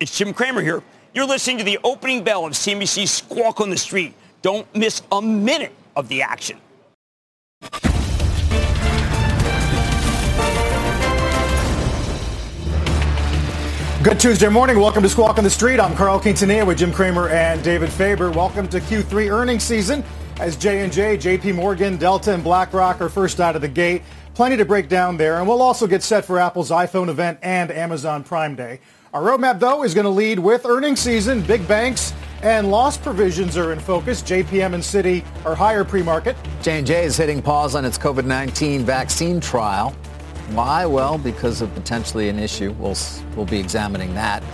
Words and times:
It's 0.00 0.16
Jim 0.16 0.32
Cramer 0.32 0.60
here. 0.60 0.80
You're 1.12 1.26
listening 1.26 1.58
to 1.58 1.64
the 1.64 1.80
opening 1.82 2.22
bell 2.22 2.46
of 2.46 2.52
CNBC's 2.52 3.10
Squawk 3.10 3.60
on 3.60 3.68
the 3.68 3.76
Street. 3.76 4.14
Don't 4.42 4.72
miss 4.72 5.02
a 5.10 5.20
minute 5.20 5.72
of 5.96 6.06
the 6.06 6.22
action. 6.22 6.60
Good 14.04 14.20
Tuesday 14.20 14.48
morning. 14.48 14.78
Welcome 14.78 15.02
to 15.02 15.08
Squawk 15.08 15.36
on 15.36 15.42
the 15.42 15.50
Street. 15.50 15.80
I'm 15.80 15.96
Carl 15.96 16.20
Quintanilla 16.20 16.64
with 16.64 16.78
Jim 16.78 16.92
Cramer 16.92 17.30
and 17.30 17.60
David 17.64 17.90
Faber. 17.90 18.30
Welcome 18.30 18.68
to 18.68 18.78
Q3 18.78 19.32
earnings 19.32 19.64
season 19.64 20.04
as 20.38 20.54
J&J, 20.54 21.18
JP 21.18 21.56
Morgan, 21.56 21.96
Delta, 21.96 22.32
and 22.32 22.44
BlackRock 22.44 23.00
are 23.00 23.08
first 23.08 23.40
out 23.40 23.56
of 23.56 23.62
the 23.62 23.68
gate. 23.68 24.02
Plenty 24.34 24.56
to 24.58 24.64
break 24.64 24.88
down 24.88 25.16
there, 25.16 25.38
and 25.38 25.48
we'll 25.48 25.60
also 25.60 25.88
get 25.88 26.04
set 26.04 26.24
for 26.24 26.38
Apple's 26.38 26.70
iPhone 26.70 27.08
event 27.08 27.40
and 27.42 27.72
Amazon 27.72 28.22
Prime 28.22 28.54
Day. 28.54 28.78
Our 29.18 29.36
roadmap, 29.36 29.58
though, 29.58 29.82
is 29.82 29.94
going 29.94 30.04
to 30.04 30.10
lead 30.10 30.38
with 30.38 30.64
earnings 30.64 31.00
season. 31.00 31.42
Big 31.42 31.66
banks 31.66 32.14
and 32.42 32.70
loss 32.70 32.96
provisions 32.96 33.56
are 33.56 33.72
in 33.72 33.80
focus. 33.80 34.22
JPM 34.22 34.74
and 34.74 34.82
Citi 34.82 35.24
are 35.44 35.56
higher 35.56 35.82
pre-market. 35.82 36.36
J&J 36.62 37.04
is 37.04 37.16
hitting 37.16 37.42
pause 37.42 37.74
on 37.74 37.84
its 37.84 37.98
COVID-19 37.98 38.82
vaccine 38.82 39.40
trial. 39.40 39.90
Why? 40.50 40.86
Well, 40.86 41.18
because 41.18 41.62
of 41.62 41.74
potentially 41.74 42.28
an 42.28 42.38
issue. 42.38 42.70
We'll, 42.78 42.96
we'll 43.34 43.44
be 43.44 43.58
examining 43.58 44.14
that. 44.14 44.44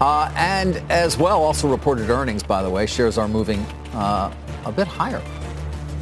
Uh, 0.00 0.32
and 0.36 0.76
as 0.90 1.18
well, 1.18 1.42
also 1.42 1.68
reported 1.68 2.08
earnings, 2.08 2.42
by 2.42 2.62
the 2.62 2.70
way. 2.70 2.86
Shares 2.86 3.18
are 3.18 3.28
moving 3.28 3.60
uh, 3.92 4.32
a 4.64 4.72
bit 4.72 4.86
higher. 4.86 5.22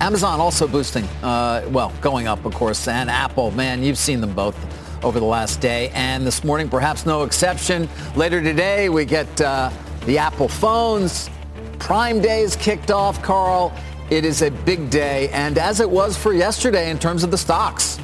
Amazon 0.00 0.39
also 0.39 0.68
boosting, 0.68 1.08
uh, 1.24 1.68
well, 1.70 1.92
going 2.00 2.28
up, 2.28 2.44
of 2.44 2.55
course, 2.55 2.86
and 2.86 3.11
Apple, 3.11 3.50
man, 3.50 3.83
you've 3.83 3.98
seen 3.98 4.20
them 4.20 4.33
both 4.33 4.56
over 5.03 5.20
the 5.20 5.27
last 5.27 5.61
day. 5.61 5.91
And 5.95 6.27
this 6.27 6.45
morning, 6.45 6.69
perhaps 6.69 7.06
no 7.06 7.22
exception. 7.22 7.89
Later 8.17 8.42
today, 8.42 8.89
we 8.89 9.05
get 9.05 9.41
uh, 9.41 9.70
the 10.06 10.19
Apple 10.19 10.48
phones. 10.48 11.31
Prime 11.78 12.20
Day 12.20 12.42
is 12.42 12.56
kicked 12.56 12.91
off, 12.91 13.23
Carl. 13.23 13.73
It 14.11 14.25
is 14.25 14.42
a 14.42 14.50
big 14.50 14.91
day, 14.91 15.30
and 15.30 15.56
as 15.56 15.80
it 15.80 15.89
was 15.89 16.17
for 16.17 16.34
yesterday 16.34 16.91
in 16.91 16.98
terms 16.98 17.25
of 17.25 17.30
the 17.30 17.39
stocks. 17.39 17.98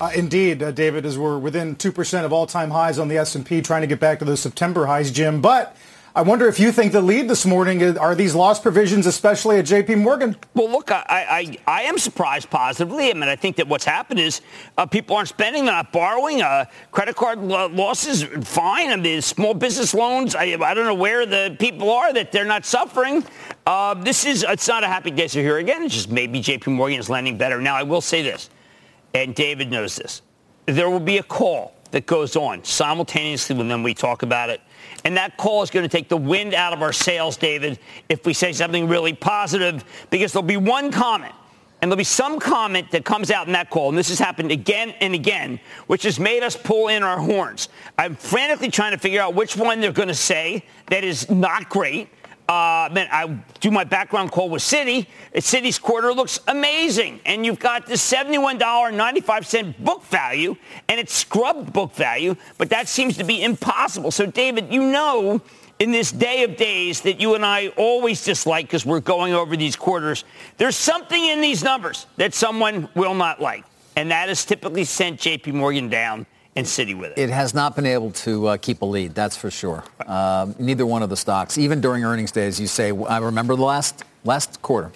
Uh, 0.00 0.10
indeed, 0.16 0.62
uh, 0.62 0.72
David, 0.72 1.06
as 1.06 1.16
we're 1.16 1.38
within 1.38 1.76
2% 1.76 2.24
of 2.24 2.32
all-time 2.32 2.70
highs 2.70 2.98
on 2.98 3.06
the 3.06 3.18
S&P, 3.18 3.62
trying 3.62 3.82
to 3.82 3.86
get 3.86 4.00
back 4.00 4.18
to 4.18 4.24
those 4.24 4.40
September 4.40 4.86
highs, 4.86 5.12
Jim. 5.12 5.40
But 5.40 5.76
I 6.14 6.20
wonder 6.20 6.46
if 6.46 6.60
you 6.60 6.72
think 6.72 6.92
the 6.92 7.00
lead 7.00 7.26
this 7.26 7.46
morning 7.46 7.96
are 7.96 8.14
these 8.14 8.34
loss 8.34 8.60
provisions, 8.60 9.06
especially 9.06 9.58
at 9.58 9.64
J.P. 9.64 9.94
Morgan. 9.94 10.36
Well, 10.52 10.70
look, 10.70 10.90
I, 10.90 11.02
I, 11.08 11.58
I 11.66 11.82
am 11.84 11.96
surprised 11.96 12.50
positively. 12.50 13.08
I 13.08 13.14
mean, 13.14 13.30
I 13.30 13.36
think 13.36 13.56
that 13.56 13.66
what's 13.66 13.86
happened 13.86 14.20
is 14.20 14.42
uh, 14.76 14.84
people 14.84 15.16
aren't 15.16 15.30
spending, 15.30 15.64
they're 15.64 15.72
not 15.72 15.90
borrowing. 15.90 16.42
Uh, 16.42 16.66
credit 16.90 17.16
card 17.16 17.38
losses, 17.40 18.24
fine. 18.46 18.90
I 18.90 18.96
mean, 18.96 19.22
small 19.22 19.54
business 19.54 19.94
loans. 19.94 20.34
I, 20.34 20.42
I 20.42 20.74
don't 20.74 20.84
know 20.84 20.94
where 20.94 21.24
the 21.24 21.56
people 21.58 21.90
are 21.90 22.12
that 22.12 22.30
they're 22.30 22.44
not 22.44 22.66
suffering. 22.66 23.24
Uh, 23.66 23.94
this 23.94 24.26
is 24.26 24.44
it's 24.46 24.68
not 24.68 24.84
a 24.84 24.88
happy 24.88 25.12
day 25.12 25.28
to 25.28 25.40
here 25.40 25.56
again. 25.56 25.82
It's 25.82 25.94
just 25.94 26.10
maybe 26.10 26.42
J.P. 26.42 26.72
Morgan 26.72 26.98
is 26.98 27.08
lending 27.08 27.38
better. 27.38 27.58
Now, 27.58 27.74
I 27.74 27.84
will 27.84 28.02
say 28.02 28.20
this, 28.20 28.50
and 29.14 29.34
David 29.34 29.70
knows 29.70 29.96
this. 29.96 30.20
There 30.66 30.90
will 30.90 31.00
be 31.00 31.16
a 31.16 31.22
call 31.22 31.74
that 31.92 32.04
goes 32.04 32.36
on 32.36 32.64
simultaneously 32.64 33.56
when 33.56 33.82
we 33.82 33.94
talk 33.94 34.22
about 34.22 34.50
it 34.50 34.60
and 35.04 35.16
that 35.16 35.36
call 35.36 35.62
is 35.62 35.70
going 35.70 35.82
to 35.84 35.88
take 35.88 36.08
the 36.08 36.16
wind 36.16 36.54
out 36.54 36.72
of 36.72 36.82
our 36.82 36.92
sails, 36.92 37.36
David, 37.36 37.78
if 38.08 38.24
we 38.24 38.32
say 38.32 38.52
something 38.52 38.88
really 38.88 39.12
positive, 39.12 39.84
because 40.10 40.32
there'll 40.32 40.46
be 40.46 40.56
one 40.56 40.90
comment. 40.90 41.34
And 41.80 41.90
there'll 41.90 41.98
be 41.98 42.04
some 42.04 42.38
comment 42.38 42.92
that 42.92 43.04
comes 43.04 43.32
out 43.32 43.48
in 43.48 43.54
that 43.54 43.68
call, 43.68 43.88
and 43.88 43.98
this 43.98 44.08
has 44.08 44.20
happened 44.20 44.52
again 44.52 44.90
and 45.00 45.14
again, 45.14 45.58
which 45.88 46.04
has 46.04 46.20
made 46.20 46.44
us 46.44 46.56
pull 46.56 46.86
in 46.86 47.02
our 47.02 47.18
horns. 47.18 47.68
I'm 47.98 48.14
frantically 48.14 48.70
trying 48.70 48.92
to 48.92 48.98
figure 48.98 49.20
out 49.20 49.34
which 49.34 49.56
one 49.56 49.80
they're 49.80 49.90
going 49.90 50.06
to 50.06 50.14
say 50.14 50.64
that 50.90 51.02
is 51.02 51.28
not 51.28 51.68
great 51.68 52.08
uh, 52.52 52.88
man, 52.92 53.08
I 53.10 53.38
do 53.60 53.70
my 53.70 53.84
background 53.84 54.30
call 54.30 54.50
with 54.50 54.62
Citi. 54.62 55.06
Citi's 55.36 55.78
quarter 55.78 56.12
looks 56.12 56.38
amazing. 56.46 57.20
And 57.24 57.46
you've 57.46 57.58
got 57.58 57.86
the 57.86 57.94
$71.95 57.94 59.78
book 59.78 60.04
value, 60.04 60.56
and 60.88 61.00
it's 61.00 61.14
scrubbed 61.14 61.72
book 61.72 61.94
value, 61.94 62.36
but 62.58 62.68
that 62.70 62.88
seems 62.88 63.16
to 63.16 63.24
be 63.24 63.42
impossible. 63.42 64.10
So, 64.10 64.26
David, 64.26 64.72
you 64.72 64.82
know 64.82 65.40
in 65.78 65.90
this 65.90 66.12
day 66.12 66.44
of 66.44 66.56
days 66.56 67.00
that 67.00 67.20
you 67.20 67.34
and 67.34 67.44
I 67.44 67.68
always 67.68 68.22
dislike 68.22 68.66
because 68.66 68.84
we're 68.84 69.00
going 69.00 69.32
over 69.32 69.56
these 69.56 69.74
quarters, 69.74 70.24
there's 70.58 70.76
something 70.76 71.24
in 71.24 71.40
these 71.40 71.64
numbers 71.64 72.06
that 72.18 72.34
someone 72.34 72.88
will 72.94 73.14
not 73.14 73.40
like. 73.40 73.64
And 73.96 74.10
that 74.10 74.28
has 74.28 74.44
typically 74.44 74.84
sent 74.84 75.18
JP 75.18 75.54
Morgan 75.54 75.88
down 75.88 76.26
and 76.54 76.66
Citi 76.66 76.98
with 76.98 77.12
it. 77.12 77.18
It 77.18 77.30
has 77.30 77.54
not 77.54 77.74
been 77.76 77.86
able 77.86 78.10
to 78.12 78.48
uh, 78.48 78.56
keep 78.56 78.82
a 78.82 78.84
lead, 78.84 79.14
that's 79.14 79.36
for 79.36 79.50
sure. 79.50 79.84
Um, 80.06 80.54
neither 80.58 80.84
one 80.84 81.02
of 81.02 81.10
the 81.10 81.16
stocks, 81.16 81.58
even 81.58 81.80
during 81.80 82.04
earnings 82.04 82.32
days, 82.32 82.60
you 82.60 82.66
say, 82.66 82.92
I 82.92 83.18
remember 83.18 83.56
the 83.56 83.62
last, 83.62 84.04
last 84.24 84.60
quarter, 84.62 84.92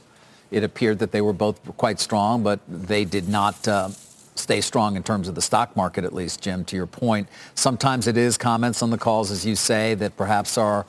it 0.50 0.62
appeared 0.62 0.98
that 1.00 1.12
they 1.12 1.20
were 1.20 1.32
both 1.32 1.60
quite 1.76 1.98
strong, 1.98 2.42
but 2.42 2.60
they 2.68 3.04
did 3.04 3.28
not 3.28 3.66
uh, 3.66 3.88
stay 4.34 4.60
strong 4.60 4.96
in 4.96 5.02
terms 5.02 5.28
of 5.28 5.34
the 5.34 5.42
stock 5.42 5.74
market, 5.76 6.04
at 6.04 6.12
least, 6.12 6.42
Jim, 6.42 6.64
to 6.66 6.76
your 6.76 6.86
point. 6.86 7.28
Sometimes 7.54 8.06
it 8.06 8.16
is 8.16 8.36
comments 8.36 8.82
on 8.82 8.90
the 8.90 8.98
calls, 8.98 9.30
as 9.30 9.44
you 9.44 9.56
say, 9.56 9.94
that 9.94 10.16
perhaps 10.16 10.58
are 10.58 10.86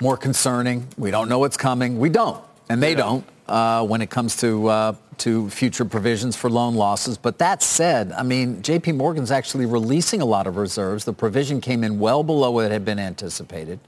more 0.00 0.16
concerning. 0.16 0.86
We 0.98 1.10
don't 1.10 1.28
know 1.28 1.38
what's 1.38 1.56
coming. 1.56 1.98
We 1.98 2.08
don't, 2.08 2.42
and 2.68 2.82
they 2.82 2.94
don't 2.94 3.24
uh, 3.48 3.84
when 3.86 4.00
it 4.02 4.10
comes 4.10 4.36
to 4.38 4.68
uh, 4.68 4.92
to 5.20 5.48
future 5.50 5.84
provisions 5.84 6.34
for 6.36 6.50
loan 6.50 6.74
losses. 6.74 7.16
But 7.16 7.38
that 7.38 7.62
said, 7.62 8.12
I 8.12 8.22
mean, 8.22 8.62
J.P. 8.62 8.92
Morgan's 8.92 9.30
actually 9.30 9.66
releasing 9.66 10.20
a 10.20 10.24
lot 10.24 10.46
of 10.46 10.56
reserves. 10.56 11.04
The 11.04 11.12
provision 11.12 11.60
came 11.60 11.84
in 11.84 11.98
well 11.98 12.22
below 12.22 12.50
what 12.50 12.70
had 12.70 12.84
been 12.84 12.98
anticipated. 12.98 13.80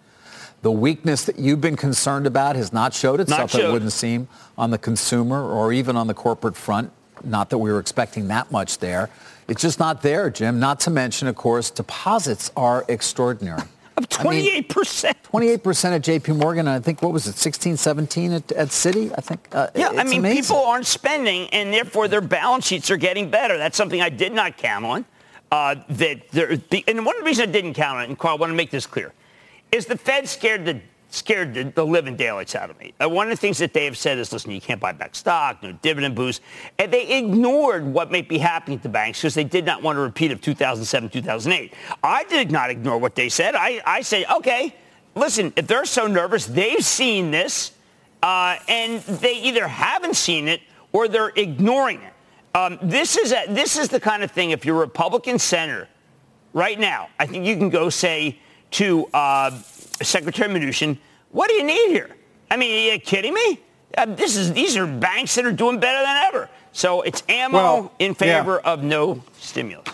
The 0.62 0.70
weakness 0.70 1.24
that 1.24 1.38
you've 1.38 1.60
been 1.60 1.76
concerned 1.76 2.26
about 2.26 2.54
has 2.54 2.72
not 2.72 2.94
showed 2.94 3.18
itself, 3.20 3.52
not 3.54 3.62
it 3.62 3.72
wouldn't 3.72 3.92
seem, 3.92 4.28
on 4.56 4.70
the 4.70 4.78
consumer 4.78 5.42
or 5.42 5.72
even 5.72 5.96
on 5.96 6.06
the 6.06 6.14
corporate 6.14 6.56
front. 6.56 6.92
Not 7.24 7.50
that 7.50 7.58
we 7.58 7.72
were 7.72 7.80
expecting 7.80 8.28
that 8.28 8.52
much 8.52 8.78
there. 8.78 9.10
It's 9.48 9.62
just 9.62 9.78
not 9.78 10.02
there, 10.02 10.30
Jim. 10.30 10.60
Not 10.60 10.80
to 10.80 10.90
mention, 10.90 11.28
of 11.28 11.34
course, 11.34 11.70
deposits 11.70 12.52
are 12.56 12.84
extraordinary. 12.88 13.62
Of 14.02 14.08
28%. 14.08 14.66
28% 14.66 15.84
at 15.84 16.02
JP 16.02 16.36
Morgan. 16.36 16.68
I 16.68 16.80
think, 16.80 17.02
what 17.02 17.12
was 17.12 17.26
it, 17.26 17.36
16, 17.36 17.76
17 17.76 18.32
at, 18.32 18.52
at 18.52 18.68
Citi? 18.68 19.12
I 19.16 19.20
think. 19.20 19.48
Uh, 19.52 19.68
yeah, 19.74 19.88
I 19.88 20.04
mean, 20.04 20.20
amazing. 20.20 20.42
people 20.42 20.64
aren't 20.64 20.86
spending, 20.86 21.48
and 21.50 21.72
therefore 21.72 22.08
their 22.08 22.20
balance 22.20 22.66
sheets 22.66 22.90
are 22.90 22.96
getting 22.96 23.30
better. 23.30 23.58
That's 23.58 23.76
something 23.76 24.00
I 24.00 24.08
did 24.08 24.32
not 24.32 24.56
count 24.56 24.84
on. 24.84 25.04
Uh, 25.50 25.76
that 25.90 26.28
there, 26.30 26.50
and 26.50 27.04
one 27.04 27.14
of 27.16 27.20
the 27.20 27.26
reasons 27.26 27.48
I 27.48 27.52
didn't 27.52 27.74
count 27.74 27.98
on 27.98 28.04
it, 28.04 28.08
and 28.08 28.18
Carl, 28.18 28.36
I 28.36 28.40
want 28.40 28.50
to 28.50 28.54
make 28.54 28.70
this 28.70 28.86
clear, 28.86 29.12
is 29.70 29.84
the 29.84 29.98
Fed 29.98 30.28
scared 30.28 30.64
the 30.64 30.80
scared 31.12 31.52
the, 31.52 31.64
the 31.64 31.84
living 31.84 32.16
daylights 32.16 32.54
out 32.54 32.70
of 32.70 32.78
me. 32.80 32.94
Uh, 33.00 33.08
one 33.08 33.26
of 33.26 33.30
the 33.30 33.40
things 33.40 33.58
that 33.58 33.74
they 33.74 33.84
have 33.84 33.98
said 33.98 34.18
is, 34.18 34.32
listen, 34.32 34.50
you 34.50 34.60
can't 34.60 34.80
buy 34.80 34.92
back 34.92 35.14
stock, 35.14 35.62
no 35.62 35.72
dividend 35.72 36.14
boost. 36.14 36.40
And 36.78 36.90
they 36.90 37.18
ignored 37.18 37.84
what 37.84 38.10
may 38.10 38.22
be 38.22 38.38
happening 38.38 38.78
to 38.80 38.88
banks 38.88 39.20
because 39.20 39.34
they 39.34 39.44
did 39.44 39.66
not 39.66 39.82
want 39.82 39.96
to 39.96 40.00
repeat 40.00 40.32
of 40.32 40.40
2007, 40.40 41.10
2008. 41.10 41.74
I 42.02 42.24
did 42.24 42.50
not 42.50 42.70
ignore 42.70 42.96
what 42.96 43.14
they 43.14 43.28
said. 43.28 43.54
I, 43.54 43.82
I 43.84 44.00
said, 44.00 44.24
okay, 44.36 44.74
listen, 45.14 45.52
if 45.54 45.66
they're 45.66 45.84
so 45.84 46.06
nervous, 46.06 46.46
they've 46.46 46.84
seen 46.84 47.30
this, 47.30 47.72
uh, 48.22 48.56
and 48.66 49.02
they 49.02 49.34
either 49.34 49.68
haven't 49.68 50.16
seen 50.16 50.48
it 50.48 50.62
or 50.92 51.08
they're 51.08 51.32
ignoring 51.36 52.00
it. 52.00 52.12
Um, 52.54 52.78
this, 52.82 53.18
is 53.18 53.32
a, 53.32 53.44
this 53.48 53.78
is 53.78 53.88
the 53.88 54.00
kind 54.00 54.22
of 54.22 54.30
thing, 54.30 54.50
if 54.50 54.64
you're 54.64 54.76
a 54.76 54.80
Republican 54.80 55.38
senator 55.38 55.88
right 56.54 56.78
now, 56.80 57.08
I 57.18 57.26
think 57.26 57.46
you 57.46 57.56
can 57.56 57.68
go 57.68 57.90
say 57.90 58.38
to 58.72 59.06
uh, 59.12 59.50
Secretary 60.00 60.48
Mnuchin, 60.48 60.98
what 61.30 61.48
do 61.48 61.54
you 61.54 61.64
need 61.64 61.90
here? 61.90 62.10
I 62.50 62.56
mean, 62.56 62.90
are 62.90 62.94
you 62.94 63.00
kidding 63.00 63.34
me? 63.34 63.60
Uh, 63.96 64.06
this 64.06 64.36
is 64.36 64.52
these 64.52 64.76
are 64.76 64.86
banks 64.86 65.34
that 65.34 65.44
are 65.44 65.52
doing 65.52 65.80
better 65.80 66.04
than 66.04 66.16
ever. 66.28 66.48
So 66.72 67.02
it's 67.02 67.22
ammo 67.28 67.56
well, 67.56 67.92
in 67.98 68.14
favor 68.14 68.60
yeah. 68.62 68.72
of 68.72 68.82
no 68.82 69.22
stimulus. 69.38 69.86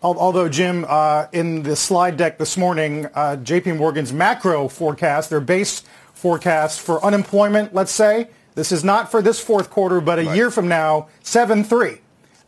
Although, 0.00 0.48
Jim, 0.48 0.86
uh, 0.88 1.26
in 1.32 1.64
the 1.64 1.74
slide 1.74 2.16
deck 2.16 2.38
this 2.38 2.56
morning, 2.56 3.06
uh, 3.14 3.34
J.P. 3.34 3.72
Morgan's 3.72 4.12
macro 4.12 4.68
forecast, 4.68 5.28
their 5.28 5.40
base 5.40 5.82
forecast 6.14 6.80
for 6.80 7.04
unemployment, 7.04 7.74
let's 7.74 7.90
say, 7.90 8.28
this 8.54 8.70
is 8.70 8.84
not 8.84 9.10
for 9.10 9.20
this 9.20 9.40
fourth 9.40 9.70
quarter, 9.70 10.00
but 10.00 10.20
a 10.20 10.24
right. 10.24 10.36
year 10.36 10.50
from 10.52 10.68
now, 10.68 11.08
7.3. 11.24 11.98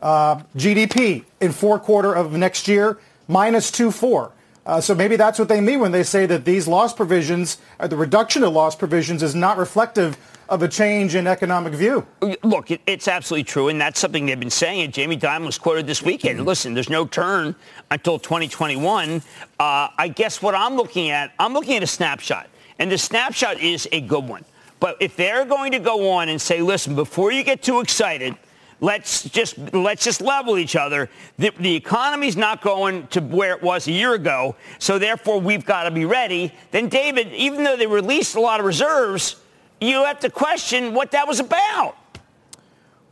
Uh, 0.01 0.43
GDP 0.57 1.25
in 1.41 1.51
fourth 1.51 1.83
quarter 1.83 2.13
of 2.13 2.33
next 2.33 2.69
year, 2.69 2.99
minus 3.27 3.71
2.4. 3.73 4.31
Uh, 4.67 4.81
so 4.81 4.95
maybe 4.95 5.17
that's 5.17 5.39
what 5.39 5.49
they 5.49 5.61
mean 5.61 5.81
when 5.81 5.93
they 5.93 6.03
say 6.03 6.27
that 6.27 6.45
these 6.45 6.69
loss 6.69 6.93
provisions, 6.93 7.59
or 7.79 7.89
the 7.89 7.97
reduction 7.97 8.45
of 8.45 8.53
loss 8.53 8.77
provisions, 8.77 9.23
is 9.23 9.35
not 9.35 9.57
reflective 9.57 10.19
of 10.51 10.63
a 10.63 10.69
change 10.69 11.15
in 11.15 11.27
economic 11.27 11.73
view. 11.73 12.05
Look, 12.43 12.71
it, 12.71 12.81
it's 12.87 13.09
absolutely 13.09 13.45
true, 13.45 13.69
and 13.69 13.81
that's 13.81 13.99
something 13.99 14.27
they've 14.27 14.39
been 14.39 14.51
saying. 14.51 14.83
And 14.83 14.93
Jamie 14.93 15.17
Dimon 15.17 15.47
was 15.47 15.59
quoted 15.59 15.87
this 15.87 16.03
weekend. 16.03 16.45
Listen, 16.45 16.75
there's 16.75 16.91
no 16.91 17.07
turn 17.07 17.55
until 17.91 18.19
2021. 18.19 19.23
Uh, 19.59 19.89
I 19.97 20.09
guess 20.09 20.43
what 20.43 20.55
I'm 20.55 20.75
looking 20.75 21.11
at, 21.11 21.33
I'm 21.39 21.55
looking 21.55 21.77
at 21.77 21.83
a 21.83 21.87
snapshot, 21.87 22.49
and 22.79 22.91
the 22.91 22.99
snapshot 22.99 23.61
is 23.61 23.89
a 23.93 24.01
good 24.01 24.29
one. 24.29 24.45
But 24.81 24.97
if 25.01 25.15
they're 25.15 25.45
going 25.45 25.73
to 25.73 25.79
go 25.79 26.11
on 26.11 26.29
and 26.29 26.41
say, 26.41 26.63
listen, 26.63 26.95
before 26.95 27.31
you 27.33 27.45
get 27.45 27.63
too 27.63 27.81
excited, 27.81 28.35
let's 28.81 29.29
just 29.29 29.59
let's 29.73 30.05
just 30.05 30.21
level 30.21 30.59
each 30.59 30.77
other. 30.77 31.09
The, 31.39 31.53
the 31.59 31.75
economy's 31.75 32.37
not 32.37 32.63
going 32.63 33.07
to 33.09 33.21
where 33.21 33.55
it 33.55 33.63
was 33.63 33.87
a 33.87 33.93
year 33.93 34.15
ago, 34.15 34.57
so 34.79 34.99
therefore 34.99 35.41
we've 35.41 35.65
got 35.65 35.85
to 35.85 35.91
be 35.91 36.05
ready. 36.05 36.53
Then 36.71 36.89
David, 36.89 37.33
even 37.33 37.65
though 37.65 37.77
they 37.77 37.87
released 37.87 38.35
a 38.35 38.41
lot 38.41 38.61
of 38.61 38.67
reserves, 38.67 39.37
you 39.81 40.05
have 40.05 40.21
to 40.21 40.31
question 40.31 40.95
what 40.95 41.13
that 41.13 41.27
was 41.29 41.41
about. 41.41 41.97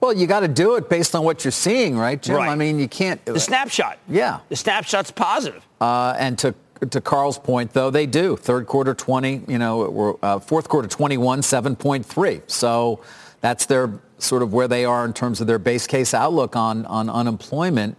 Well, 0.00 0.12
you 0.12 0.26
got 0.26 0.40
to 0.40 0.48
do 0.48 0.76
it 0.76 0.88
based 0.88 1.16
on 1.16 1.24
what 1.24 1.44
you're 1.44 1.50
seeing, 1.50 1.98
right, 1.98 2.22
Jim? 2.22 2.36
Right. 2.36 2.50
I 2.50 2.54
mean, 2.54 2.78
you 2.78 2.88
can't. 2.88 3.24
The 3.24 3.40
snapshot. 3.40 3.98
Yeah. 4.08 4.40
The 4.48 4.54
snapshot's 4.54 5.10
positive. 5.10 5.66
Uh, 5.80 6.14
and 6.18 6.38
to 6.38 6.54
to 6.90 7.00
Carl's 7.00 7.38
point, 7.38 7.72
though, 7.72 7.90
they 7.90 8.06
do. 8.06 8.36
Third 8.36 8.66
quarter 8.66 8.94
20, 8.94 9.42
you 9.48 9.58
know, 9.58 10.16
uh, 10.22 10.38
fourth 10.38 10.68
quarter 10.68 10.86
21, 10.86 11.40
7.3. 11.40 12.42
So 12.48 13.00
that's 13.40 13.66
their 13.66 13.98
sort 14.18 14.42
of 14.42 14.52
where 14.52 14.68
they 14.68 14.84
are 14.84 15.04
in 15.04 15.12
terms 15.12 15.40
of 15.40 15.46
their 15.46 15.58
base 15.58 15.86
case 15.86 16.14
outlook 16.14 16.56
on, 16.56 16.84
on 16.86 17.08
unemployment. 17.08 17.96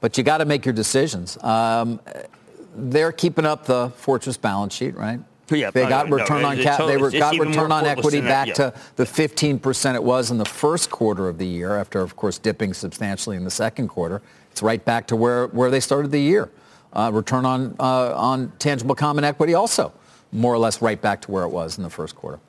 But 0.00 0.16
you 0.16 0.24
got 0.24 0.38
to 0.38 0.44
make 0.44 0.64
your 0.64 0.72
decisions. 0.72 1.42
Um, 1.42 2.00
they're 2.74 3.12
keeping 3.12 3.44
up 3.44 3.66
the 3.66 3.90
fortress 3.96 4.36
balance 4.36 4.74
sheet, 4.74 4.96
right? 4.96 5.20
Yeah, 5.50 5.70
they 5.72 5.88
got 5.88 6.10
return 6.10 6.42
no, 6.42 6.48
on 6.48 6.58
cap. 6.58 6.78
They 6.86 6.96
were, 6.96 7.10
got 7.10 7.36
return 7.36 7.72
on 7.72 7.84
equity 7.84 8.20
back 8.20 8.48
yeah. 8.48 8.54
to 8.54 8.74
the 8.94 9.04
15% 9.04 9.94
it 9.94 10.02
was 10.02 10.30
in 10.30 10.38
the 10.38 10.44
first 10.44 10.90
quarter 10.90 11.28
of 11.28 11.38
the 11.38 11.46
year. 11.46 11.76
After, 11.76 12.00
of 12.00 12.14
course, 12.14 12.38
dipping 12.38 12.72
substantially 12.72 13.36
in 13.36 13.42
the 13.42 13.50
second 13.50 13.88
quarter, 13.88 14.22
it's 14.52 14.62
right 14.62 14.84
back 14.84 15.08
to 15.08 15.16
where 15.16 15.48
where 15.48 15.70
they 15.70 15.80
started 15.80 16.12
the 16.12 16.20
year. 16.20 16.50
Uh, 16.92 17.10
return 17.12 17.44
on, 17.44 17.76
uh, 17.78 18.14
on 18.16 18.52
tangible 18.58 18.94
common 18.94 19.22
equity 19.22 19.54
also 19.54 19.92
more 20.32 20.52
or 20.52 20.58
less 20.58 20.82
right 20.82 21.00
back 21.00 21.20
to 21.22 21.30
where 21.30 21.44
it 21.44 21.48
was 21.48 21.76
in 21.76 21.84
the 21.84 21.90
first 21.90 22.16
quarter. 22.16 22.40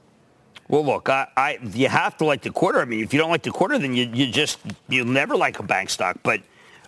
Well, 0.71 0.85
look, 0.85 1.09
I, 1.09 1.27
I, 1.35 1.59
you 1.73 1.89
have 1.89 2.15
to 2.19 2.25
like 2.25 2.43
the 2.43 2.49
quarter. 2.49 2.79
I 2.79 2.85
mean, 2.85 3.03
if 3.03 3.13
you 3.13 3.19
don't 3.19 3.29
like 3.29 3.43
the 3.43 3.51
quarter, 3.51 3.77
then 3.77 3.93
you, 3.93 4.09
you 4.13 4.31
just 4.31 4.57
you'll 4.87 5.05
never 5.05 5.35
like 5.35 5.59
a 5.59 5.63
bank 5.63 5.89
stock. 5.89 6.17
But 6.23 6.41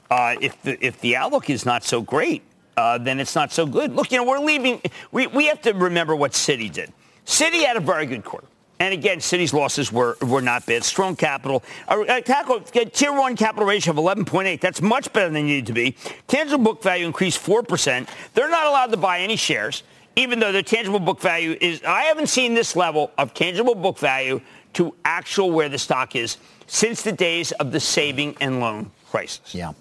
uh, 0.09 0.35
if 0.39 0.59
the 0.63 0.83
if 0.83 1.01
the 1.01 1.18
outlook 1.18 1.50
is 1.50 1.65
not 1.65 1.83
so 1.83 2.01
great, 2.01 2.44
uh, 2.77 2.97
then 2.97 3.19
it's 3.19 3.35
not 3.35 3.51
so 3.51 3.65
good. 3.65 3.94
Look, 3.94 4.09
you 4.13 4.18
know, 4.18 4.24
we're 4.24 4.39
leaving. 4.39 4.81
We 5.12 5.27
we 5.27 5.47
have 5.47 5.62
to 5.63 5.74
remember 5.74 6.15
what 6.15 6.31
Citi 6.31 6.71
did. 6.71 6.94
Citi 7.25 7.65
had 7.65 7.75
a 7.75 7.81
very 7.81 8.06
good 8.06 8.24
quarter. 8.24 8.47
And 8.80 8.94
again, 8.94 9.19
Citi's 9.19 9.53
losses 9.53 9.91
were, 9.91 10.18
were 10.21 10.41
not 10.41 10.65
bad. 10.65 10.83
Strong 10.83 11.18
capital. 11.18 11.63
Uh, 11.88 12.19
tackle, 12.21 12.59
tier 12.62 13.13
one 13.13 13.38
capital 13.38 13.65
ratio 13.65 13.91
of 13.91 13.97
11.8. 13.97 14.59
That's 14.59 14.81
much 14.81 15.13
better 15.13 15.27
than 15.27 15.36
they 15.36 15.44
needed 15.44 15.68
to 15.68 15.74
be. 15.74 15.95
Tangible 16.27 16.63
book 16.65 16.83
value 16.83 17.06
increased 17.06 17.41
4%. 17.45 18.07
They're 18.33 18.50
not 18.50 18.65
allowed 18.65 18.88
to 18.88 18.97
buy 18.97 19.19
any 19.19 19.38
shares, 19.38 19.83
even 20.15 20.39
though 20.39 20.51
the 20.51 20.63
tangible 20.63 21.00
book 21.00 21.19
value 21.19 21.57
is, 21.60 21.83
I 21.83 22.04
haven't 22.04 22.27
seen 22.27 22.54
this 22.54 22.75
level 22.75 23.12
of 23.18 23.33
tangible 23.33 23.75
book 23.75 23.98
value 23.98 24.42
to 24.74 24.95
actual 25.06 25.51
where 25.51 25.69
the 25.69 25.77
stock 25.77 26.15
is 26.15 26.38
since 26.68 27.01
the 27.01 27.12
days 27.12 27.51
of 27.54 27.71
the 27.71 27.80
saving 27.80 28.36
and 28.42 28.60
loan 28.60 28.92
crisis. 29.10 29.54
Yeah. 29.54 29.74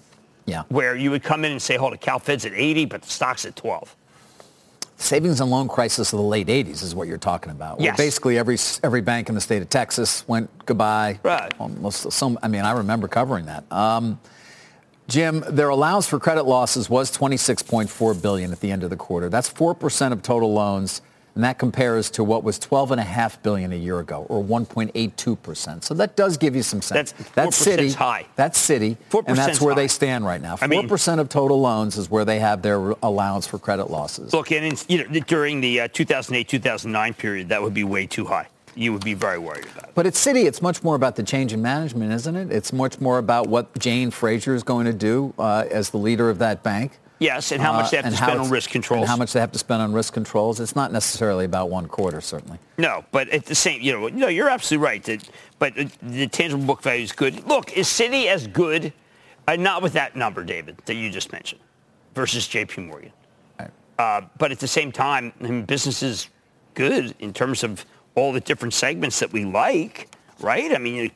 Yeah. 0.46 0.64
Where 0.68 0.96
you 0.96 1.10
would 1.10 1.22
come 1.22 1.44
in 1.44 1.52
and 1.52 1.62
say, 1.62 1.76
hold 1.76 1.92
it, 1.94 2.00
CalFed's 2.00 2.44
at 2.44 2.52
80, 2.52 2.86
but 2.86 3.02
the 3.02 3.08
stock's 3.08 3.44
at 3.44 3.56
12 3.56 3.94
savings 5.02 5.40
and 5.40 5.50
loan 5.50 5.68
crisis 5.68 6.12
of 6.12 6.18
the 6.18 6.24
late 6.24 6.46
80s 6.46 6.82
is 6.82 6.94
what 6.94 7.08
you're 7.08 7.18
talking 7.18 7.50
about. 7.50 7.80
Yes. 7.80 7.96
basically 7.96 8.38
every 8.38 8.56
every 8.82 9.00
bank 9.00 9.28
in 9.28 9.34
the 9.34 9.40
state 9.40 9.60
of 9.60 9.68
Texas 9.68 10.26
went 10.28 10.48
goodbye. 10.64 11.18
Right. 11.22 11.52
Almost 11.58 12.12
some 12.12 12.38
I 12.42 12.48
mean 12.48 12.64
I 12.64 12.72
remember 12.72 13.08
covering 13.08 13.46
that. 13.46 13.70
Um, 13.72 14.20
Jim, 15.08 15.44
their 15.48 15.68
allowance 15.68 16.06
for 16.06 16.18
credit 16.18 16.44
losses 16.44 16.88
was 16.88 17.16
26.4 17.16 18.22
billion 18.22 18.52
at 18.52 18.60
the 18.60 18.70
end 18.70 18.82
of 18.82 18.90
the 18.90 18.96
quarter. 18.96 19.28
That's 19.28 19.52
4% 19.52 20.12
of 20.12 20.22
total 20.22 20.52
loans 20.52 21.02
and 21.34 21.44
that 21.44 21.58
compares 21.58 22.10
to 22.10 22.24
what 22.24 22.44
was 22.44 22.58
12.5 22.58 23.42
billion 23.42 23.72
a 23.72 23.76
year 23.76 24.00
ago, 24.00 24.26
or 24.28 24.42
1.82 24.42 25.42
percent. 25.42 25.84
So 25.84 25.94
that 25.94 26.16
does 26.16 26.36
give 26.36 26.54
you 26.54 26.62
some 26.62 26.82
sense. 26.82 27.12
That's, 27.12 27.30
that's 27.30 27.66
Citi. 27.66 27.94
High. 27.94 28.26
That's 28.36 28.60
Citi, 28.60 28.96
and 29.26 29.36
that's 29.36 29.60
where 29.60 29.74
high. 29.74 29.82
they 29.82 29.88
stand 29.88 30.26
right 30.26 30.40
now. 30.40 30.56
Four 30.56 30.86
percent 30.86 31.20
of 31.20 31.28
total 31.28 31.60
loans 31.60 31.96
is 31.96 32.10
where 32.10 32.24
they 32.24 32.38
have 32.38 32.62
their 32.62 32.94
allowance 33.02 33.46
for 33.46 33.58
credit 33.58 33.90
losses. 33.90 34.32
Look, 34.32 34.52
and 34.52 34.64
in, 34.64 34.76
you 34.88 35.08
know, 35.08 35.20
during 35.20 35.60
the 35.60 35.78
2008-2009 35.78 37.10
uh, 37.10 37.12
period, 37.14 37.48
that 37.48 37.62
would 37.62 37.74
be 37.74 37.84
way 37.84 38.06
too 38.06 38.26
high. 38.26 38.48
You 38.74 38.92
would 38.92 39.04
be 39.04 39.14
very 39.14 39.38
worried 39.38 39.66
about 39.66 39.84
it. 39.84 39.94
But 39.94 40.06
at 40.06 40.14
Citi, 40.14 40.44
it's 40.46 40.62
much 40.62 40.82
more 40.82 40.94
about 40.94 41.16
the 41.16 41.22
change 41.22 41.52
in 41.52 41.60
management, 41.60 42.12
isn't 42.12 42.36
it? 42.36 42.50
It's 42.50 42.72
much 42.72 43.00
more 43.00 43.18
about 43.18 43.48
what 43.48 43.78
Jane 43.78 44.10
Fraser 44.10 44.54
is 44.54 44.62
going 44.62 44.86
to 44.86 44.92
do 44.92 45.34
uh, 45.38 45.64
as 45.70 45.90
the 45.90 45.98
leader 45.98 46.30
of 46.30 46.38
that 46.38 46.62
bank. 46.62 46.98
Yes, 47.22 47.52
and 47.52 47.62
how 47.62 47.72
much 47.72 47.92
they 47.92 47.98
have 47.98 48.06
uh, 48.06 48.10
to 48.10 48.16
spend 48.16 48.40
on 48.40 48.50
risk 48.50 48.70
controls. 48.70 49.02
And 49.02 49.08
how 49.08 49.16
much 49.16 49.32
they 49.32 49.38
have 49.38 49.52
to 49.52 49.58
spend 49.58 49.80
on 49.80 49.92
risk 49.92 50.12
controls. 50.12 50.58
It's 50.58 50.74
not 50.74 50.90
necessarily 50.90 51.44
about 51.44 51.70
one 51.70 51.86
quarter, 51.86 52.20
certainly. 52.20 52.58
No, 52.78 53.04
but 53.12 53.28
at 53.28 53.44
the 53.44 53.54
same, 53.54 53.80
you 53.80 53.92
know, 53.92 54.08
no, 54.08 54.26
you're 54.26 54.48
absolutely 54.48 54.84
right. 54.84 55.02
That, 55.04 55.28
but 55.60 55.74
the 56.02 56.26
tangible 56.26 56.64
book 56.64 56.82
value 56.82 57.04
is 57.04 57.12
good. 57.12 57.46
Look, 57.46 57.76
is 57.76 57.86
Citi 57.86 58.26
as 58.26 58.48
good? 58.48 58.92
Uh, 59.46 59.54
not 59.54 59.82
with 59.82 59.92
that 59.92 60.16
number, 60.16 60.42
David, 60.42 60.78
that 60.86 60.94
you 60.94 61.10
just 61.10 61.30
mentioned, 61.30 61.60
versus 62.14 62.48
J.P. 62.48 62.82
Morgan. 62.82 63.12
Right. 63.60 63.70
Uh, 63.98 64.22
but 64.38 64.50
at 64.50 64.58
the 64.58 64.68
same 64.68 64.90
time, 64.90 65.32
I 65.40 65.44
mean, 65.44 65.64
business 65.64 66.02
is 66.02 66.28
good 66.74 67.14
in 67.20 67.32
terms 67.32 67.62
of 67.62 67.86
all 68.14 68.32
the 68.32 68.40
different 68.40 68.74
segments 68.74 69.20
that 69.20 69.32
we 69.32 69.44
like, 69.44 70.08
right? 70.40 70.74
I 70.74 70.78
mean, 70.78 71.10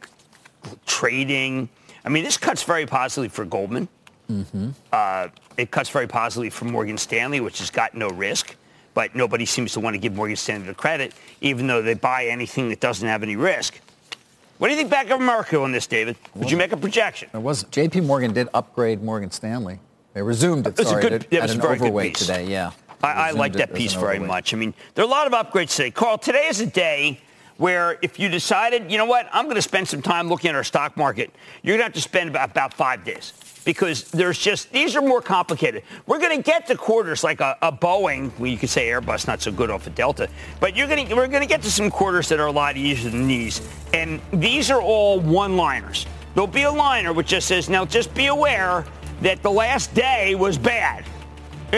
trading. 0.86 1.68
I 2.04 2.08
mean, 2.08 2.24
this 2.24 2.36
cuts 2.36 2.62
very 2.62 2.86
positively 2.86 3.28
for 3.28 3.44
Goldman. 3.44 3.88
Mm-hmm. 4.30 4.70
Uh, 4.92 5.28
it 5.56 5.70
cuts 5.70 5.88
very 5.88 6.06
positively 6.06 6.50
for 6.50 6.64
Morgan 6.64 6.98
Stanley, 6.98 7.40
which 7.40 7.58
has 7.58 7.70
got 7.70 7.94
no 7.94 8.08
risk, 8.08 8.56
but 8.94 9.14
nobody 9.14 9.44
seems 9.44 9.72
to 9.74 9.80
want 9.80 9.94
to 9.94 9.98
give 9.98 10.14
Morgan 10.14 10.36
Stanley 10.36 10.66
the 10.66 10.74
credit, 10.74 11.14
even 11.40 11.66
though 11.66 11.82
they 11.82 11.94
buy 11.94 12.26
anything 12.26 12.68
that 12.70 12.80
doesn't 12.80 13.06
have 13.06 13.22
any 13.22 13.36
risk. 13.36 13.80
What 14.58 14.68
do 14.68 14.72
you 14.72 14.78
think 14.78 14.90
Bank 14.90 15.10
of 15.10 15.20
America 15.20 15.60
on 15.60 15.72
this, 15.72 15.86
David? 15.86 16.16
Would 16.34 16.50
you 16.50 16.56
make 16.56 16.72
a 16.72 16.76
projection? 16.78 17.28
There 17.32 17.40
was 17.40 17.64
J.P. 17.64 18.00
Morgan 18.00 18.32
did 18.32 18.48
upgrade 18.54 19.02
Morgan 19.02 19.30
Stanley. 19.30 19.78
They 20.14 20.22
resumed 20.22 20.66
it. 20.66 20.78
Sorry, 20.78 21.02
good, 21.02 21.12
at, 21.12 21.32
at 21.32 21.50
an 21.50 21.60
overweight 21.60 22.14
today. 22.14 22.46
Yeah. 22.46 22.70
I, 23.06 23.28
I 23.28 23.30
like 23.32 23.52
that 23.54 23.74
piece 23.74 23.94
very 23.94 24.18
much. 24.18 24.52
I 24.52 24.56
mean, 24.56 24.74
there 24.94 25.04
are 25.04 25.08
a 25.08 25.10
lot 25.10 25.26
of 25.26 25.32
upgrades 25.32 25.76
today. 25.76 25.90
Carl, 25.90 26.18
today 26.18 26.48
is 26.48 26.60
a 26.60 26.66
day 26.66 27.20
where 27.56 27.98
if 28.02 28.18
you 28.18 28.28
decided, 28.28 28.90
you 28.90 28.98
know 28.98 29.06
what, 29.06 29.28
I'm 29.32 29.44
going 29.44 29.56
to 29.56 29.62
spend 29.62 29.88
some 29.88 30.02
time 30.02 30.28
looking 30.28 30.50
at 30.50 30.54
our 30.54 30.64
stock 30.64 30.96
market, 30.96 31.30
you're 31.62 31.76
going 31.76 31.80
to 31.80 31.84
have 31.84 31.94
to 31.94 32.00
spend 32.00 32.30
about, 32.30 32.50
about 32.50 32.74
five 32.74 33.04
days 33.04 33.32
because 33.64 34.04
there's 34.12 34.38
just 34.38 34.70
these 34.72 34.96
are 34.96 35.02
more 35.02 35.20
complicated. 35.20 35.82
We're 36.06 36.20
going 36.20 36.36
to 36.36 36.42
get 36.42 36.66
to 36.68 36.76
quarters 36.76 37.24
like 37.24 37.40
a, 37.40 37.58
a 37.60 37.72
Boeing. 37.72 38.30
Well, 38.38 38.46
you 38.46 38.56
could 38.56 38.70
say 38.70 38.88
Airbus 38.88 39.26
not 39.26 39.42
so 39.42 39.52
good 39.52 39.70
off 39.70 39.86
of 39.86 39.94
Delta, 39.94 40.28
but 40.60 40.76
you're 40.76 40.86
going 40.86 41.06
to 41.06 41.14
we're 41.14 41.26
going 41.26 41.42
to 41.42 41.48
get 41.48 41.62
to 41.62 41.70
some 41.70 41.90
quarters 41.90 42.28
that 42.28 42.40
are 42.40 42.46
a 42.46 42.52
lot 42.52 42.76
easier 42.76 43.10
than 43.10 43.26
these. 43.26 43.60
And 43.92 44.20
these 44.32 44.70
are 44.70 44.80
all 44.80 45.20
one-liners. 45.20 46.06
There'll 46.34 46.46
be 46.46 46.62
a 46.62 46.70
liner 46.70 47.12
which 47.12 47.28
just 47.28 47.48
says, 47.48 47.68
"Now 47.68 47.84
just 47.84 48.14
be 48.14 48.26
aware 48.26 48.84
that 49.22 49.42
the 49.42 49.50
last 49.50 49.92
day 49.94 50.34
was 50.34 50.56
bad." 50.56 51.04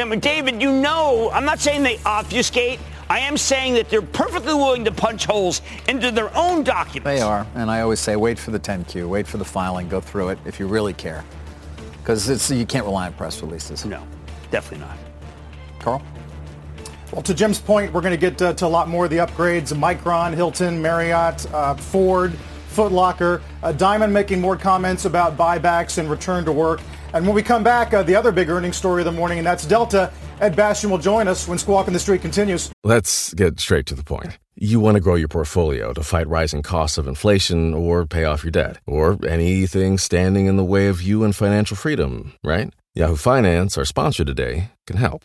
I 0.01 0.17
David, 0.17 0.63
you 0.63 0.73
know, 0.73 1.31
I'm 1.33 1.45
not 1.45 1.59
saying 1.59 1.83
they 1.83 1.99
obfuscate. 2.07 2.81
I 3.11 3.21
am 3.21 3.37
saying 3.37 3.75
that 3.75 3.89
they're 3.89 4.03
perfectly 4.03 4.55
willing 4.55 4.85
to 4.85 4.93
punch 4.93 5.25
holes 5.25 5.63
into 5.89 6.11
their 6.11 6.35
own 6.37 6.63
documents. 6.63 7.05
They 7.05 7.21
are, 7.21 7.47
and 7.55 7.71
I 7.71 7.81
always 7.81 8.01
say, 8.01 8.17
wait 8.17 8.39
for 8.39 8.51
the 8.51 8.61
10Q, 8.61 9.09
wait 9.09 9.27
for 9.27 9.39
the 9.39 9.45
filing, 9.45 9.89
go 9.89 10.01
through 10.01 10.29
it 10.29 10.39
if 10.45 10.61
you 10.61 10.67
really 10.67 10.93
care 10.93 11.25
because 12.09 12.51
you 12.51 12.65
can't 12.65 12.87
rely 12.87 13.07
on 13.07 13.13
press 13.15 13.43
releases. 13.43 13.85
No, 13.85 14.03
definitely 14.51 14.87
not. 14.87 14.99
Carl? 15.79 16.03
Well, 17.13 17.23
to 17.23 17.35
Jim's 17.35 17.59
point, 17.59 17.93
we're 17.93 18.01
going 18.01 18.19
to 18.19 18.21
get 18.21 18.41
uh, 18.41 18.55
to 18.55 18.67
a 18.67 18.69
lot 18.69 18.89
more 18.89 19.05
of 19.05 19.11
the 19.11 19.19
upgrades. 19.19 19.75
Micron, 19.75 20.35
Hilton, 20.35 20.81
Marriott, 20.81 21.53
uh, 21.53 21.75
Ford, 21.75 22.35
Foot 22.69 22.93
Locker. 22.93 23.43
Uh, 23.63 23.73
Dimon 23.73 24.11
making 24.11 24.41
more 24.41 24.57
comments 24.57 25.05
about 25.05 25.37
buybacks 25.37 25.99
and 25.99 26.11
return 26.11 26.45
to 26.45 26.53
work. 26.53 26.81
And 27.15 27.27
when 27.27 27.35
we 27.35 27.43
come 27.43 27.63
back, 27.63 27.95
uh, 27.95 28.03
the 28.03 28.15
other 28.15 28.33
big 28.33 28.49
earnings 28.49 28.77
story 28.77 29.01
of 29.01 29.07
the 29.07 29.13
morning, 29.13 29.39
and 29.39 29.47
that's 29.47 29.65
Delta. 29.65 30.13
Ed 30.41 30.55
Bastian 30.55 30.91
will 30.91 30.99
join 30.99 31.27
us 31.27 31.49
when 31.49 31.59
Squawk 31.59 31.87
on 31.87 31.93
the 31.93 31.99
Street 31.99 32.21
continues. 32.21 32.71
Let's 32.85 33.33
get 33.35 33.59
straight 33.61 33.87
to 33.87 33.95
the 33.95 34.05
point. 34.05 34.39
You 34.57 34.81
want 34.81 34.97
to 34.97 35.01
grow 35.01 35.15
your 35.15 35.29
portfolio 35.29 35.93
to 35.93 36.03
fight 36.03 36.29
rising 36.29 36.63
costs 36.63 36.99
of 36.99 37.07
inflation 37.07 37.75
or 37.75 38.07
pay 38.07 38.25
off 38.25 38.43
your 38.43 38.51
debt 38.51 38.79
or 38.87 39.17
anything 39.27 39.99
standing 39.99 40.47
in 40.47 40.57
the 40.57 40.65
way 40.65 40.89
of 40.89 41.01
you 41.01 41.25
and 41.25 41.35
financial 41.35 41.77
freedom, 41.77 42.35
right? 42.43 42.73
Yahoo 42.95 43.17
Finance, 43.17 43.79
our 43.79 43.85
sponsor 43.85 44.25
today, 44.25 44.71
can 44.87 44.97
help. 44.97 45.25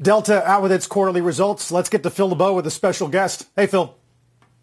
Delta 0.00 0.42
out 0.48 0.62
with 0.62 0.72
its 0.72 0.86
quarterly 0.86 1.20
results. 1.20 1.70
Let's 1.70 1.90
get 1.90 2.02
to 2.04 2.10
Phil 2.10 2.30
LeBeau 2.30 2.54
with 2.54 2.66
a 2.66 2.70
special 2.70 3.06
guest. 3.06 3.46
Hey, 3.54 3.66
Phil. 3.66 3.94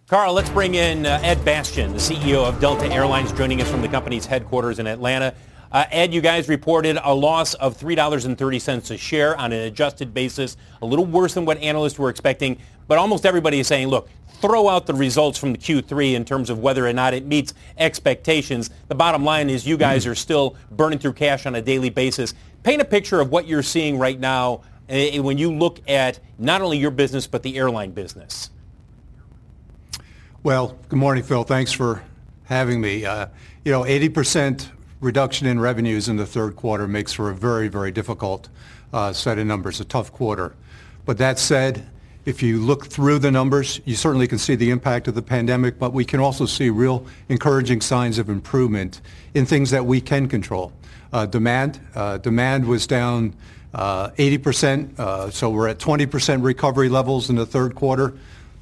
Carl, 0.07 0.33
let's 0.33 0.49
bring 0.49 0.73
in 0.73 1.05
uh, 1.05 1.19
Ed 1.21 1.45
Bastian, 1.45 1.91
the 1.91 1.99
CEO 1.99 2.43
of 2.43 2.59
Delta 2.59 2.87
Airlines, 2.87 3.31
joining 3.33 3.61
us 3.61 3.69
from 3.69 3.83
the 3.83 3.87
company's 3.87 4.25
headquarters 4.25 4.79
in 4.79 4.87
Atlanta. 4.87 5.35
Uh, 5.71 5.85
Ed, 5.91 6.11
you 6.11 6.21
guys 6.21 6.49
reported 6.49 6.97
a 7.03 7.13
loss 7.13 7.53
of 7.55 7.77
$3.30 7.77 8.91
a 8.91 8.97
share 8.97 9.37
on 9.37 9.51
an 9.51 9.59
adjusted 9.59 10.11
basis, 10.11 10.57
a 10.81 10.85
little 10.87 11.05
worse 11.05 11.35
than 11.35 11.45
what 11.45 11.59
analysts 11.59 11.99
were 11.99 12.09
expecting, 12.09 12.57
but 12.87 12.97
almost 12.97 13.23
everybody 13.23 13.59
is 13.59 13.67
saying, 13.67 13.89
look, 13.89 14.09
throw 14.41 14.67
out 14.67 14.87
the 14.87 14.93
results 14.93 15.37
from 15.37 15.51
the 15.51 15.57
Q3 15.59 16.13
in 16.13 16.25
terms 16.25 16.49
of 16.49 16.59
whether 16.59 16.87
or 16.87 16.93
not 16.93 17.13
it 17.13 17.27
meets 17.27 17.53
expectations. 17.77 18.71
The 18.87 18.95
bottom 18.95 19.23
line 19.23 19.51
is 19.51 19.67
you 19.67 19.77
guys 19.77 20.07
are 20.07 20.15
still 20.15 20.55
burning 20.71 20.97
through 20.97 21.13
cash 21.13 21.45
on 21.45 21.53
a 21.53 21.61
daily 21.61 21.91
basis. 21.91 22.33
Paint 22.63 22.81
a 22.81 22.85
picture 22.85 23.19
of 23.19 23.29
what 23.29 23.45
you're 23.45 23.61
seeing 23.61 23.99
right 23.99 24.19
now 24.19 24.61
when 24.87 25.37
you 25.37 25.51
look 25.53 25.81
at 25.89 26.19
not 26.37 26.61
only 26.61 26.77
your 26.77 26.91
business 26.91 27.27
but 27.27 27.43
the 27.43 27.57
airline 27.57 27.91
business? 27.91 28.49
Well, 30.43 30.77
good 30.87 30.99
morning, 30.99 31.23
Phil. 31.23 31.43
Thanks 31.43 31.71
for 31.71 32.03
having 32.45 32.79
me. 32.79 33.05
Uh, 33.05 33.27
you 33.65 33.71
know, 33.71 33.81
80% 33.81 34.69
reduction 35.01 35.45
in 35.47 35.59
revenues 35.59 36.07
in 36.07 36.15
the 36.15 36.25
third 36.25 36.55
quarter 36.55 36.87
makes 36.87 37.11
for 37.11 37.29
a 37.29 37.35
very, 37.35 37.67
very 37.67 37.91
difficult 37.91 38.47
uh, 38.93 39.11
set 39.11 39.37
of 39.37 39.45
numbers, 39.45 39.81
a 39.81 39.85
tough 39.85 40.13
quarter. 40.13 40.55
But 41.05 41.17
that 41.17 41.37
said, 41.37 41.89
if 42.25 42.41
you 42.41 42.59
look 42.59 42.87
through 42.87 43.19
the 43.19 43.31
numbers, 43.31 43.81
you 43.85 43.95
certainly 43.95 44.27
can 44.27 44.37
see 44.37 44.55
the 44.55 44.69
impact 44.69 45.07
of 45.07 45.15
the 45.15 45.21
pandemic, 45.21 45.79
but 45.79 45.93
we 45.93 46.05
can 46.05 46.19
also 46.19 46.45
see 46.45 46.69
real 46.69 47.05
encouraging 47.29 47.81
signs 47.81 48.17
of 48.17 48.29
improvement 48.29 49.01
in 49.33 49.45
things 49.45 49.69
that 49.71 49.85
we 49.85 49.99
can 49.99 50.27
control. 50.27 50.71
Uh, 51.11 51.25
demand, 51.25 51.79
demand 52.21 52.65
was 52.65 52.85
down 52.85 53.33
80%, 53.77 54.99
uh, 54.99 55.29
so 55.29 55.49
we're 55.49 55.67
at 55.67 55.77
20% 55.77 56.43
recovery 56.43 56.89
levels 56.89 57.29
in 57.29 57.35
the 57.35 57.45
third 57.45 57.75
quarter. 57.75 58.17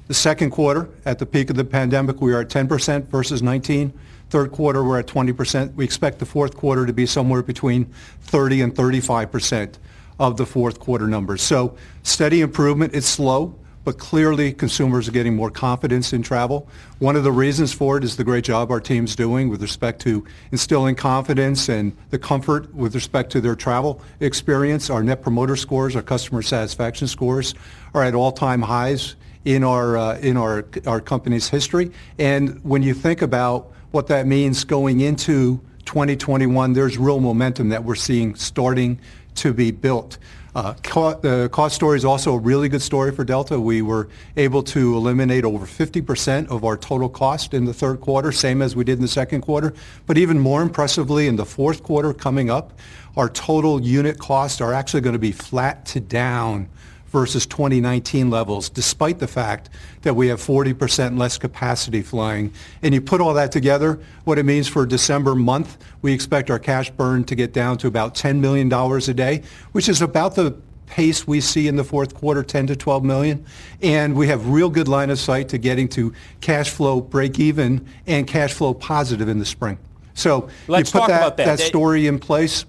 The 0.07 0.13
second 0.13 0.51
quarter, 0.51 0.89
at 1.05 1.19
the 1.19 1.25
peak 1.25 1.49
of 1.49 1.55
the 1.55 1.65
pandemic, 1.65 2.21
we 2.21 2.31
were 2.31 2.41
at 2.41 2.49
10% 2.49 3.07
versus 3.07 3.41
19. 3.41 3.91
Third 4.29 4.51
quarter, 4.51 4.83
we're 4.83 4.99
at 4.99 5.07
20%. 5.07 5.73
We 5.75 5.85
expect 5.85 6.19
the 6.19 6.25
fourth 6.25 6.55
quarter 6.55 6.85
to 6.85 6.93
be 6.93 7.05
somewhere 7.05 7.41
between 7.41 7.85
30 8.21 8.61
and 8.61 8.75
35% 8.75 9.75
of 10.19 10.37
the 10.37 10.45
fourth 10.45 10.79
quarter 10.79 11.07
numbers. 11.07 11.41
So 11.41 11.75
steady 12.03 12.41
improvement. 12.41 12.93
It's 12.93 13.07
slow 13.07 13.55
but 13.85 13.99
clearly 13.99 14.51
consumers 14.51 15.07
are 15.07 15.11
getting 15.11 15.35
more 15.35 15.51
confidence 15.51 16.11
in 16.11 16.23
travel. 16.23 16.67
One 16.99 17.15
of 17.15 17.23
the 17.23 17.31
reasons 17.31 17.71
for 17.71 17.97
it 17.97 18.03
is 18.03 18.17
the 18.17 18.23
great 18.23 18.43
job 18.43 18.71
our 18.71 18.81
team's 18.81 19.15
doing 19.15 19.47
with 19.47 19.61
respect 19.61 20.01
to 20.01 20.25
instilling 20.51 20.95
confidence 20.95 21.69
and 21.69 21.95
the 22.09 22.19
comfort 22.19 22.73
with 22.73 22.95
respect 22.95 23.31
to 23.33 23.41
their 23.41 23.55
travel 23.55 24.01
experience. 24.19 24.89
Our 24.89 25.03
net 25.03 25.21
promoter 25.21 25.55
scores, 25.55 25.95
our 25.95 26.01
customer 26.01 26.41
satisfaction 26.41 27.07
scores 27.07 27.53
are 27.93 28.03
at 28.03 28.15
all-time 28.15 28.63
highs 28.63 29.15
in 29.45 29.63
our 29.63 29.95
uh, 29.95 30.17
in 30.17 30.35
our 30.35 30.65
our 30.87 30.99
company's 30.99 31.47
history. 31.47 31.91
And 32.17 32.59
when 32.63 32.81
you 32.81 32.95
think 32.95 33.21
about 33.21 33.71
what 33.91 34.07
that 34.07 34.25
means 34.25 34.63
going 34.63 35.01
into 35.01 35.61
2021, 35.85 36.73
there's 36.73 36.97
real 36.97 37.19
momentum 37.19 37.69
that 37.69 37.83
we're 37.83 37.93
seeing 37.95 38.33
starting 38.33 38.99
to 39.35 39.53
be 39.53 39.69
built. 39.69 40.17
Uh, 40.55 40.73
the 41.21 41.49
cost 41.51 41.75
story 41.75 41.97
is 41.97 42.05
also 42.05 42.33
a 42.33 42.37
really 42.37 42.69
good 42.69 42.81
story 42.81 43.11
for 43.11 43.25
Delta. 43.25 43.59
We 43.59 43.81
were 43.81 44.07
able 44.37 44.63
to 44.63 44.95
eliminate 44.95 45.43
over 45.43 45.65
50% 45.65 46.47
of 46.47 46.63
our 46.63 46.77
total 46.77 47.09
cost 47.09 47.53
in 47.53 47.65
the 47.65 47.73
third 47.73 47.99
quarter, 47.99 48.31
same 48.31 48.61
as 48.61 48.73
we 48.73 48.85
did 48.85 48.93
in 48.93 49.01
the 49.01 49.07
second 49.09 49.41
quarter. 49.41 49.73
But 50.07 50.17
even 50.17 50.39
more 50.39 50.61
impressively, 50.61 51.27
in 51.27 51.35
the 51.35 51.45
fourth 51.45 51.83
quarter 51.83 52.13
coming 52.13 52.49
up, 52.49 52.71
our 53.17 53.27
total 53.27 53.81
unit 53.81 54.17
costs 54.17 54.61
are 54.61 54.71
actually 54.71 55.01
going 55.01 55.11
to 55.11 55.19
be 55.19 55.33
flat 55.33 55.85
to 55.87 55.99
down 55.99 56.69
versus 57.15 57.45
2019 57.45 58.29
levels, 58.29 58.67
despite 58.67 59.19
the 59.19 59.27
fact 59.27 59.69
that 60.01 60.17
we 60.17 60.27
have 60.27 60.41
40% 60.41 61.17
less 61.17 61.37
capacity 61.37 62.01
flying. 62.01 62.51
And 62.83 62.93
you 62.93 62.99
put 62.99 63.21
all 63.21 63.33
that 63.35 63.53
together, 63.53 64.01
what 64.25 64.37
it 64.37 64.43
means 64.43 64.67
for 64.67 64.85
December 64.85 65.33
month, 65.33 65.77
we 66.01 66.11
expect 66.11 66.51
our 66.51 66.59
cash 66.59 66.91
burn 66.91 67.23
to 67.23 67.33
get 67.33 67.53
down 67.53 67.77
to 67.77 67.87
about 67.87 68.15
$10 68.15 68.39
million 68.39 68.69
a 68.69 69.13
day, 69.13 69.43
which 69.71 69.87
is 69.87 70.01
about 70.01 70.35
the 70.35 70.57
pace 70.87 71.25
we 71.25 71.39
see 71.39 71.69
in 71.69 71.77
the 71.77 71.85
fourth 71.85 72.13
quarter, 72.13 72.43
10 72.43 72.67
to 72.67 72.75
12 72.75 73.05
million. 73.05 73.45
And 73.81 74.13
we 74.13 74.27
have 74.27 74.49
real 74.49 74.69
good 74.69 74.89
line 74.89 75.09
of 75.09 75.17
sight 75.17 75.47
to 75.49 75.57
getting 75.57 75.87
to 75.89 76.13
cash 76.41 76.69
flow 76.69 76.99
break 76.99 77.39
even 77.39 77.87
and 78.05 78.27
cash 78.27 78.51
flow 78.51 78.73
positive 78.73 79.29
in 79.29 79.39
the 79.39 79.45
spring. 79.45 79.77
So 80.15 80.49
Let's 80.67 80.93
you 80.93 80.99
put 80.99 81.07
that, 81.07 81.37
that, 81.37 81.45
that 81.45 81.59
story 81.59 82.07
in 82.07 82.19
place. 82.19 82.65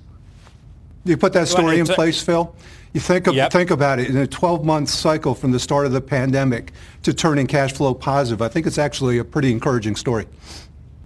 You 1.04 1.16
put 1.16 1.32
that 1.32 1.48
story 1.48 1.80
in 1.80 1.86
place, 1.86 2.22
Phil. 2.22 2.54
You 2.96 3.00
think, 3.00 3.26
of, 3.26 3.34
yep. 3.34 3.52
think 3.52 3.70
about 3.70 3.98
it, 3.98 4.08
in 4.08 4.16
a 4.16 4.26
12-month 4.26 4.88
cycle 4.88 5.34
from 5.34 5.50
the 5.50 5.60
start 5.60 5.84
of 5.84 5.92
the 5.92 6.00
pandemic 6.00 6.72
to 7.02 7.12
turning 7.12 7.46
cash 7.46 7.74
flow 7.74 7.92
positive, 7.92 8.40
I 8.40 8.48
think 8.48 8.66
it's 8.66 8.78
actually 8.78 9.18
a 9.18 9.24
pretty 9.24 9.52
encouraging 9.52 9.96
story. 9.96 10.26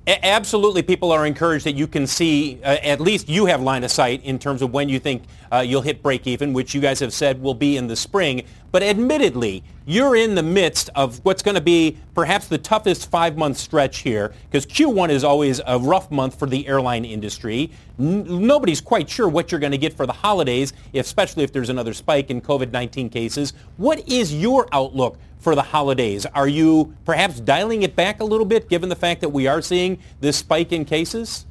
Absolutely, 0.06 0.82
people 0.82 1.12
are 1.12 1.26
encouraged 1.26 1.66
that 1.66 1.74
you 1.74 1.86
can 1.86 2.06
see, 2.06 2.58
uh, 2.64 2.78
at 2.82 3.00
least 3.00 3.28
you 3.28 3.44
have 3.44 3.60
line 3.60 3.84
of 3.84 3.90
sight 3.90 4.24
in 4.24 4.38
terms 4.38 4.62
of 4.62 4.72
when 4.72 4.88
you 4.88 4.98
think 4.98 5.24
uh, 5.52 5.58
you'll 5.58 5.82
hit 5.82 6.02
break 6.02 6.26
even, 6.26 6.54
which 6.54 6.74
you 6.74 6.80
guys 6.80 6.98
have 7.00 7.12
said 7.12 7.40
will 7.40 7.54
be 7.54 7.76
in 7.76 7.86
the 7.86 7.94
spring. 7.94 8.42
But 8.72 8.82
admittedly, 8.82 9.62
you're 9.84 10.16
in 10.16 10.34
the 10.34 10.42
midst 10.42 10.88
of 10.94 11.22
what's 11.24 11.42
going 11.42 11.56
to 11.56 11.60
be 11.60 11.98
perhaps 12.14 12.48
the 12.48 12.56
toughest 12.56 13.10
five-month 13.10 13.58
stretch 13.58 13.98
here, 13.98 14.32
because 14.50 14.64
Q1 14.64 15.10
is 15.10 15.22
always 15.22 15.60
a 15.66 15.78
rough 15.78 16.10
month 16.10 16.38
for 16.38 16.46
the 16.46 16.66
airline 16.66 17.04
industry. 17.04 17.70
N- 17.98 18.46
nobody's 18.46 18.80
quite 18.80 19.08
sure 19.08 19.28
what 19.28 19.52
you're 19.52 19.60
going 19.60 19.72
to 19.72 19.78
get 19.78 19.92
for 19.92 20.06
the 20.06 20.12
holidays, 20.14 20.72
especially 20.94 21.44
if 21.44 21.52
there's 21.52 21.68
another 21.68 21.92
spike 21.92 22.30
in 22.30 22.40
COVID-19 22.40 23.12
cases. 23.12 23.52
What 23.76 24.08
is 24.08 24.34
your 24.34 24.66
outlook 24.72 25.18
for 25.40 25.54
the 25.54 25.62
holidays? 25.62 26.26
Are 26.26 26.48
you 26.48 26.94
perhaps 27.04 27.40
dialing 27.40 27.82
it 27.82 27.96
back 27.96 28.20
a 28.20 28.24
little 28.24 28.46
bit, 28.46 28.68
given 28.68 28.88
the 28.88 28.96
fact 28.96 29.20
that 29.22 29.30
we 29.30 29.46
are 29.46 29.60
seeing 29.60 29.98
this 30.20 30.36
spike 30.36 30.70
in 30.72 30.84
cases? 30.84 31.46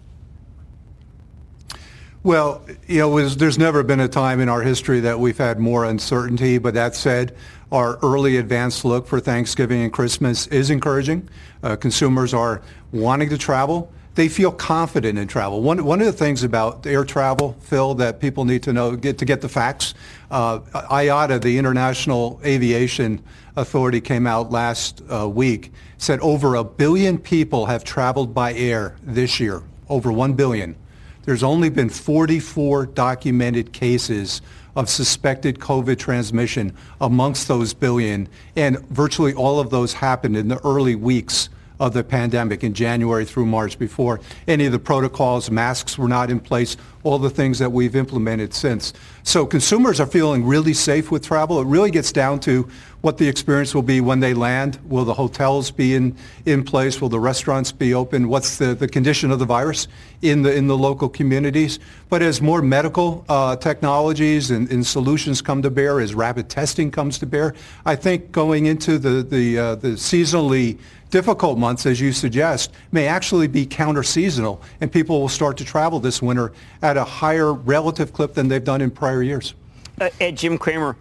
Well, 2.22 2.66
you 2.86 3.00
know, 3.00 3.30
there's 3.30 3.58
never 3.58 3.82
been 3.82 4.02
a 4.02 4.08
time 4.08 4.42
in 4.42 4.50
our 4.50 4.62
history 4.62 5.00
that 5.00 5.20
we've 5.20 5.38
had 5.38 5.58
more 5.58 5.86
uncertainty. 5.86 6.58
But 6.58 6.74
that 6.74 6.94
said, 6.94 7.36
our 7.72 7.98
early 8.04 8.38
advance 8.38 8.84
look 8.84 9.08
for 9.08 9.22
Thanksgiving 9.22 9.82
and 9.84 9.94
Christmas 9.94 10.46
is 10.48 10.70
encouraging. 10.70 11.30
Uh, 11.64 11.78
consumers 11.78 12.34
are 12.34 12.62
wanting 12.92 13.30
to 13.30 13.38
travel. 13.38 13.92
They 14.16 14.28
feel 14.28 14.52
confident 14.52 15.18
in 15.18 15.30
travel. 15.30 15.62
One, 15.62 15.86
one 15.86 16.02
of 16.02 16.08
the 16.08 16.12
things 16.14 16.44
about 16.44 16.86
air 16.86 17.06
travel, 17.06 17.56
Phil, 17.62 17.94
that 17.96 18.20
people 18.20 18.44
need 18.44 18.64
to 18.64 18.74
know, 18.74 18.98
get 18.98 19.18
to 19.20 19.26
get 19.26 19.40
the 19.40 19.48
facts. 19.48 19.94
Uh, 20.30 20.60
IATA, 20.60 21.42
the 21.42 21.58
International 21.58 22.42
Aviation 22.44 23.24
Authority, 23.60 24.00
came 24.00 24.26
out 24.26 24.52
last 24.52 25.02
uh, 25.12 25.28
week, 25.28 25.74
said 25.98 26.22
over 26.22 26.56
a 26.56 26.64
billion 26.64 27.18
people 27.18 27.66
have 27.66 27.84
traveled 27.84 28.34
by 28.34 28.54
air 28.54 28.96
this 29.04 29.38
year. 29.38 29.62
Over 29.90 30.14
one 30.14 30.34
billion. 30.34 30.78
There's 31.24 31.44
only 31.44 31.70
been 31.70 31.90
44 31.90 32.86
documented 32.86 33.74
cases 33.74 34.42
of 34.78 34.90
suspected 34.90 35.60
COVID 35.60 36.00
transmission 36.00 36.74
amongst 37.02 37.50
those 37.50 37.74
billion, 37.74 38.30
and 38.56 38.80
virtually 38.88 39.34
all 39.34 39.60
of 39.60 39.72
those 39.72 39.92
happened 39.92 40.38
in 40.38 40.48
the 40.48 40.66
early 40.66 40.96
weeks 40.96 41.50
of 41.80 41.94
the 41.94 42.04
pandemic 42.04 42.64
in 42.64 42.74
January 42.74 43.26
through 43.26 43.46
March 43.46 43.80
before 43.80 44.20
any 44.48 44.66
of 44.66 44.72
the 44.72 44.80
protocols, 44.80 45.50
masks 45.50 45.98
were 45.98 46.10
not 46.10 46.30
in 46.30 46.40
place, 46.40 46.76
all 47.04 47.18
the 47.18 47.30
things 47.30 47.60
that 47.60 47.72
we've 47.72 47.96
implemented 47.96 48.54
since. 48.54 48.94
So 49.24 49.46
consumers 49.46 50.00
are 50.00 50.06
feeling 50.06 50.46
really 50.46 50.74
safe 50.74 51.10
with 51.10 51.26
travel. 51.26 51.60
It 51.62 51.68
really 51.68 51.92
gets 51.92 52.12
down 52.12 52.42
to 52.42 52.68
what 53.02 53.18
the 53.18 53.28
experience 53.28 53.74
will 53.74 53.84
be 53.84 54.02
when 54.02 54.20
they 54.20 54.34
land. 54.34 54.78
Will 54.86 55.06
the 55.06 55.14
hotels 55.14 55.72
be 55.72 55.96
in, 55.96 56.16
in 56.46 56.64
place? 56.64 57.00
Will 57.00 57.10
the 57.10 57.20
restaurants 57.20 57.72
be 57.72 57.94
open? 57.94 58.28
What's 58.28 58.58
the, 58.58 58.76
the 58.76 58.88
condition 58.88 59.32
of 59.32 59.40
the 59.40 59.46
virus 59.46 59.88
in 60.22 60.42
the, 60.42 60.54
in 60.54 60.68
the 60.68 60.78
local 60.78 61.08
communities? 61.08 61.80
But 62.10 62.22
as 62.22 62.42
more 62.42 62.62
medical 62.62 63.24
uh, 63.30 63.56
technologies 63.56 64.52
and, 64.52 64.70
and, 64.70 64.86
solutions 64.86 65.42
come 65.42 65.62
to 65.62 65.70
bear, 65.70 66.00
as 66.00 66.14
rapid 66.16 66.50
testing 66.50 66.92
comes 66.92 67.20
to 67.20 67.26
bear, 67.26 67.54
I 67.86 67.96
think 67.96 68.32
going 68.32 68.66
into 68.66 68.98
the, 68.98 69.24
the, 69.24 69.58
uh, 69.58 69.76
the 69.76 69.90
seasonally 69.90 70.80
difficult 71.10 71.58
months, 71.58 71.86
as 71.86 72.02
you 72.02 72.12
suggest, 72.12 72.72
may 72.92 73.08
actually 73.08 73.48
be 73.48 73.66
counter-seasonal, 73.66 74.62
and 74.82 74.92
people 74.92 75.22
will 75.22 75.30
start 75.30 75.58
to 75.58 75.66
travel 75.66 76.00
this 76.00 76.22
winter 76.22 76.52
at 76.82 76.98
a 76.98 77.04
higher 77.04 77.54
relative 77.54 78.14
clip 78.14 78.34
than 78.34 78.48
they've 78.48 78.64
done 78.64 78.82
in 78.82 78.92
prior 78.92 79.24
years. 79.24 79.54
Uh, 80.00 80.10
Ed, 80.20 80.38
Jim 80.38 80.58
Cramer, 80.58 80.96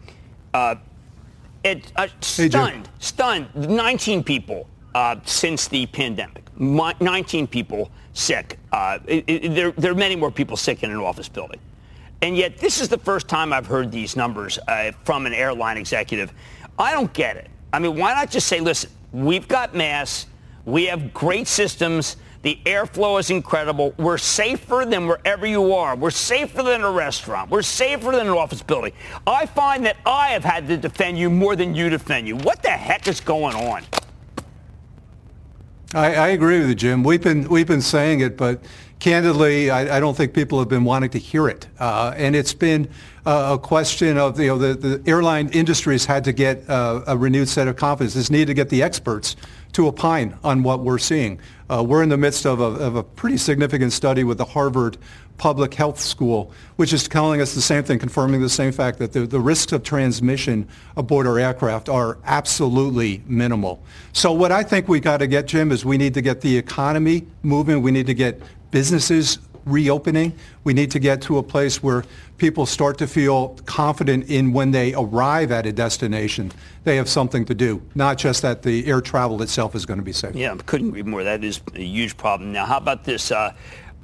uh, 0.54 0.74
Ed, 1.64 1.90
uh, 1.96 2.08
stunned, 2.20 2.86
hey, 2.86 2.92
stunned, 2.98 3.54
19 3.54 4.22
people 4.22 4.68
uh, 4.94 5.16
since 5.24 5.68
the 5.68 5.86
pandemic, 5.86 6.44
19 6.58 7.46
people 7.46 7.90
sick. 8.12 8.58
Uh, 8.72 8.98
it, 9.06 9.24
it, 9.26 9.54
there, 9.54 9.72
there, 9.72 9.92
are 9.92 9.96
many 9.96 10.16
more 10.16 10.30
people 10.30 10.56
sick 10.56 10.82
in 10.82 10.90
an 10.90 10.96
office 10.96 11.28
building. 11.28 11.60
And 12.22 12.36
yet 12.36 12.58
this 12.58 12.80
is 12.80 12.88
the 12.88 12.98
first 12.98 13.28
time 13.28 13.52
I've 13.52 13.66
heard 13.66 13.92
these 13.92 14.16
numbers 14.16 14.58
uh, 14.68 14.92
from 15.04 15.26
an 15.26 15.34
airline 15.34 15.76
executive. 15.76 16.32
I 16.78 16.92
don't 16.92 17.12
get 17.12 17.36
it. 17.36 17.48
I 17.72 17.78
mean, 17.78 17.96
why 17.96 18.14
not 18.14 18.30
just 18.30 18.46
say, 18.48 18.60
listen, 18.60 18.90
We've 19.12 19.48
got 19.48 19.74
masks. 19.74 20.26
We 20.64 20.86
have 20.86 21.14
great 21.14 21.46
systems. 21.48 22.16
The 22.42 22.58
airflow 22.64 23.18
is 23.18 23.30
incredible. 23.30 23.94
We're 23.98 24.18
safer 24.18 24.84
than 24.88 25.08
wherever 25.08 25.46
you 25.46 25.74
are. 25.74 25.96
We're 25.96 26.10
safer 26.10 26.62
than 26.62 26.82
a 26.82 26.90
restaurant. 26.90 27.50
We're 27.50 27.62
safer 27.62 28.12
than 28.12 28.28
an 28.28 28.32
office 28.32 28.62
building. 28.62 28.92
I 29.26 29.46
find 29.46 29.84
that 29.86 29.96
I 30.06 30.28
have 30.28 30.44
had 30.44 30.68
to 30.68 30.76
defend 30.76 31.18
you 31.18 31.30
more 31.30 31.56
than 31.56 31.74
you 31.74 31.88
defend 31.88 32.28
you. 32.28 32.36
What 32.36 32.62
the 32.62 32.70
heck 32.70 33.08
is 33.08 33.20
going 33.20 33.56
on? 33.56 33.82
I, 35.94 36.14
I 36.14 36.28
agree 36.28 36.60
with 36.60 36.68
you, 36.68 36.74
Jim. 36.74 37.02
We've 37.02 37.22
been 37.22 37.48
we've 37.48 37.66
been 37.66 37.80
saying 37.80 38.20
it, 38.20 38.36
but 38.36 38.62
candidly, 38.98 39.70
I, 39.70 39.96
I, 39.96 40.00
don't 40.00 40.16
think 40.16 40.34
people 40.34 40.58
have 40.58 40.68
been 40.68 40.84
wanting 40.84 41.10
to 41.10 41.18
hear 41.18 41.48
it. 41.48 41.66
Uh, 41.78 42.12
and 42.16 42.34
it's 42.34 42.52
been 42.52 42.88
uh, 43.24 43.56
a 43.56 43.58
question 43.58 44.18
of, 44.18 44.38
you 44.38 44.48
know, 44.48 44.58
the, 44.58 44.74
the 44.74 45.10
airline 45.10 45.48
industry 45.50 45.94
has 45.94 46.04
had 46.04 46.24
to 46.24 46.32
get 46.32 46.68
uh, 46.68 47.02
a 47.06 47.16
renewed 47.16 47.48
set 47.48 47.68
of 47.68 47.76
confidence. 47.76 48.16
It's 48.16 48.30
needed 48.30 48.46
to 48.46 48.54
get 48.54 48.68
the 48.68 48.82
experts 48.82 49.36
to 49.72 49.86
opine 49.86 50.36
on 50.42 50.62
what 50.62 50.80
we're 50.80 50.98
seeing. 50.98 51.38
Uh, 51.70 51.82
we're 51.82 52.02
in 52.02 52.08
the 52.08 52.16
midst 52.16 52.46
of 52.46 52.60
a, 52.60 52.64
of 52.64 52.96
a, 52.96 53.02
pretty 53.02 53.36
significant 53.36 53.92
study 53.92 54.24
with 54.24 54.38
the 54.38 54.44
Harvard 54.44 54.96
Public 55.36 55.74
Health 55.74 56.00
School, 56.00 56.50
which 56.76 56.92
is 56.92 57.06
telling 57.06 57.42
us 57.42 57.54
the 57.54 57.60
same 57.60 57.84
thing, 57.84 57.98
confirming 57.98 58.40
the 58.40 58.48
same 58.48 58.72
fact 58.72 58.98
that 58.98 59.12
the, 59.12 59.26
the 59.26 59.38
risks 59.38 59.72
of 59.72 59.82
transmission 59.82 60.66
aboard 60.96 61.26
our 61.26 61.38
aircraft 61.38 61.88
are 61.90 62.18
absolutely 62.24 63.22
minimal. 63.26 63.82
So 64.14 64.32
what 64.32 64.50
I 64.50 64.62
think 64.62 64.88
we 64.88 64.98
got 64.98 65.18
to 65.18 65.26
get, 65.26 65.46
Jim, 65.46 65.70
is 65.70 65.84
we 65.84 65.98
need 65.98 66.14
to 66.14 66.22
get 66.22 66.40
the 66.40 66.56
economy 66.56 67.26
moving. 67.42 67.82
We 67.82 67.90
need 67.90 68.06
to 68.06 68.14
get 68.14 68.40
businesses 68.70 69.38
reopening. 69.68 70.32
We 70.64 70.74
need 70.74 70.90
to 70.92 70.98
get 70.98 71.22
to 71.22 71.38
a 71.38 71.42
place 71.42 71.82
where 71.82 72.04
people 72.38 72.66
start 72.66 72.98
to 72.98 73.06
feel 73.06 73.56
confident 73.66 74.28
in 74.28 74.52
when 74.52 74.70
they 74.70 74.94
arrive 74.94 75.52
at 75.52 75.66
a 75.66 75.72
destination, 75.72 76.52
they 76.84 76.96
have 76.96 77.08
something 77.08 77.44
to 77.46 77.54
do, 77.54 77.82
not 77.94 78.18
just 78.18 78.42
that 78.42 78.62
the 78.62 78.86
air 78.86 79.00
travel 79.00 79.42
itself 79.42 79.74
is 79.74 79.84
going 79.84 79.98
to 79.98 80.04
be 80.04 80.12
safe. 80.12 80.34
Yeah, 80.34 80.56
couldn't 80.66 80.88
agree 80.88 81.02
more. 81.02 81.24
That 81.24 81.44
is 81.44 81.60
a 81.74 81.82
huge 81.82 82.16
problem. 82.16 82.52
Now, 82.52 82.66
how 82.66 82.78
about 82.78 83.04
this 83.04 83.30
uh, 83.30 83.54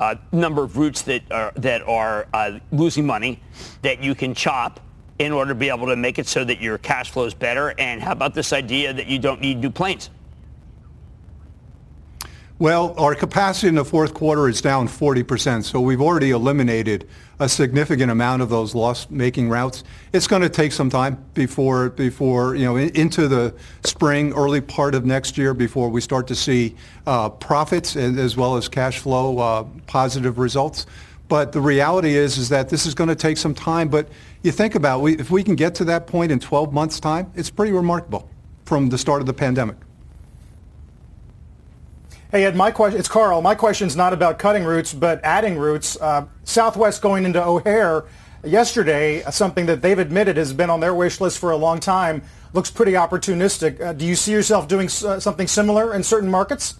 uh, 0.00 0.16
number 0.32 0.62
of 0.62 0.76
routes 0.76 1.02
that 1.02 1.22
are, 1.30 1.52
that 1.56 1.82
are 1.82 2.26
uh, 2.32 2.58
losing 2.72 3.06
money 3.06 3.40
that 3.82 4.02
you 4.02 4.14
can 4.14 4.34
chop 4.34 4.80
in 5.18 5.30
order 5.30 5.50
to 5.50 5.54
be 5.54 5.68
able 5.68 5.86
to 5.86 5.96
make 5.96 6.18
it 6.18 6.26
so 6.26 6.44
that 6.44 6.60
your 6.60 6.78
cash 6.78 7.10
flow 7.10 7.24
is 7.24 7.34
better? 7.34 7.74
And 7.78 8.02
how 8.02 8.12
about 8.12 8.34
this 8.34 8.52
idea 8.52 8.92
that 8.92 9.06
you 9.06 9.18
don't 9.18 9.40
need 9.40 9.58
new 9.58 9.70
planes? 9.70 10.10
Well, 12.60 12.94
our 12.98 13.16
capacity 13.16 13.66
in 13.66 13.74
the 13.74 13.84
fourth 13.84 14.14
quarter 14.14 14.48
is 14.48 14.60
down 14.60 14.86
40%, 14.86 15.64
so 15.64 15.80
we've 15.80 16.00
already 16.00 16.30
eliminated 16.30 17.08
a 17.40 17.48
significant 17.48 18.12
amount 18.12 18.42
of 18.42 18.48
those 18.48 18.76
loss-making 18.76 19.48
routes. 19.48 19.82
It's 20.12 20.28
going 20.28 20.42
to 20.42 20.48
take 20.48 20.70
some 20.70 20.88
time 20.88 21.18
before, 21.34 21.92
you 22.54 22.64
know, 22.64 22.76
into 22.76 23.26
the 23.26 23.56
spring, 23.82 24.32
early 24.34 24.60
part 24.60 24.94
of 24.94 25.04
next 25.04 25.36
year 25.36 25.52
before 25.52 25.88
we 25.88 26.00
start 26.00 26.28
to 26.28 26.36
see 26.36 26.76
uh, 27.08 27.28
profits 27.28 27.96
as 27.96 28.36
well 28.36 28.56
as 28.56 28.68
cash 28.68 29.00
flow 29.00 29.38
uh, 29.38 29.64
positive 29.88 30.38
results. 30.38 30.86
But 31.26 31.50
the 31.50 31.60
reality 31.60 32.14
is, 32.14 32.38
is 32.38 32.50
that 32.50 32.68
this 32.68 32.86
is 32.86 32.94
going 32.94 33.08
to 33.08 33.16
take 33.16 33.36
some 33.36 33.54
time. 33.54 33.88
But 33.88 34.08
you 34.44 34.52
think 34.52 34.76
about, 34.76 35.04
if 35.04 35.28
we 35.28 35.42
can 35.42 35.56
get 35.56 35.74
to 35.76 35.84
that 35.86 36.06
point 36.06 36.30
in 36.30 36.38
12 36.38 36.72
months' 36.72 37.00
time, 37.00 37.32
it's 37.34 37.50
pretty 37.50 37.72
remarkable 37.72 38.30
from 38.64 38.90
the 38.90 38.98
start 38.98 39.20
of 39.20 39.26
the 39.26 39.34
pandemic. 39.34 39.76
Hey, 42.34 42.46
Ed, 42.46 42.56
my 42.56 42.72
question, 42.72 42.98
it's 42.98 43.06
Carl. 43.06 43.40
My 43.42 43.54
question 43.54 43.86
is 43.86 43.94
not 43.94 44.12
about 44.12 44.40
cutting 44.40 44.64
routes, 44.64 44.92
but 44.92 45.20
adding 45.22 45.56
routes. 45.56 45.96
Uh, 46.00 46.26
Southwest 46.42 47.00
going 47.00 47.24
into 47.24 47.40
O'Hare 47.40 48.06
yesterday, 48.42 49.22
uh, 49.22 49.30
something 49.30 49.66
that 49.66 49.82
they've 49.82 50.00
admitted 50.00 50.36
has 50.36 50.52
been 50.52 50.68
on 50.68 50.80
their 50.80 50.92
wish 50.94 51.20
list 51.20 51.38
for 51.38 51.52
a 51.52 51.56
long 51.56 51.78
time, 51.78 52.24
looks 52.52 52.72
pretty 52.72 52.94
opportunistic. 52.94 53.80
Uh, 53.80 53.92
do 53.92 54.04
you 54.04 54.16
see 54.16 54.32
yourself 54.32 54.66
doing 54.66 54.86
uh, 54.86 55.20
something 55.20 55.46
similar 55.46 55.94
in 55.94 56.02
certain 56.02 56.28
markets? 56.28 56.74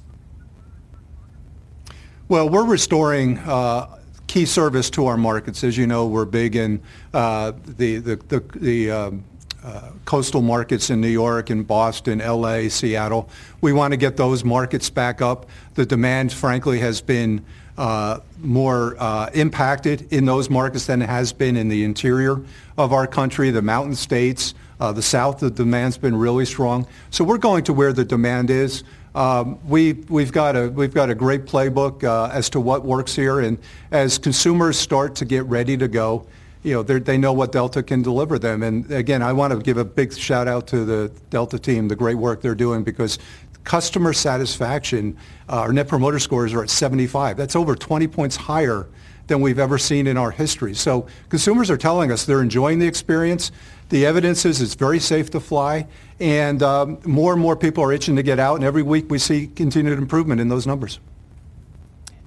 Well, 2.27 2.49
we're 2.49 2.67
restoring 2.67 3.39
uh, 3.39 4.01
key 4.27 4.47
service 4.47 4.91
to 4.91 5.07
our 5.07 5.17
markets. 5.17 5.63
As 5.63 5.79
you 5.79 5.87
know, 5.87 6.09
we're 6.09 6.25
big 6.25 6.57
in 6.57 6.83
the, 7.13 7.55
the, 7.65 7.99
the, 8.01 8.45
the 8.57 8.91
um, 8.91 9.25
uh, 9.65 9.91
coastal 10.05 10.43
markets 10.43 10.91
in 10.91 11.01
New 11.01 11.09
York 11.09 11.49
and 11.49 11.67
Boston, 11.67 12.19
LA, 12.19 12.69
Seattle. 12.69 13.31
We 13.63 13.73
want 13.73 13.93
to 13.93 13.97
get 13.97 14.17
those 14.17 14.45
markets 14.45 14.91
back 14.91 15.23
up. 15.23 15.47
The 15.75 15.87
demand, 15.87 16.33
frankly, 16.35 16.81
has 16.81 17.01
been 17.01 17.43
uh, 17.79 18.21
more 18.39 18.95
uh, 18.99 19.31
impacted 19.33 20.13
in 20.13 20.27
those 20.27 20.51
markets 20.51 20.87
than 20.87 21.01
it 21.01 21.09
has 21.09 21.33
been 21.33 21.57
in 21.57 21.69
the 21.69 21.83
interior 21.83 22.43
of 22.77 22.93
our 22.93 23.07
country, 23.07 23.51
the 23.51 23.63
mountain 23.63 23.95
states. 23.95 24.55
Uh, 24.79 24.93
the 24.93 25.03
south, 25.03 25.39
the 25.39 25.51
demand's 25.51 25.97
been 25.97 26.15
really 26.15 26.45
strong. 26.45 26.87
So 27.11 27.25
we're 27.25 27.39
going 27.39 27.65
to 27.65 27.73
where 27.73 27.93
the 27.93 28.05
demand 28.05 28.51
is. 28.51 28.85
Um, 29.15 29.59
we, 29.67 29.95
we've, 30.09 30.33
got 30.33 30.57
a, 30.57 30.69
we've 30.69 30.93
got 30.93 31.09
a 31.09 31.15
great 31.15 31.47
playbook 31.47 32.05
uh, 32.05 32.31
as 32.33 32.51
to 32.51 32.61
what 32.61 32.85
works 32.85 33.15
here. 33.15 33.41
And 33.41 33.59
as 33.93 34.19
consumers 34.19 34.79
start 34.79 35.15
to 35.17 35.25
get 35.25 35.45
ready 35.47 35.77
to 35.77 35.89
go, 35.89 36.27
you 36.65 36.73
know, 36.73 36.83
they 36.83 37.19
know 37.19 37.33
what 37.33 37.53
Delta 37.53 37.83
can 37.83 38.03
deliver 38.03 38.39
them. 38.39 38.63
And 38.63 38.91
again, 38.91 39.23
I 39.23 39.33
want 39.35 39.53
to 39.53 39.61
give 39.61 39.77
a 39.77 39.85
big 39.85 40.17
shout 40.17 40.49
out 40.49 40.67
to 40.69 40.85
the 40.85 41.13
Delta 41.29 41.59
team, 41.59 41.89
the 41.89 41.95
great 41.95 42.17
work 42.17 42.41
they're 42.41 42.55
doing 42.55 42.83
because 42.83 43.19
customer 43.65 44.15
satisfaction, 44.15 45.17
uh, 45.49 45.61
our 45.61 45.73
net 45.73 45.89
promoter 45.89 46.19
scores 46.19 46.55
are 46.55 46.63
at 46.63 46.71
75. 46.71 47.37
That's 47.37 47.55
over 47.55 47.77
20 47.77 48.07
points 48.09 48.35
higher 48.35 48.89
than 49.27 49.43
we've 49.43 49.59
ever 49.59 49.77
seen 49.77 50.07
in 50.07 50.17
our 50.17 50.31
history. 50.31 50.75
So 50.75 51.07
consumers 51.29 51.71
are 51.71 51.77
telling 51.77 52.11
us 52.11 52.25
they're 52.25 52.43
enjoying 52.43 52.79
the 52.79 52.87
experience. 52.87 53.53
The 53.91 54.07
evidence 54.07 54.47
is 54.47 54.63
it's 54.63 54.75
very 54.75 54.99
safe 54.99 55.31
to 55.31 55.41
fly, 55.41 55.87
and 56.19 56.63
um, 56.63 56.99
more 57.05 57.33
and 57.33 57.41
more 57.41 57.57
people 57.57 57.85
are 57.85 57.93
itching 57.93 58.17
to 58.17 58.23
get 58.23 58.39
out, 58.39 58.57
and 58.57 58.65
every 58.65 58.83
week 58.83 59.11
we 59.11 59.19
see 59.19 59.47
continued 59.47 59.99
improvement 59.99 60.41
in 60.41 60.49
those 60.49 60.67
numbers. 60.67 60.99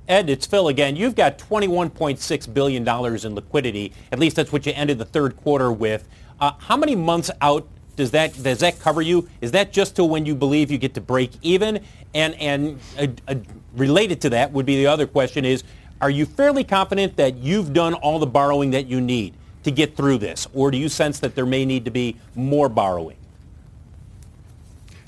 Ed, 0.07 0.29
it's 0.29 0.45
Phil 0.45 0.69
again. 0.69 0.95
You've 0.95 1.15
got 1.15 1.37
$21.6 1.37 2.53
billion 2.53 2.87
in 2.87 3.35
liquidity. 3.35 3.93
At 4.11 4.19
least 4.19 4.37
that's 4.37 4.51
what 4.51 4.65
you 4.65 4.71
ended 4.73 4.99
the 4.99 5.05
third 5.05 5.35
quarter 5.37 5.71
with. 5.71 6.07
Uh, 6.39 6.53
how 6.59 6.77
many 6.77 6.95
months 6.95 7.29
out 7.41 7.67
does 7.97 8.11
that 8.11 8.41
does 8.41 8.59
that 8.59 8.79
cover 8.79 9.01
you? 9.01 9.27
Is 9.41 9.51
that 9.51 9.73
just 9.73 9.95
to 9.95 10.05
when 10.05 10.25
you 10.25 10.35
believe 10.35 10.71
you 10.71 10.77
get 10.77 10.93
to 10.93 11.01
break 11.01 11.31
even? 11.41 11.83
And 12.13 12.35
and 12.35 12.79
uh, 12.97 13.07
uh, 13.27 13.35
related 13.75 14.21
to 14.21 14.29
that 14.29 14.51
would 14.53 14.65
be 14.65 14.77
the 14.77 14.87
other 14.87 15.07
question 15.07 15.43
is, 15.43 15.63
are 15.99 16.11
you 16.11 16.25
fairly 16.25 16.63
confident 16.63 17.17
that 17.17 17.37
you've 17.37 17.73
done 17.73 17.95
all 17.95 18.19
the 18.19 18.27
borrowing 18.27 18.69
that 18.71 18.85
you 18.85 19.01
need 19.01 19.33
to 19.63 19.71
get 19.71 19.97
through 19.97 20.19
this, 20.19 20.47
or 20.53 20.69
do 20.69 20.77
you 20.77 20.87
sense 20.87 21.19
that 21.19 21.33
there 21.33 21.45
may 21.45 21.65
need 21.65 21.85
to 21.85 21.91
be 21.91 22.15
more 22.35 22.69
borrowing? 22.69 23.17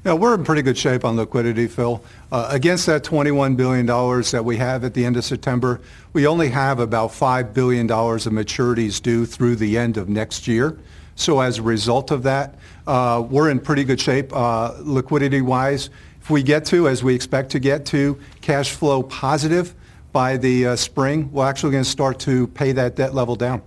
Yeah, 0.10 0.16
we're 0.16 0.34
in 0.34 0.44
pretty 0.44 0.64
good 0.64 0.76
shape 0.76 1.06
on 1.06 1.18
liquidity, 1.18 1.68
Phil. 1.68 2.04
Uh, 2.32 2.48
against 2.50 2.88
that 2.88 3.04
$21 3.04 3.56
billion 3.56 3.86
that 3.86 4.42
we 4.44 4.58
have 4.58 4.84
at 4.84 4.96
the 4.96 5.06
end 5.06 5.18
of 5.18 5.24
September, 5.24 5.82
we 6.14 6.26
only 6.26 6.50
have 6.50 6.80
about 6.80 7.12
$5 7.12 7.54
billion 7.54 7.86
of 7.86 8.24
maturities 8.34 9.00
due 9.00 9.28
through 9.28 9.58
the 9.58 9.78
end 9.78 9.98
of 9.98 10.10
next 10.10 10.48
year. 10.48 10.80
So 11.14 11.42
as 11.42 11.60
a 11.60 11.62
result 11.62 12.10
of 12.10 12.24
that, 12.24 12.56
uh, 12.88 13.24
we're 13.30 13.52
in 13.52 13.60
pretty 13.60 13.84
good 13.84 14.02
shape 14.02 14.36
uh, 14.36 14.74
liquidity-wise. 14.80 15.92
If 16.20 16.32
we 16.32 16.42
get 16.42 16.66
to, 16.66 16.88
as 16.88 17.04
we 17.04 17.14
expect 17.14 17.52
to 17.52 17.60
get 17.60 17.86
to, 17.86 18.20
cash 18.42 18.72
flow 18.72 19.04
positive 19.04 19.76
by 20.12 20.38
the 20.38 20.76
spring, 20.76 21.32
we're 21.32 21.48
actually 21.48 21.74
going 21.74 21.84
to 21.84 21.90
start 21.92 22.18
to 22.22 22.48
pay 22.48 22.72
that 22.72 22.96
debt 22.96 23.14
level 23.14 23.36
down. 23.36 23.62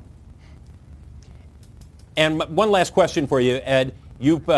And 2.17 2.43
one 2.49 2.73
last 2.73 2.95
question 2.95 3.29
for 3.29 3.41
you, 3.41 3.61
Ed. 3.63 3.95
You've 4.19 4.49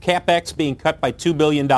CapEx 0.00 0.56
being 0.56 0.76
cut 0.76 1.00
by 1.00 1.12
$2 1.12 1.36
billion 1.36 1.70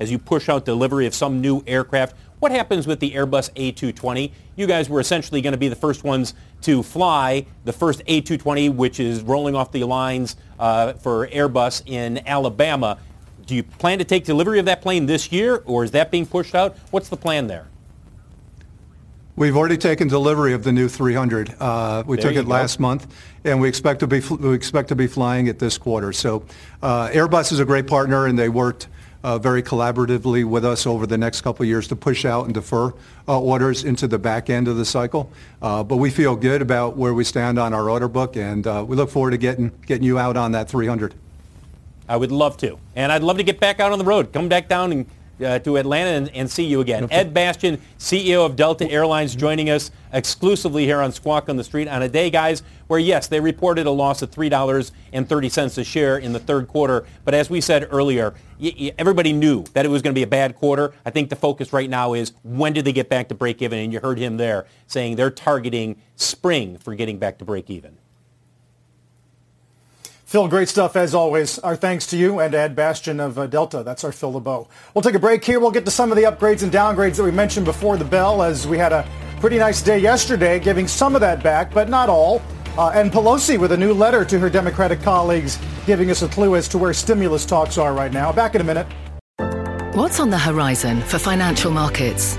as 0.00 0.10
you 0.10 0.18
push 0.18 0.48
out 0.48 0.64
delivery 0.64 1.06
of 1.06 1.14
some 1.14 1.40
new 1.40 1.62
aircraft. 1.66 2.16
What 2.40 2.52
happens 2.52 2.86
with 2.86 3.00
the 3.00 3.12
Airbus 3.12 3.50
A220? 3.52 4.32
You 4.56 4.66
guys 4.66 4.88
were 4.88 5.00
essentially 5.00 5.40
going 5.42 5.52
to 5.52 5.58
be 5.58 5.68
the 5.68 5.76
first 5.76 6.04
ones 6.04 6.34
to 6.62 6.82
fly 6.82 7.46
the 7.64 7.72
first 7.72 8.04
A220, 8.06 8.74
which 8.74 8.98
is 8.98 9.22
rolling 9.22 9.54
off 9.54 9.72
the 9.72 9.84
lines 9.84 10.36
uh, 10.58 10.94
for 10.94 11.26
Airbus 11.28 11.82
in 11.86 12.26
Alabama. 12.26 12.98
Do 13.46 13.54
you 13.54 13.62
plan 13.62 13.98
to 13.98 14.04
take 14.04 14.24
delivery 14.24 14.58
of 14.58 14.64
that 14.66 14.80
plane 14.80 15.06
this 15.06 15.30
year, 15.30 15.62
or 15.66 15.84
is 15.84 15.90
that 15.90 16.10
being 16.10 16.26
pushed 16.26 16.54
out? 16.54 16.76
What's 16.90 17.08
the 17.08 17.16
plan 17.16 17.46
there? 17.46 17.68
We've 19.40 19.56
already 19.56 19.78
taken 19.78 20.06
delivery 20.06 20.52
of 20.52 20.64
the 20.64 20.70
new 20.70 20.86
300. 20.86 21.54
Uh, 21.58 22.02
we 22.06 22.18
There 22.18 22.24
took 22.24 22.36
it 22.36 22.44
go. 22.44 22.50
last 22.50 22.78
month, 22.78 23.06
and 23.42 23.58
we 23.58 23.70
expect 23.70 24.00
to 24.00 24.06
be 24.06 24.20
we 24.20 24.52
expect 24.52 24.88
to 24.88 24.94
be 24.94 25.06
flying 25.06 25.46
it 25.46 25.58
this 25.58 25.78
quarter. 25.78 26.12
So, 26.12 26.44
uh, 26.82 27.08
Airbus 27.08 27.50
is 27.50 27.58
a 27.58 27.64
great 27.64 27.86
partner, 27.86 28.26
and 28.26 28.38
they 28.38 28.50
worked 28.50 28.88
uh, 29.24 29.38
very 29.38 29.62
collaboratively 29.62 30.44
with 30.44 30.66
us 30.66 30.86
over 30.86 31.06
the 31.06 31.16
next 31.16 31.40
couple 31.40 31.62
of 31.62 31.68
years 31.70 31.88
to 31.88 31.96
push 31.96 32.26
out 32.26 32.44
and 32.44 32.52
defer 32.52 32.92
uh, 33.26 33.40
orders 33.40 33.82
into 33.82 34.06
the 34.06 34.18
back 34.18 34.50
end 34.50 34.68
of 34.68 34.76
the 34.76 34.84
cycle. 34.84 35.32
Uh, 35.62 35.82
but 35.82 35.96
we 35.96 36.10
feel 36.10 36.36
good 36.36 36.60
about 36.60 36.98
where 36.98 37.14
we 37.14 37.24
stand 37.24 37.58
on 37.58 37.72
our 37.72 37.88
order 37.88 38.08
book, 38.08 38.36
and 38.36 38.66
uh, 38.66 38.84
we 38.86 38.94
look 38.94 39.08
forward 39.08 39.30
to 39.30 39.38
getting 39.38 39.72
getting 39.86 40.04
you 40.04 40.18
out 40.18 40.36
on 40.36 40.52
that 40.52 40.68
300. 40.68 41.14
I 42.10 42.18
would 42.18 42.30
love 42.30 42.58
to. 42.58 42.78
And 42.94 43.10
I'd 43.10 43.22
love 43.22 43.38
to 43.38 43.42
get 43.42 43.58
back 43.58 43.80
out 43.80 43.90
on 43.90 43.98
the 43.98 44.04
road, 44.04 44.34
come 44.34 44.50
back 44.50 44.68
down 44.68 44.92
and, 44.92 45.06
uh, 45.42 45.58
to 45.60 45.76
Atlanta 45.76 46.10
and, 46.10 46.28
and 46.30 46.50
see 46.50 46.64
you 46.64 46.80
again. 46.80 47.06
Ed 47.10 47.32
Bastian, 47.34 47.80
CEO 47.98 48.44
of 48.44 48.56
Delta 48.56 48.90
Airlines, 48.90 49.34
joining 49.34 49.70
us 49.70 49.90
exclusively 50.12 50.84
here 50.84 51.00
on 51.00 51.12
Squawk 51.12 51.48
on 51.48 51.56
the 51.56 51.64
Street 51.64 51.88
on 51.88 52.02
a 52.02 52.08
day, 52.08 52.30
guys, 52.30 52.62
where, 52.88 52.98
yes, 52.98 53.26
they 53.28 53.40
reported 53.40 53.86
a 53.86 53.90
loss 53.90 54.22
of 54.22 54.30
$3.30 54.30 55.78
a 55.78 55.84
share 55.84 56.18
in 56.18 56.32
the 56.32 56.38
third 56.40 56.68
quarter. 56.68 57.04
But 57.24 57.34
as 57.34 57.48
we 57.48 57.60
said 57.60 57.88
earlier, 57.90 58.34
y- 58.60 58.74
y- 58.78 58.92
everybody 58.98 59.32
knew 59.32 59.64
that 59.74 59.84
it 59.84 59.88
was 59.88 60.02
going 60.02 60.12
to 60.14 60.18
be 60.18 60.22
a 60.24 60.26
bad 60.28 60.56
quarter. 60.56 60.92
I 61.04 61.10
think 61.10 61.30
the 61.30 61.36
focus 61.36 61.72
right 61.72 61.88
now 61.88 62.14
is 62.14 62.32
when 62.42 62.72
do 62.72 62.82
they 62.82 62.92
get 62.92 63.08
back 63.08 63.28
to 63.28 63.34
break 63.34 63.62
even? 63.62 63.78
And 63.78 63.92
you 63.92 64.00
heard 64.00 64.18
him 64.18 64.36
there 64.36 64.66
saying 64.86 65.16
they're 65.16 65.30
targeting 65.30 66.00
spring 66.16 66.78
for 66.78 66.94
getting 66.94 67.18
back 67.18 67.38
to 67.38 67.44
break 67.44 67.70
even. 67.70 67.96
Phil, 70.30 70.46
great 70.46 70.68
stuff 70.68 70.94
as 70.94 71.12
always. 71.12 71.58
Our 71.58 71.74
thanks 71.74 72.06
to 72.06 72.16
you 72.16 72.38
and 72.38 72.54
Ed 72.54 72.76
Bastian 72.76 73.18
of 73.18 73.36
uh, 73.36 73.48
Delta. 73.48 73.82
That's 73.82 74.04
our 74.04 74.12
Phil 74.12 74.34
LeBeau. 74.34 74.68
We'll 74.94 75.02
take 75.02 75.16
a 75.16 75.18
break 75.18 75.44
here. 75.44 75.58
We'll 75.58 75.72
get 75.72 75.84
to 75.86 75.90
some 75.90 76.12
of 76.12 76.16
the 76.16 76.22
upgrades 76.22 76.62
and 76.62 76.70
downgrades 76.70 77.16
that 77.16 77.24
we 77.24 77.32
mentioned 77.32 77.66
before 77.66 77.96
the 77.96 78.04
bell 78.04 78.40
as 78.40 78.64
we 78.64 78.78
had 78.78 78.92
a 78.92 79.04
pretty 79.40 79.58
nice 79.58 79.82
day 79.82 79.98
yesterday, 79.98 80.60
giving 80.60 80.86
some 80.86 81.16
of 81.16 81.20
that 81.20 81.42
back, 81.42 81.74
but 81.74 81.88
not 81.88 82.08
all. 82.08 82.40
Uh, 82.78 82.92
and 82.94 83.10
Pelosi 83.10 83.58
with 83.58 83.72
a 83.72 83.76
new 83.76 83.92
letter 83.92 84.24
to 84.24 84.38
her 84.38 84.48
Democratic 84.48 85.02
colleagues 85.02 85.58
giving 85.84 86.12
us 86.12 86.22
a 86.22 86.28
clue 86.28 86.54
as 86.54 86.68
to 86.68 86.78
where 86.78 86.94
stimulus 86.94 87.44
talks 87.44 87.76
are 87.76 87.92
right 87.92 88.12
now. 88.12 88.30
Back 88.30 88.54
in 88.54 88.60
a 88.60 88.64
minute. 88.64 88.86
What's 89.96 90.20
on 90.20 90.30
the 90.30 90.38
horizon 90.38 91.00
for 91.00 91.18
financial 91.18 91.72
markets? 91.72 92.38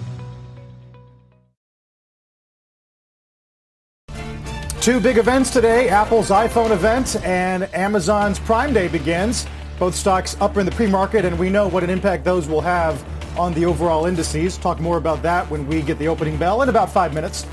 Two 4.81 4.99
big 4.99 5.19
events 5.19 5.51
today 5.51 5.89
Apple's 5.89 6.31
iPhone 6.31 6.71
event 6.71 7.15
and 7.23 7.71
Amazon's 7.75 8.39
Prime 8.39 8.73
Day 8.73 8.87
begins. 8.87 9.45
Both 9.77 9.93
stocks 9.93 10.35
up 10.41 10.57
in 10.57 10.65
the 10.65 10.71
pre 10.71 10.87
market, 10.87 11.23
and 11.23 11.37
we 11.37 11.51
know 11.51 11.67
what 11.67 11.83
an 11.83 11.91
impact 11.91 12.23
those 12.23 12.47
will 12.47 12.61
have 12.61 13.05
on 13.37 13.53
the 13.53 13.63
overall 13.63 14.07
indices. 14.07 14.57
Talk 14.57 14.79
more 14.79 14.97
about 14.97 15.21
that 15.21 15.47
when 15.51 15.67
we 15.67 15.83
get 15.83 15.99
the 15.99 16.07
opening 16.07 16.35
bell 16.35 16.63
in 16.63 16.69
about 16.69 16.91
five 16.91 17.13
minutes. 17.13 17.45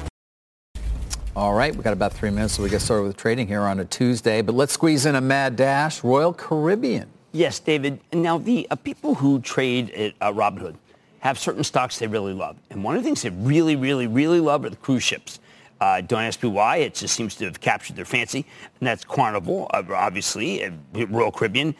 All 1.36 1.52
right, 1.52 1.74
we've 1.74 1.84
got 1.84 1.92
about 1.92 2.14
three 2.14 2.30
minutes, 2.30 2.54
so 2.54 2.62
we 2.62 2.70
get 2.70 2.80
started 2.80 3.02
with 3.02 3.18
trading 3.18 3.46
here 3.46 3.60
on 3.60 3.78
a 3.78 3.84
Tuesday. 3.84 4.40
But 4.40 4.54
let's 4.54 4.72
squeeze 4.72 5.04
in 5.04 5.14
a 5.14 5.20
mad 5.20 5.54
dash. 5.54 6.02
Royal 6.02 6.32
Caribbean. 6.32 7.10
Yes, 7.32 7.58
David. 7.58 8.00
Now, 8.10 8.38
the 8.38 8.66
uh, 8.70 8.76
people 8.76 9.16
who 9.16 9.40
trade 9.40 9.90
at 9.90 10.14
uh, 10.22 10.32
Robinhood 10.32 10.76
have 11.20 11.38
certain 11.38 11.62
stocks 11.62 11.98
they 11.98 12.06
really 12.06 12.32
love. 12.32 12.56
And 12.70 12.82
one 12.82 12.96
of 12.96 13.02
the 13.02 13.06
things 13.06 13.20
they 13.20 13.28
really, 13.28 13.76
really, 13.76 14.06
really 14.06 14.40
love 14.40 14.64
are 14.64 14.70
the 14.70 14.76
cruise 14.76 15.02
ships. 15.02 15.40
Uh, 15.80 16.00
don't 16.00 16.22
ask 16.22 16.42
me 16.42 16.48
why. 16.48 16.78
It 16.78 16.94
just 16.94 17.14
seems 17.14 17.34
to 17.36 17.44
have 17.44 17.60
captured 17.60 17.96
their 17.96 18.04
fancy. 18.04 18.44
And 18.80 18.86
that's 18.86 19.04
Carnival, 19.04 19.70
obviously, 19.72 20.68
Royal 20.92 21.30
Caribbean, 21.30 21.74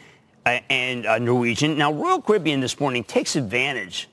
uh, 0.45 0.59
and 0.69 1.05
uh, 1.05 1.19
Norwegian. 1.19 1.77
Now, 1.77 1.91
Royal 1.91 2.21
Caribbean 2.21 2.59
this 2.61 2.79
morning 2.79 3.03
takes 3.03 3.35
advantage 3.35 4.09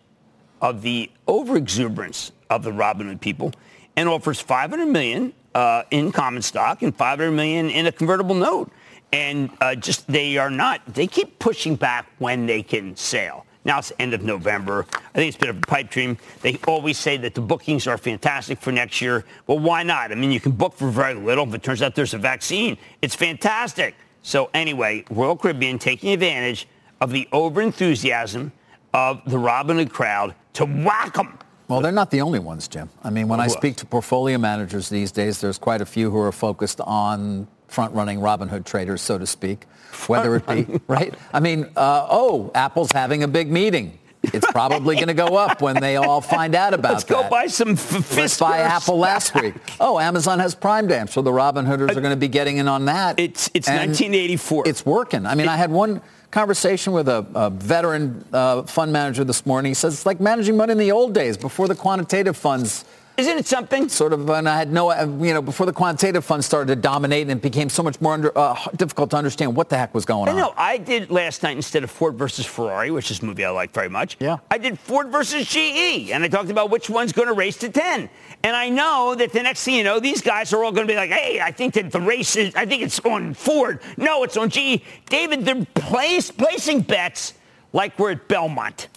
of 0.60 0.82
the 0.82 1.10
overexuberance 1.28 2.32
of 2.50 2.62
the 2.62 2.70
Robinhood 2.70 3.20
people 3.20 3.52
and 3.96 4.08
offers 4.08 4.40
500 4.40 4.86
million 4.86 5.32
uh, 5.54 5.84
in 5.90 6.12
common 6.12 6.42
stock 6.42 6.82
and 6.82 6.94
500 6.94 7.30
million 7.30 7.70
in 7.70 7.86
a 7.86 7.92
convertible 7.92 8.34
note. 8.34 8.70
And 9.12 9.50
uh, 9.60 9.76
just 9.76 10.06
they 10.08 10.36
are 10.36 10.50
not. 10.50 10.82
They 10.86 11.06
keep 11.06 11.38
pushing 11.38 11.76
back 11.76 12.10
when 12.18 12.44
they 12.44 12.62
can 12.62 12.96
sail. 12.96 13.45
Now 13.66 13.80
it's 13.80 13.92
end 13.98 14.14
of 14.14 14.22
November. 14.22 14.86
I 14.94 15.18
think 15.18 15.28
it's 15.28 15.36
been 15.36 15.50
a 15.50 15.54
pipe 15.54 15.90
dream. 15.90 16.16
They 16.40 16.56
always 16.68 16.96
say 16.96 17.16
that 17.16 17.34
the 17.34 17.40
bookings 17.40 17.88
are 17.88 17.98
fantastic 17.98 18.60
for 18.60 18.70
next 18.70 19.02
year. 19.02 19.24
Well, 19.48 19.58
why 19.58 19.82
not? 19.82 20.12
I 20.12 20.14
mean, 20.14 20.30
you 20.30 20.38
can 20.38 20.52
book 20.52 20.74
for 20.74 20.88
very 20.88 21.14
little. 21.14 21.48
If 21.48 21.54
it 21.54 21.64
turns 21.64 21.82
out 21.82 21.96
there's 21.96 22.14
a 22.14 22.18
vaccine, 22.18 22.78
it's 23.02 23.16
fantastic. 23.16 23.96
So 24.22 24.50
anyway, 24.54 25.04
Royal 25.10 25.36
Caribbean 25.36 25.80
taking 25.80 26.12
advantage 26.12 26.68
of 27.00 27.10
the 27.10 27.28
overenthusiasm 27.32 28.52
of 28.94 29.20
the 29.26 29.36
Robinhood 29.36 29.90
crowd 29.90 30.36
to 30.52 30.64
whack 30.64 31.14
them. 31.14 31.36
Well, 31.66 31.80
they're 31.80 31.90
not 31.90 32.12
the 32.12 32.20
only 32.20 32.38
ones, 32.38 32.68
Jim. 32.68 32.88
I 33.02 33.10
mean, 33.10 33.26
when 33.26 33.40
I 33.40 33.48
speak 33.48 33.74
to 33.78 33.86
portfolio 33.86 34.38
managers 34.38 34.88
these 34.88 35.10
days, 35.10 35.40
there's 35.40 35.58
quite 35.58 35.80
a 35.80 35.86
few 35.86 36.12
who 36.12 36.18
are 36.18 36.30
focused 36.30 36.80
on 36.80 37.48
front-running 37.66 38.20
Robinhood 38.20 38.64
traders, 38.64 39.02
so 39.02 39.18
to 39.18 39.26
speak, 39.26 39.66
whether 40.08 40.36
it 40.36 40.46
be, 40.46 40.80
right? 40.86 41.14
I 41.32 41.40
mean, 41.40 41.64
uh, 41.76 42.06
oh, 42.10 42.50
Apple's 42.54 42.92
having 42.92 43.22
a 43.22 43.28
big 43.28 43.50
meeting. 43.50 43.98
It's 44.22 44.50
probably 44.50 44.96
going 44.96 45.08
to 45.08 45.14
go 45.14 45.36
up 45.36 45.62
when 45.62 45.76
they 45.80 45.96
all 45.96 46.20
find 46.20 46.54
out 46.54 46.74
about 46.74 46.92
Let's 46.94 47.04
that. 47.04 47.12
go 47.24 47.28
buy 47.28 47.46
some 47.46 47.70
f- 47.72 48.16
Let's 48.16 48.38
buy. 48.38 48.58
Apple 48.58 48.98
last 48.98 49.34
week. 49.34 49.54
Oh, 49.78 49.98
Amazon 49.98 50.38
has 50.38 50.54
Prime 50.54 50.86
Day, 50.86 51.04
so 51.06 51.22
the 51.22 51.32
Robin 51.32 51.66
Robinhooders 51.66 51.90
are 51.96 52.00
going 52.00 52.10
to 52.14 52.16
be 52.16 52.28
getting 52.28 52.56
in 52.56 52.66
on 52.66 52.86
that. 52.86 53.20
It's 53.20 53.50
it's 53.54 53.68
And 53.68 53.76
1984. 53.90 54.68
It's 54.68 54.84
working. 54.86 55.26
I 55.26 55.34
mean, 55.34 55.48
I 55.48 55.56
had 55.56 55.70
one 55.70 56.00
conversation 56.30 56.92
with 56.92 57.08
a, 57.08 57.26
a 57.34 57.50
veteran 57.50 58.24
uh, 58.32 58.62
fund 58.62 58.92
manager 58.92 59.22
this 59.22 59.46
morning. 59.46 59.70
He 59.70 59.74
says 59.74 59.94
it's 59.94 60.06
like 60.06 60.20
managing 60.20 60.56
money 60.56 60.72
in 60.72 60.78
the 60.78 60.92
old 60.92 61.14
days 61.14 61.36
before 61.36 61.68
the 61.68 61.74
quantitative 61.74 62.36
funds 62.36 62.84
Isn't 63.16 63.38
it 63.38 63.46
something? 63.46 63.88
sort 63.88 64.12
of, 64.12 64.28
and 64.28 64.48
I 64.48 64.56
had 64.58 64.72
no, 64.72 64.90
uh, 64.90 65.06
you 65.20 65.32
know, 65.32 65.40
before 65.40 65.64
the 65.64 65.72
quantitative 65.72 66.24
funds 66.24 66.46
started 66.46 66.74
to 66.74 66.76
dominate 66.76 67.22
and 67.22 67.30
it 67.30 67.42
became 67.42 67.68
so 67.68 67.82
much 67.82 68.00
more 68.00 68.12
under, 68.12 68.36
uh, 68.36 68.54
difficult 68.76 69.10
to 69.10 69.16
understand 69.16 69.56
what 69.56 69.68
the 69.68 69.76
heck 69.76 69.94
was 69.94 70.04
going 70.04 70.28
on. 70.28 70.36
I 70.36 70.38
know. 70.38 70.52
I 70.56 70.76
did 70.76 71.10
last 71.10 71.42
night 71.42 71.56
instead 71.56 71.82
of 71.82 71.90
Ford 71.90 72.16
versus 72.16 72.44
Ferrari, 72.44 72.90
which 72.90 73.10
is 73.10 73.22
a 73.22 73.24
movie 73.24 73.44
I 73.44 73.50
like 73.50 73.72
very 73.72 73.88
much. 73.88 74.16
Yeah. 74.20 74.38
I 74.50 74.58
did 74.58 74.78
Ford 74.78 75.08
versus 75.08 75.46
GE, 75.48 76.10
and 76.10 76.22
I 76.24 76.28
talked 76.28 76.50
about 76.50 76.70
which 76.70 76.90
one's 76.90 77.12
going 77.12 77.28
to 77.28 77.34
race 77.34 77.56
to 77.58 77.70
10. 77.70 78.10
And 78.42 78.56
I 78.56 78.68
know 78.68 79.14
that 79.14 79.32
the 79.32 79.42
next 79.42 79.64
thing 79.64 79.74
you 79.74 79.84
know, 79.84 79.98
these 79.98 80.20
guys 80.20 80.52
are 80.52 80.62
all 80.62 80.72
going 80.72 80.86
to 80.86 80.92
be 80.92 80.96
like, 80.96 81.10
hey, 81.10 81.40
I 81.40 81.52
think 81.52 81.74
that 81.74 81.90
the 81.90 82.00
race 82.00 82.36
is, 82.36 82.54
I 82.54 82.66
think 82.66 82.82
it's 82.82 83.00
on 83.00 83.34
Ford. 83.34 83.80
No, 83.96 84.24
it's 84.24 84.36
on 84.36 84.50
GE. 84.50 84.82
David, 85.08 85.44
they're 85.44 85.64
place, 85.74 86.30
placing 86.30 86.82
bets 86.82 87.34
like 87.72 87.98
we're 87.98 88.12
at 88.12 88.28
Belmont. 88.28 88.88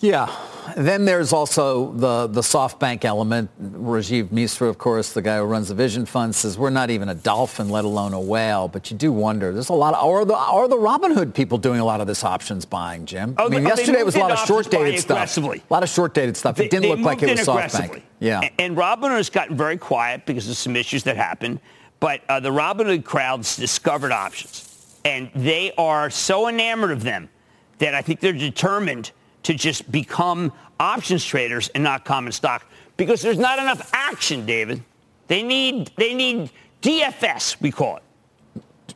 Yeah. 0.00 0.34
Then 0.76 1.04
there's 1.04 1.32
also 1.32 1.92
the, 1.92 2.26
the 2.28 2.42
SoftBank 2.42 3.04
element. 3.04 3.50
Rajeev 3.60 4.26
Misra, 4.28 4.68
of 4.68 4.78
course, 4.78 5.12
the 5.12 5.20
guy 5.22 5.38
who 5.38 5.42
runs 5.44 5.68
the 5.68 5.74
Vision 5.74 6.06
Fund, 6.06 6.34
says 6.34 6.56
we're 6.56 6.70
not 6.70 6.90
even 6.90 7.08
a 7.08 7.14
dolphin, 7.14 7.68
let 7.70 7.84
alone 7.84 8.12
a 8.12 8.20
whale. 8.20 8.68
But 8.68 8.90
you 8.90 8.96
do 8.96 9.10
wonder. 9.12 9.52
There's 9.52 9.68
a 9.68 9.72
lot 9.74 9.94
of, 9.94 10.04
or 10.04 10.24
the, 10.24 10.38
or 10.50 10.68
the 10.68 10.76
Robinhood 10.76 11.34
people 11.34 11.58
doing 11.58 11.80
a 11.80 11.84
lot 11.84 12.00
of 12.00 12.06
this 12.06 12.22
options 12.24 12.64
buying, 12.64 13.04
Jim. 13.04 13.34
Oh, 13.36 13.46
I 13.46 13.48
mean, 13.48 13.64
they- 13.64 13.68
yesterday 13.70 14.02
was 14.04 14.14
a 14.14 14.20
lot 14.20 14.30
of 14.30 14.38
moved 14.48 14.66
into 14.66 14.76
options 14.78 14.94
short-dated 14.94 15.00
stuff. 15.00 15.36
A 15.70 15.72
lot 15.74 15.82
of 15.82 15.88
short-dated 15.88 16.36
stuff. 16.36 16.56
They- 16.56 16.66
it 16.66 16.70
didn't 16.70 16.88
look 16.90 17.00
like 17.00 17.22
it 17.22 17.30
was 17.30 17.46
SoftBank. 17.46 18.02
Yeah. 18.20 18.40
A- 18.42 18.60
And 18.60 18.76
Robinhood 18.76 19.16
has 19.16 19.28
gotten 19.30 19.56
very 19.56 19.76
quiet 19.76 20.24
because 20.24 20.48
of 20.48 20.56
some 20.56 20.76
issues 20.76 21.02
that 21.04 21.16
happened. 21.16 21.58
But 21.98 22.22
uh, 22.28 22.40
the 22.40 22.50
Robinhood 22.50 23.04
crowds 23.04 23.56
discovered 23.56 24.12
options. 24.12 24.66
And 25.04 25.30
they 25.34 25.72
are 25.76 26.10
so 26.10 26.48
enamored 26.48 26.92
of 26.92 27.02
them 27.02 27.28
that 27.78 27.94
I 27.94 28.02
think 28.02 28.20
they're 28.20 28.32
determined 28.32 29.10
to 29.44 29.54
just 29.54 29.90
become 29.90 30.52
options 30.78 31.24
traders 31.24 31.68
and 31.74 31.82
not 31.84 32.04
common 32.04 32.32
stock 32.32 32.66
because 32.96 33.22
there's 33.22 33.38
not 33.38 33.58
enough 33.58 33.90
action, 33.92 34.44
David. 34.46 34.82
They 35.28 35.42
need, 35.42 35.90
they 35.96 36.14
need 36.14 36.50
DFS, 36.82 37.60
we 37.60 37.70
call 37.70 37.96
it. 37.98 38.02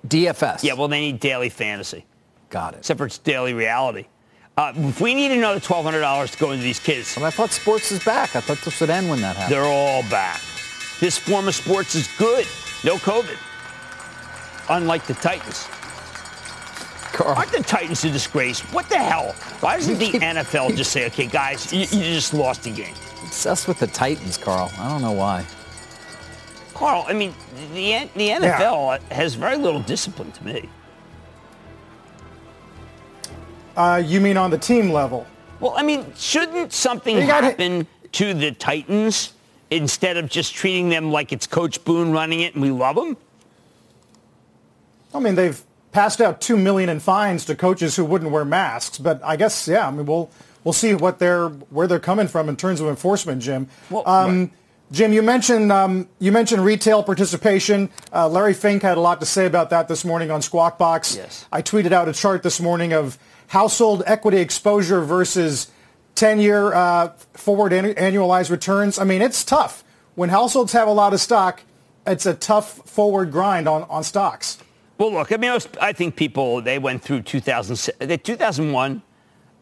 DFS. 0.08 0.62
Yeah, 0.62 0.74
well, 0.74 0.88
they 0.88 1.00
need 1.00 1.20
daily 1.20 1.48
fantasy, 1.48 2.04
Got 2.50 2.74
it. 2.74 2.78
except 2.78 2.98
for 2.98 3.06
it's 3.06 3.18
daily 3.18 3.54
reality. 3.54 4.06
Uh, 4.56 4.72
if 4.76 5.00
we 5.00 5.14
need 5.14 5.32
another 5.32 5.58
$1,200 5.58 6.30
to 6.30 6.38
go 6.38 6.52
into 6.52 6.62
these 6.62 6.78
kids, 6.78 7.14
But 7.14 7.24
I 7.24 7.30
thought 7.30 7.50
sports 7.50 7.90
is 7.90 8.04
back. 8.04 8.36
I 8.36 8.40
thought 8.40 8.58
this 8.58 8.80
would 8.80 8.90
end 8.90 9.08
when 9.08 9.20
that 9.20 9.36
happened. 9.36 9.52
They're 9.52 9.64
all 9.64 10.02
back. 10.10 10.40
This 11.00 11.18
form 11.18 11.48
of 11.48 11.54
sports 11.56 11.94
is 11.96 12.08
good. 12.18 12.46
No 12.84 12.96
COVID. 12.96 13.36
Unlike 14.70 15.06
the 15.06 15.14
Titans. 15.14 15.66
Carl. 17.14 17.36
Aren't 17.36 17.52
the 17.52 17.62
Titans 17.62 18.04
a 18.04 18.10
disgrace? 18.10 18.60
What 18.72 18.88
the 18.88 18.98
hell? 18.98 19.32
Why 19.60 19.76
doesn't 19.76 19.98
the 19.98 20.10
NFL 20.18 20.76
just 20.76 20.92
say, 20.92 21.06
okay, 21.06 21.26
guys, 21.26 21.72
you, 21.72 21.80
you 21.80 21.86
just 22.12 22.34
lost 22.34 22.66
a 22.66 22.70
game? 22.70 22.94
Obsessed 23.22 23.68
with 23.68 23.78
the 23.78 23.86
Titans, 23.86 24.36
Carl. 24.36 24.70
I 24.78 24.88
don't 24.88 25.00
know 25.00 25.12
why. 25.12 25.46
Carl, 26.74 27.04
I 27.06 27.12
mean, 27.12 27.32
the, 27.72 28.08
the 28.14 28.28
NFL 28.30 29.00
has 29.12 29.34
very 29.34 29.56
little 29.56 29.80
discipline 29.80 30.32
to 30.32 30.44
me. 30.44 30.68
Uh, 33.76 34.02
you 34.04 34.20
mean 34.20 34.36
on 34.36 34.50
the 34.50 34.58
team 34.58 34.90
level? 34.90 35.26
Well, 35.60 35.74
I 35.76 35.82
mean, 35.82 36.04
shouldn't 36.16 36.72
something 36.72 37.16
You 37.16 37.26
got 37.26 37.44
it. 37.44 37.50
happen 37.50 37.86
to 38.12 38.34
the 38.34 38.52
Titans 38.52 39.32
instead 39.70 40.16
of 40.16 40.28
just 40.28 40.54
treating 40.54 40.88
them 40.88 41.10
like 41.10 41.32
it's 41.32 41.46
Coach 41.46 41.82
Boone 41.84 42.12
running 42.12 42.40
it 42.40 42.54
and 42.54 42.62
we 42.62 42.70
love 42.70 42.96
them? 42.96 43.16
I 45.14 45.20
mean, 45.20 45.36
they've 45.36 45.60
passed 45.94 46.20
out 46.20 46.40
two 46.40 46.56
million 46.56 46.90
in 46.90 47.00
fines 47.00 47.46
to 47.46 47.54
coaches 47.54 47.96
who 47.96 48.04
wouldn't 48.04 48.32
wear 48.32 48.44
masks. 48.44 48.98
But 48.98 49.22
I 49.24 49.36
guess, 49.36 49.66
yeah, 49.66 49.88
I 49.88 49.90
mean, 49.90 50.04
we'll 50.04 50.28
we'll 50.64 50.74
see 50.74 50.92
what 50.92 51.18
they're 51.18 51.48
where 51.48 51.86
they're 51.86 52.00
coming 52.00 52.28
from 52.28 52.50
in 52.50 52.56
terms 52.56 52.80
of 52.80 52.88
enforcement, 52.88 53.40
Jim. 53.40 53.68
Well, 53.88 54.06
um, 54.06 54.40
right. 54.40 54.50
Jim, 54.92 55.12
you 55.12 55.22
mentioned 55.22 55.72
um, 55.72 56.08
you 56.18 56.32
mentioned 56.32 56.64
retail 56.64 57.02
participation. 57.02 57.88
Uh, 58.12 58.28
Larry 58.28 58.52
Fink 58.52 58.82
had 58.82 58.98
a 58.98 59.00
lot 59.00 59.20
to 59.20 59.26
say 59.26 59.46
about 59.46 59.70
that 59.70 59.88
this 59.88 60.04
morning 60.04 60.30
on 60.30 60.42
Squawk 60.42 60.76
Box. 60.76 61.16
Yes. 61.16 61.46
I 61.50 61.62
tweeted 61.62 61.92
out 61.92 62.08
a 62.08 62.12
chart 62.12 62.42
this 62.42 62.60
morning 62.60 62.92
of 62.92 63.18
household 63.46 64.02
equity 64.06 64.38
exposure 64.38 65.00
versus 65.00 65.70
10-year 66.16 66.74
uh, 66.74 67.08
forward 67.34 67.72
annu- 67.72 67.94
annualized 67.94 68.50
returns. 68.50 68.98
I 68.98 69.04
mean, 69.04 69.22
it's 69.22 69.44
tough 69.44 69.84
when 70.14 70.28
households 70.28 70.72
have 70.72 70.88
a 70.88 70.92
lot 70.92 71.12
of 71.12 71.20
stock. 71.20 71.62
It's 72.06 72.26
a 72.26 72.34
tough 72.34 72.88
forward 72.88 73.32
grind 73.32 73.66
on, 73.66 73.84
on 73.84 74.04
stocks. 74.04 74.58
Well, 74.96 75.12
look, 75.12 75.32
I 75.32 75.36
mean, 75.36 75.50
I, 75.50 75.54
was, 75.54 75.68
I 75.80 75.92
think 75.92 76.14
people, 76.14 76.60
they 76.60 76.78
went 76.78 77.02
through 77.02 77.22
2000, 77.22 78.18
2001, 78.22 79.02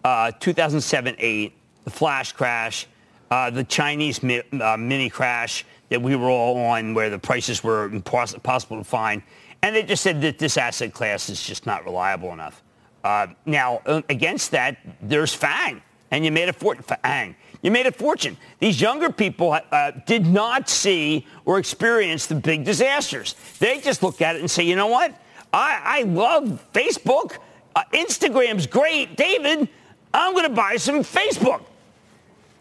uh, 0.05 0.33
2007, 0.39 1.17
8, 1.19 1.53
the 1.85 1.91
flash 1.91 2.33
crash, 2.33 2.87
uh, 3.31 3.49
the 3.49 3.65
Chinese 3.65 4.23
mi- 4.23 4.43
uh, 4.61 4.77
mini 4.77 5.09
crash 5.09 5.65
that 5.89 6.03
we 6.03 6.17
were 6.17 6.29
all 6.29 6.59
on 6.59 6.93
where 6.93 7.09
the 7.09 7.19
prices 7.19 7.65
were 7.65 7.89
impos- 7.89 8.35
impossible 8.35 8.77
to 8.77 8.85
find. 8.85 9.23
And 9.63 9.75
they 9.75 9.83
just 9.85 10.03
said 10.03 10.21
that 10.23 10.39
this 10.39 10.59
asset 10.59 10.93
class 10.93 11.31
is 11.31 11.43
just 11.43 11.65
not 11.65 11.85
reliable 11.85 12.33
enough. 12.33 12.63
Uh, 13.03 13.29
now, 13.47 13.81
against 14.09 14.51
that, 14.51 14.77
there's 15.01 15.33
FANG, 15.33 15.81
and 16.11 16.25
you 16.25 16.31
made 16.31 16.49
a 16.49 16.53
fortune. 16.53 16.85
FANG. 16.85 17.35
You 17.63 17.71
made 17.71 17.87
a 17.87 17.93
fortune. 17.93 18.37
These 18.59 18.81
younger 18.81 19.11
people 19.11 19.57
uh, 19.71 19.93
did 20.05 20.27
not 20.27 20.69
see 20.69 21.27
or 21.45 21.59
experience 21.59 22.27
the 22.27 22.35
big 22.35 22.65
disasters. 22.65 23.37
They 23.61 23.81
just 23.81 24.03
look 24.03 24.21
at 24.21 24.35
it 24.35 24.41
and 24.41 24.51
say, 24.51 24.65
you 24.65 24.75
know 24.75 24.89
what? 24.89 25.15
I, 25.53 25.81
I 25.85 26.03
love 26.03 26.65
Facebook. 26.73 27.39
Uh, 27.77 27.85
Instagram's 27.93 28.67
great. 28.67 29.17
David, 29.17 29.69
I'm 30.13 30.33
going 30.33 30.49
to 30.49 30.55
buy 30.55 30.77
some 30.77 31.01
Facebook. 31.01 31.63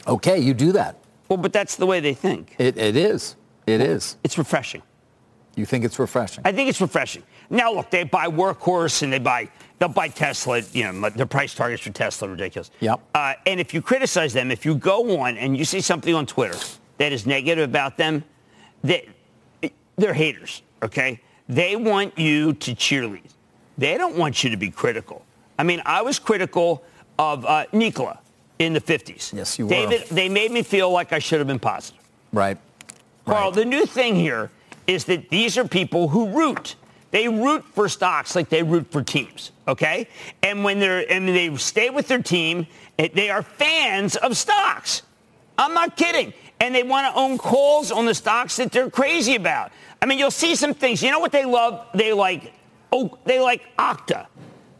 Okay, 0.08 0.40
you 0.40 0.54
do 0.54 0.72
that. 0.74 0.98
Well, 1.30 1.38
but 1.38 1.52
that's 1.52 1.76
the 1.78 1.86
way 1.86 2.00
they 2.00 2.14
think. 2.14 2.56
It, 2.60 2.78
it 2.78 2.96
is. 2.96 3.36
It 3.66 3.82
is. 3.82 4.18
It's 4.24 4.38
refreshing. 4.38 4.84
You 5.56 5.66
think 5.66 5.84
it's 5.84 5.98
refreshing? 5.98 6.44
I 6.46 6.52
think 6.52 6.70
it's 6.70 6.82
refreshing. 6.82 7.24
Now, 7.50 7.74
look, 7.74 7.90
they 7.90 8.04
buy 8.04 8.28
Workhorse 8.28 9.02
and 9.02 9.12
they 9.12 9.20
buy 9.20 9.50
they'll 9.82 9.90
buy 9.90 10.08
Tesla. 10.08 10.62
You 10.74 10.92
know, 10.94 11.10
their 11.10 11.26
price 11.26 11.56
targets 11.56 11.82
for 11.82 11.90
Tesla 11.90 12.28
are 12.28 12.32
ridiculous. 12.32 12.70
Yep. 12.80 13.02
Uh, 13.16 13.34
and 13.48 13.60
if 13.60 13.74
you 13.74 13.82
criticize 13.82 14.32
them, 14.32 14.52
if 14.52 14.64
you 14.64 14.76
go 14.76 15.20
on 15.20 15.38
and 15.38 15.58
you 15.58 15.66
see 15.66 15.82
something 15.82 16.14
on 16.14 16.28
Twitter 16.28 16.58
that 17.00 17.12
is 17.12 17.26
negative 17.26 17.68
about 17.68 17.98
them, 17.98 18.24
they, 18.84 19.10
they're 19.98 20.14
haters. 20.14 20.62
Okay, 20.84 21.20
they 21.50 21.76
want 21.76 22.18
you 22.18 22.54
to 22.54 22.72
cheerlead. 22.76 23.30
They 23.78 23.98
don't 23.98 24.16
want 24.16 24.44
you 24.44 24.52
to 24.52 24.58
be 24.58 24.70
critical. 24.70 25.26
I 25.58 25.64
mean, 25.64 25.82
I 25.86 26.02
was 26.04 26.20
critical 26.20 26.84
of 27.18 27.46
uh, 27.46 27.66
Nikola 27.72 28.20
in 28.60 28.74
the 28.74 28.82
50s. 28.82 29.34
Yes, 29.34 29.58
you 29.58 29.66
were. 29.68 30.00
They 30.12 30.30
made 30.30 30.52
me 30.52 30.62
feel 30.62 30.92
like 30.92 31.12
I 31.14 31.20
should 31.20 31.40
have 31.40 31.48
been 31.48 31.60
positive. 31.60 32.02
Right. 32.32 32.58
Carl, 33.26 33.50
Right. 33.50 33.56
the 33.56 33.66
new 33.66 33.86
thing 33.86 34.16
here 34.16 34.50
is 34.88 35.06
that 35.06 35.30
these 35.30 35.58
are 35.58 35.68
people 35.68 36.08
who 36.08 36.30
root. 36.30 36.76
They 37.12 37.28
root 37.28 37.64
for 37.66 37.90
stocks 37.90 38.36
like 38.36 38.50
they 38.50 38.64
root 38.64 38.90
for 38.90 39.04
teams, 39.04 39.52
okay? 39.68 40.08
And 40.42 40.64
when 40.64 40.80
they're 40.80 41.10
and 41.12 41.28
they 41.28 41.56
stay 41.58 41.90
with 41.90 42.08
their 42.08 42.22
team, 42.22 42.68
eh, 42.98 43.10
they 43.14 43.30
are 43.30 43.44
fans 43.44 44.16
of 44.16 44.38
stocks. 44.38 45.04
I'm 45.58 45.74
not 45.74 45.98
kidding. 45.98 46.34
And 46.60 46.74
they 46.74 46.84
want 46.84 47.14
to 47.14 47.20
own 47.20 47.38
calls 47.38 47.92
on 47.92 48.06
the 48.06 48.14
stocks 48.14 48.56
that 48.58 48.72
they're 48.72 48.90
crazy 48.90 49.36
about. 49.36 49.72
I 50.02 50.06
mean, 50.06 50.20
you'll 50.20 50.32
see 50.32 50.56
some 50.56 50.74
things. 50.74 51.02
You 51.04 51.12
know 51.12 51.20
what 51.20 51.32
they 51.32 51.46
love? 51.46 51.88
They 51.94 52.14
like 52.14 52.54
oh, 52.92 53.18
they 53.26 53.40
like 53.40 53.64
Okta. 53.78 54.28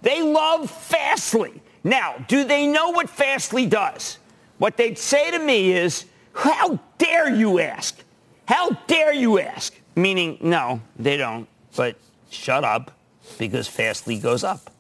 They 0.02 0.22
love 0.22 0.70
Fastly. 0.70 1.62
Now, 1.84 2.24
do 2.28 2.44
they 2.44 2.68
know 2.68 2.90
what 2.90 3.10
Fastly 3.10 3.66
does? 3.66 4.20
What 4.58 4.78
they'd 4.78 4.98
say 4.98 5.32
to 5.32 5.40
me 5.40 5.72
is, 5.72 6.06
how 6.34 6.80
dare 6.98 7.34
you 7.34 7.60
ask? 7.60 8.04
How 8.46 8.72
dare 8.88 9.14
you 9.14 9.40
ask? 9.40 9.74
Meaning, 9.96 10.38
no, 10.42 10.82
they 10.98 11.18
don't. 11.18 11.48
But 11.76 11.96
shut 12.32 12.64
up 12.64 12.92
because 13.38 13.68
Fastly 13.68 14.18
goes 14.18 14.44
up. 14.44 14.72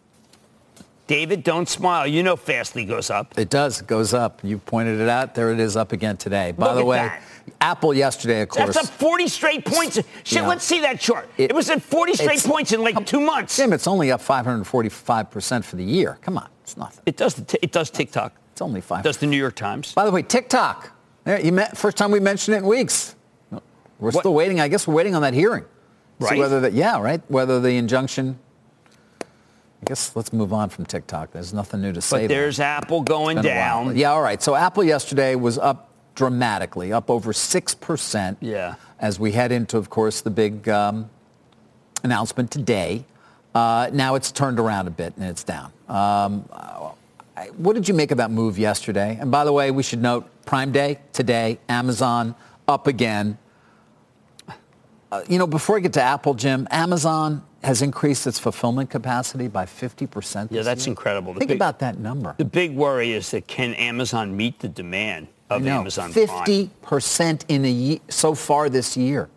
David, 1.08 1.44
don't 1.44 1.68
smile. 1.68 2.08
You 2.08 2.24
know 2.24 2.36
Fastly 2.38 2.86
goes 2.86 3.10
up. 3.10 3.38
It 3.38 3.50
does. 3.50 3.82
It 3.82 3.88
goes 3.88 4.14
up. 4.14 4.40
You 4.44 4.58
pointed 4.60 5.00
it 5.02 5.10
out. 5.10 5.36
There 5.36 5.52
it 5.52 5.60
is 5.60 5.76
up 5.76 5.92
again 5.92 6.16
today. 6.16 6.54
By 6.54 6.68
Look 6.68 6.76
the 6.78 6.86
way, 6.86 6.98
that. 7.00 7.22
Apple 7.60 7.94
yesterday, 7.94 8.42
of 8.42 8.50
course. 8.50 8.76
That's 8.76 8.88
up 8.88 8.94
40 8.96 9.28
straight 9.28 9.66
points. 9.66 9.96
Shit, 10.24 10.42
Yeah. 10.42 10.48
let's 10.48 10.64
see 10.64 10.80
that 10.82 11.00
chart. 11.02 11.28
It, 11.38 11.50
It- 11.50 11.56
was 11.56 11.70
at 11.70 11.82
40 11.82 12.14
straight 12.14 12.40
points 12.44 12.72
in 12.72 12.82
like 12.82 13.06
two 13.06 13.20
months. 13.20 13.58
Jim, 13.58 13.74
it's 13.74 13.88
only 13.88 14.10
up 14.12 14.22
545% 14.22 15.66
for 15.66 15.76
the 15.76 15.84
year. 15.84 16.18
Come 16.22 16.38
on. 16.38 16.48
It's 16.64 16.78
nothing. 16.78 17.04
It 17.06 17.18
does. 17.18 17.34
The 17.34 17.42
t- 17.44 17.60
it 17.62 17.72
does 17.74 17.90
TikTok. 17.90 18.34
It's 18.54 18.62
only 18.62 18.80
five. 18.80 19.04
Does 19.04 19.18
the 19.18 19.28
New 19.28 19.38
York 19.38 19.56
Times? 19.56 19.94
By 19.94 20.06
the 20.06 20.12
way, 20.12 20.22
TikTok. 20.22 20.92
There, 21.26 21.40
you 21.42 21.52
met, 21.52 21.78
first 21.78 21.98
time 21.98 22.12
we 22.12 22.20
mentioned 22.22 22.56
it 22.56 22.60
in 22.60 22.66
weeks. 22.68 23.16
We're 23.52 23.60
What? 24.12 24.22
still 24.22 24.34
waiting. 24.34 24.60
I 24.62 24.68
guess 24.70 24.88
we're 24.88 24.94
waiting 24.96 25.14
on 25.16 25.22
that 25.24 25.34
hearing. 25.34 25.66
See 26.22 26.26
Right. 26.36 26.40
whether 26.40 26.60
that, 26.62 26.74
yeah, 26.74 27.00
right. 27.02 27.22
Whether 27.30 27.60
the 27.60 27.78
injunction. 27.78 28.38
I 29.22 29.86
guess 29.86 30.16
let's 30.16 30.32
move 30.32 30.54
on 30.54 30.70
from 30.70 30.86
TikTok. 30.86 31.32
There's 31.32 31.54
nothing 31.54 31.82
new 31.82 31.92
to 31.92 32.02
say. 32.02 32.16
But 32.16 32.28
there. 32.30 32.42
there's 32.42 32.60
Apple 32.60 33.02
going 33.02 33.38
Been 33.42 33.46
a 33.48 33.60
while. 33.60 33.86
down. 33.86 33.98
Yeah, 33.98 34.12
all 34.12 34.22
right. 34.22 34.42
So 34.42 34.54
Apple 34.56 34.84
yesterday 34.84 35.34
was 35.36 35.58
up 35.58 35.90
dramatically, 36.14 36.94
up 36.94 37.10
over 37.10 37.34
6%. 37.34 38.38
Yeah. 38.42 38.76
As 39.00 39.20
we 39.20 39.32
head 39.32 39.52
into, 39.52 39.78
of 39.78 39.90
course, 39.90 40.22
the 40.22 40.30
big 40.30 40.70
um, 40.70 41.10
announcement 42.04 42.52
today. 42.52 43.06
Uh, 43.56 43.90
now 43.92 44.14
it's 44.16 44.32
turned 44.32 44.60
around 44.60 44.88
a 44.88 44.92
bit 44.92 45.14
and 45.18 45.26
it's 45.26 45.44
down. 45.44 45.74
Um, 45.90 46.42
what 47.58 47.74
did 47.74 47.88
you 47.88 47.96
make 47.96 48.12
of 48.12 48.18
that 48.18 48.30
move 48.30 48.60
yesterday? 48.60 49.18
And 49.20 49.32
by 49.32 49.44
the 49.46 49.52
way, 49.52 49.72
we 49.72 49.82
should 49.82 50.02
note 50.02 50.30
Prime 50.46 50.72
Day 50.72 51.00
today, 51.12 51.58
Amazon 51.68 52.36
up 52.68 52.86
again. 52.86 53.38
Uh, 55.12 55.24
you 55.28 55.38
know, 55.38 55.48
before 55.48 55.76
I 55.78 55.80
get 55.82 55.94
to 55.94 56.02
Apple, 56.02 56.34
Jim, 56.34 56.68
Amazon 56.72 57.44
has 57.64 57.82
increased 57.82 58.26
its 58.28 58.40
fulfillment 58.40 58.90
capacity 58.90 59.48
by 59.48 59.66
50%. 59.66 60.48
Yeah, 60.52 60.62
that's 60.64 60.86
year. 60.86 60.92
incredible. 60.92 61.34
The 61.34 61.40
Think 61.40 61.50
big- 61.50 61.58
about 61.58 61.80
that 61.80 62.00
number. 62.00 62.34
The 62.38 62.46
big 62.46 62.74
worry 62.76 63.12
is 63.12 63.30
that 63.32 63.46
can 63.48 63.74
Amazon 63.76 64.36
meet 64.36 64.60
the 64.60 64.70
demand 64.70 65.28
of 65.50 65.62
No, 65.64 65.80
Amazon 65.82 66.14
Prime? 66.14 66.28
50% 66.28 67.46
in 67.50 67.66
a 67.66 67.70
ye- 67.70 68.02
so 68.08 68.34
far 68.34 68.70
this 68.70 68.96
year. 68.96 69.30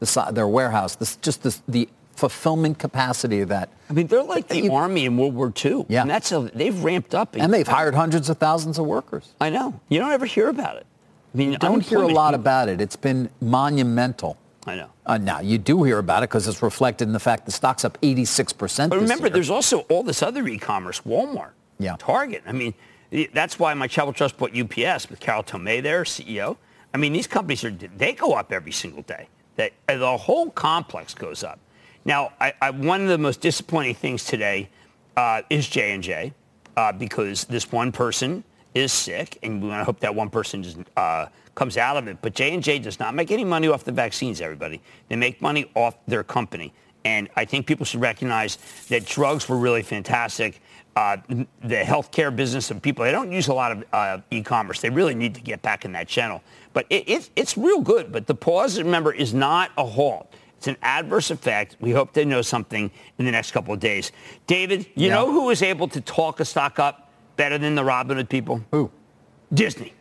The, 0.00 0.30
their 0.32 0.46
warehouse, 0.46 0.96
this, 0.96 1.16
just 1.16 1.42
this, 1.42 1.62
the 1.66 1.88
fulfillment 2.14 2.78
capacity 2.78 3.40
of 3.40 3.48
that. 3.48 3.70
I 3.88 3.94
mean, 3.94 4.06
they're 4.06 4.22
like 4.22 4.48
the 4.48 4.60
You- 4.64 4.72
army 4.74 5.06
in 5.06 5.16
World 5.16 5.34
War 5.34 5.50
II. 5.64 5.86
Yeah. 5.88 6.02
and 6.02 6.10
that's 6.10 6.30
a, 6.32 6.50
they've 6.54 6.84
ramped 6.84 7.14
up. 7.14 7.34
And 7.34 7.52
they've 7.52 7.66
hired 7.66 7.94
hundreds 7.94 8.28
of 8.28 8.36
thousands 8.36 8.78
of 8.78 8.84
workers. 8.84 9.32
I 9.40 9.48
know. 9.50 9.80
You 9.88 10.00
don't 10.00 10.12
ever 10.12 10.26
hear 10.26 10.48
about 10.50 10.76
it. 10.76 10.86
I 11.34 11.38
mean, 11.38 11.52
you 11.52 11.58
Don't 11.58 11.80
hear 11.80 12.02
a 12.02 12.06
lot 12.06 12.34
about 12.34 12.68
it. 12.68 12.80
It's 12.80 12.94
been 12.94 13.30
monumental. 13.40 14.36
I 14.66 14.76
know. 14.76 14.90
Uh, 15.04 15.18
now, 15.18 15.40
you 15.40 15.58
do 15.58 15.82
hear 15.82 15.98
about 15.98 16.22
it 16.22 16.30
because 16.30 16.48
it's 16.48 16.62
reflected 16.62 17.06
in 17.08 17.12
the 17.12 17.20
fact 17.20 17.46
the 17.46 17.52
stock's 17.52 17.84
up 17.84 17.98
86% 18.00 18.88
But 18.88 19.00
this 19.00 19.02
remember, 19.02 19.28
there's 19.28 19.50
also 19.50 19.80
all 19.90 20.02
this 20.02 20.22
other 20.22 20.46
e-commerce, 20.48 21.00
Walmart, 21.02 21.50
Yeah. 21.78 21.96
Target. 21.98 22.42
I 22.46 22.52
mean, 22.52 22.74
that's 23.32 23.58
why 23.58 23.74
my 23.74 23.86
Travel 23.86 24.12
Trust 24.12 24.38
bought 24.38 24.56
UPS 24.56 25.10
with 25.10 25.20
Carol 25.20 25.42
Tomé 25.42 25.82
there, 25.82 26.04
CEO. 26.04 26.56
I 26.92 26.96
mean, 26.96 27.12
these 27.12 27.26
companies 27.26 27.64
are 27.64 27.70
they 27.70 28.12
go 28.12 28.32
up 28.34 28.52
every 28.52 28.72
single 28.72 29.02
day. 29.02 29.28
That 29.56 29.72
the 29.86 30.16
whole 30.16 30.50
complex 30.50 31.14
goes 31.14 31.44
up. 31.44 31.58
Now, 32.04 32.32
I, 32.40 32.52
I, 32.60 32.70
one 32.70 33.02
of 33.02 33.08
the 33.08 33.18
most 33.18 33.40
disappointing 33.40 33.94
things 33.94 34.24
today 34.24 34.68
uh, 35.16 35.42
is 35.48 35.68
J 35.68 35.92
and 35.92 36.02
J 36.02 36.32
uh, 36.76 36.92
because 36.92 37.44
this 37.44 37.70
one 37.70 37.92
person 37.92 38.44
is 38.74 38.92
sick, 38.92 39.38
and 39.42 39.62
we 39.62 39.68
want 39.68 39.80
to 39.80 39.84
hope 39.84 40.00
that 40.00 40.14
one 40.14 40.28
person 40.28 40.62
just, 40.62 40.76
uh, 40.96 41.26
comes 41.54 41.76
out 41.76 41.96
of 41.96 42.08
it. 42.08 42.18
But 42.22 42.34
J 42.34 42.52
and 42.54 42.62
J 42.62 42.78
does 42.78 42.98
not 42.98 43.14
make 43.14 43.30
any 43.30 43.44
money 43.44 43.68
off 43.68 43.84
the 43.84 43.92
vaccines. 43.92 44.40
Everybody, 44.40 44.80
they 45.08 45.16
make 45.16 45.40
money 45.40 45.70
off 45.74 45.96
their 46.06 46.22
company. 46.24 46.72
And 47.04 47.28
I 47.36 47.44
think 47.44 47.66
people 47.66 47.84
should 47.84 48.00
recognize 48.00 48.56
that 48.88 49.04
drugs 49.04 49.48
were 49.48 49.58
really 49.58 49.82
fantastic. 49.82 50.60
Uh, 50.96 51.16
the 51.28 51.76
healthcare 51.76 52.34
business 52.34 52.70
and 52.70 52.82
people, 52.82 53.04
they 53.04 53.10
don't 53.12 53.30
use 53.32 53.48
a 53.48 53.52
lot 53.54 53.72
of 53.72 53.84
uh, 53.92 54.18
e-commerce. 54.30 54.80
They 54.80 54.90
really 54.90 55.14
need 55.14 55.34
to 55.34 55.40
get 55.40 55.60
back 55.60 55.84
in 55.84 55.92
that 55.92 56.08
channel. 56.08 56.40
But 56.72 56.86
it, 56.88 57.08
it, 57.08 57.30
it's 57.36 57.58
real 57.58 57.80
good. 57.80 58.10
But 58.10 58.26
the 58.26 58.34
pause, 58.34 58.78
remember, 58.78 59.12
is 59.12 59.34
not 59.34 59.70
a 59.76 59.84
halt. 59.84 60.32
It's 60.56 60.68
an 60.68 60.76
adverse 60.82 61.30
effect. 61.30 61.76
We 61.78 61.90
hope 61.90 62.14
they 62.14 62.24
know 62.24 62.40
something 62.40 62.90
in 63.18 63.24
the 63.26 63.32
next 63.32 63.50
couple 63.50 63.74
of 63.74 63.80
days. 63.80 64.12
David, 64.46 64.86
you 64.94 65.08
Yeah. 65.08 65.16
know 65.16 65.30
who 65.30 65.44
was 65.46 65.60
able 65.62 65.88
to 65.88 66.00
talk 66.00 66.40
a 66.40 66.44
stock 66.44 66.78
up 66.78 67.10
better 67.36 67.58
than 67.58 67.74
the 67.74 67.82
Robinhood 67.82 68.28
people? 68.30 68.64
Who? 68.70 68.90
Disney. 69.52 69.92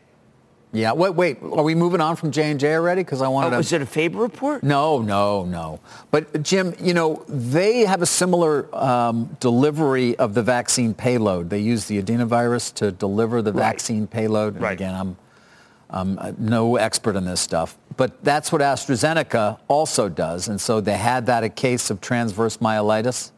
Yeah, 0.75 0.93
wait, 0.93 1.13
wait. 1.13 1.37
Are 1.43 1.61
we 1.61 1.75
moving 1.75 2.01
on 2.01 2.15
from 2.15 2.31
J&J 2.31 2.73
already? 2.73 3.01
Because 3.03 3.21
I 3.21 3.27
Oh, 3.27 3.31
wanted 3.31 3.51
to... 3.51 3.57
was 3.57 3.71
it 3.71 3.83
a 3.83 3.85
favor 3.85 4.19
report? 4.19 4.63
No, 4.63 5.03
no, 5.03 5.45
no. 5.45 5.79
But 6.09 6.41
Jim, 6.41 6.73
you 6.81 6.95
know, 6.95 7.23
they 7.29 7.81
have 7.85 8.01
a 8.01 8.07
similar 8.07 8.67
um, 8.75 9.37
delivery 9.39 10.15
of 10.17 10.33
the 10.33 10.41
vaccine 10.41 10.95
payload. 10.95 11.51
They 11.51 11.59
use 11.59 11.85
the 11.85 12.01
adenovirus 12.01 12.73
to 12.75 12.91
deliver 12.91 13.43
the 13.43 13.53
Right. 13.53 13.61
vaccine 13.61 14.07
payload. 14.07 14.55
And 14.55 14.63
Right. 14.63 14.71
again, 14.73 14.95
I'm, 14.95 15.15
I'm 15.91 16.35
no 16.39 16.77
expert 16.77 17.15
in 17.15 17.25
this 17.25 17.39
stuff. 17.39 17.77
But 17.95 18.23
that's 18.23 18.51
what 18.51 18.61
AstraZeneca 18.61 19.59
also 19.67 20.09
does. 20.09 20.47
And 20.47 20.59
so 20.59 20.81
they 20.81 20.97
had 20.97 21.27
that 21.27 21.43
a 21.43 21.49
case 21.49 21.91
of 21.91 22.01
transverse 22.01 22.57
myelitis. 22.57 23.29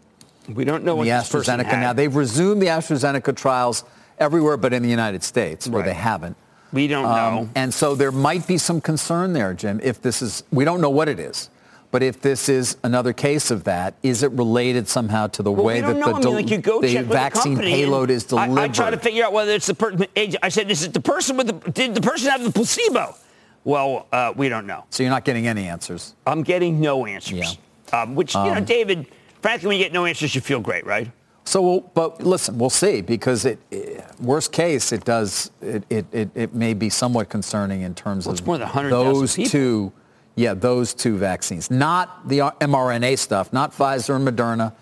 We 0.47 0.63
don't 0.63 0.85
know 0.85 0.95
what 0.95 1.03
the 1.03 1.09
AstraZeneca. 1.09 1.71
Now, 1.81 1.91
they've 1.91 2.15
resumed 2.15 2.61
the 2.61 2.67
AstraZeneca 2.67 3.35
trials 3.35 3.83
everywhere 4.19 4.55
but 4.55 4.71
in 4.71 4.83
the 4.83 4.89
United 4.89 5.21
States, 5.21 5.67
where 5.67 5.81
Right. 5.81 5.87
they 5.89 5.93
haven't. 5.93 6.37
We 6.75 6.87
don't 6.87 7.03
know. 7.03 7.39
Um, 7.39 7.49
and 7.55 7.73
so 7.73 7.95
there 7.95 8.11
might 8.11 8.45
be 8.45 8.57
some 8.57 8.81
concern 8.81 9.33
there, 9.33 9.53
Jim, 9.53 9.79
if 9.81 10.01
this 10.01 10.21
is, 10.21 10.43
we 10.51 10.65
don't 10.65 10.81
know 10.81 10.89
what 10.89 11.07
it 11.07 11.19
is, 11.19 11.49
but 11.89 12.03
if 12.03 12.19
this 12.21 12.49
is 12.49 12.75
another 12.83 13.13
case 13.13 13.49
of 13.49 13.63
that, 13.63 13.95
is 14.03 14.21
it 14.21 14.31
related 14.33 14.87
somehow 14.87 15.27
to 15.27 15.41
the 15.41 15.51
Well, 15.51 15.65
way 15.65 15.79
that 15.81 15.95
know. 15.95 16.19
the, 16.19 16.29
I 16.29 16.33
mean, 16.33 16.61
like 16.61 16.81
the 16.81 17.03
vaccine 17.03 17.55
the 17.55 17.61
payload 17.61 18.09
is 18.09 18.25
delivered? 18.25 18.59
I, 18.59 18.65
I 18.65 18.67
try 18.67 18.89
to 18.91 18.97
figure 18.97 19.23
out 19.23 19.31
whether 19.31 19.51
it's 19.53 19.67
the 19.67 19.73
person. 19.73 20.05
I 20.43 20.49
said, 20.49 20.69
is 20.69 20.83
it 20.83 20.93
the 20.93 20.99
person 20.99 21.37
with 21.37 21.47
the? 21.47 21.71
Did 21.71 21.95
the 21.95 22.01
person 22.01 22.29
have 22.29 22.43
the 22.43 22.51
placebo? 22.51 23.15
Well, 23.63 24.07
uh, 24.11 24.33
we 24.35 24.49
don't 24.49 24.67
know. 24.67 24.83
so 24.91 25.01
you're 25.01 25.09
not 25.09 25.25
getting 25.25 25.47
any 25.47 25.67
answers. 25.67 26.13
I'm 26.27 26.43
getting 26.43 26.79
no 26.79 27.05
answers. 27.05 27.57
Um, 27.93 28.13
which 28.15 28.35
you 28.35 28.53
know, 28.53 28.59
David. 28.59 29.07
Frankly, 29.41 29.67
when 29.67 29.77
you 29.77 29.83
get 29.83 29.93
no 29.93 30.05
answers, 30.05 30.35
you 30.35 30.41
feel 30.41 30.59
great, 30.59 30.85
right? 30.85 31.09
So, 31.47 31.61
we'll, 31.61 31.81
but 31.93 32.21
listen, 32.23 32.57
we'll 32.57 32.69
see 32.71 33.01
because 33.01 33.45
it, 33.45 33.59
it- 33.71 34.03
worst 34.19 34.51
case, 34.51 34.91
it 34.91 35.05
does, 35.05 35.51
it, 35.61 35.83
it, 35.89 36.05
it, 36.11 36.29
it 36.33 36.53
may 36.55 36.73
be 36.73 36.89
somewhat 36.89 37.29
concerning 37.29 37.81
in 37.81 37.93
terms 37.93 38.25
Well, 38.25 38.33
of 38.33 38.45
more 38.45 38.57
than 38.57 38.67
100,000 38.67 38.89
those 39.13 39.35
two, 39.51 39.91
yeah, 40.35 40.53
those 40.53 40.93
two 40.93 41.17
vaccines, 41.17 41.69
not 41.69 42.27
the 42.27 42.39
mRNA 42.39 43.19
stuff, 43.19 43.53
not 43.53 43.73
Pfizer 43.73 44.15
and 44.15 44.27
Moderna, 44.27 44.73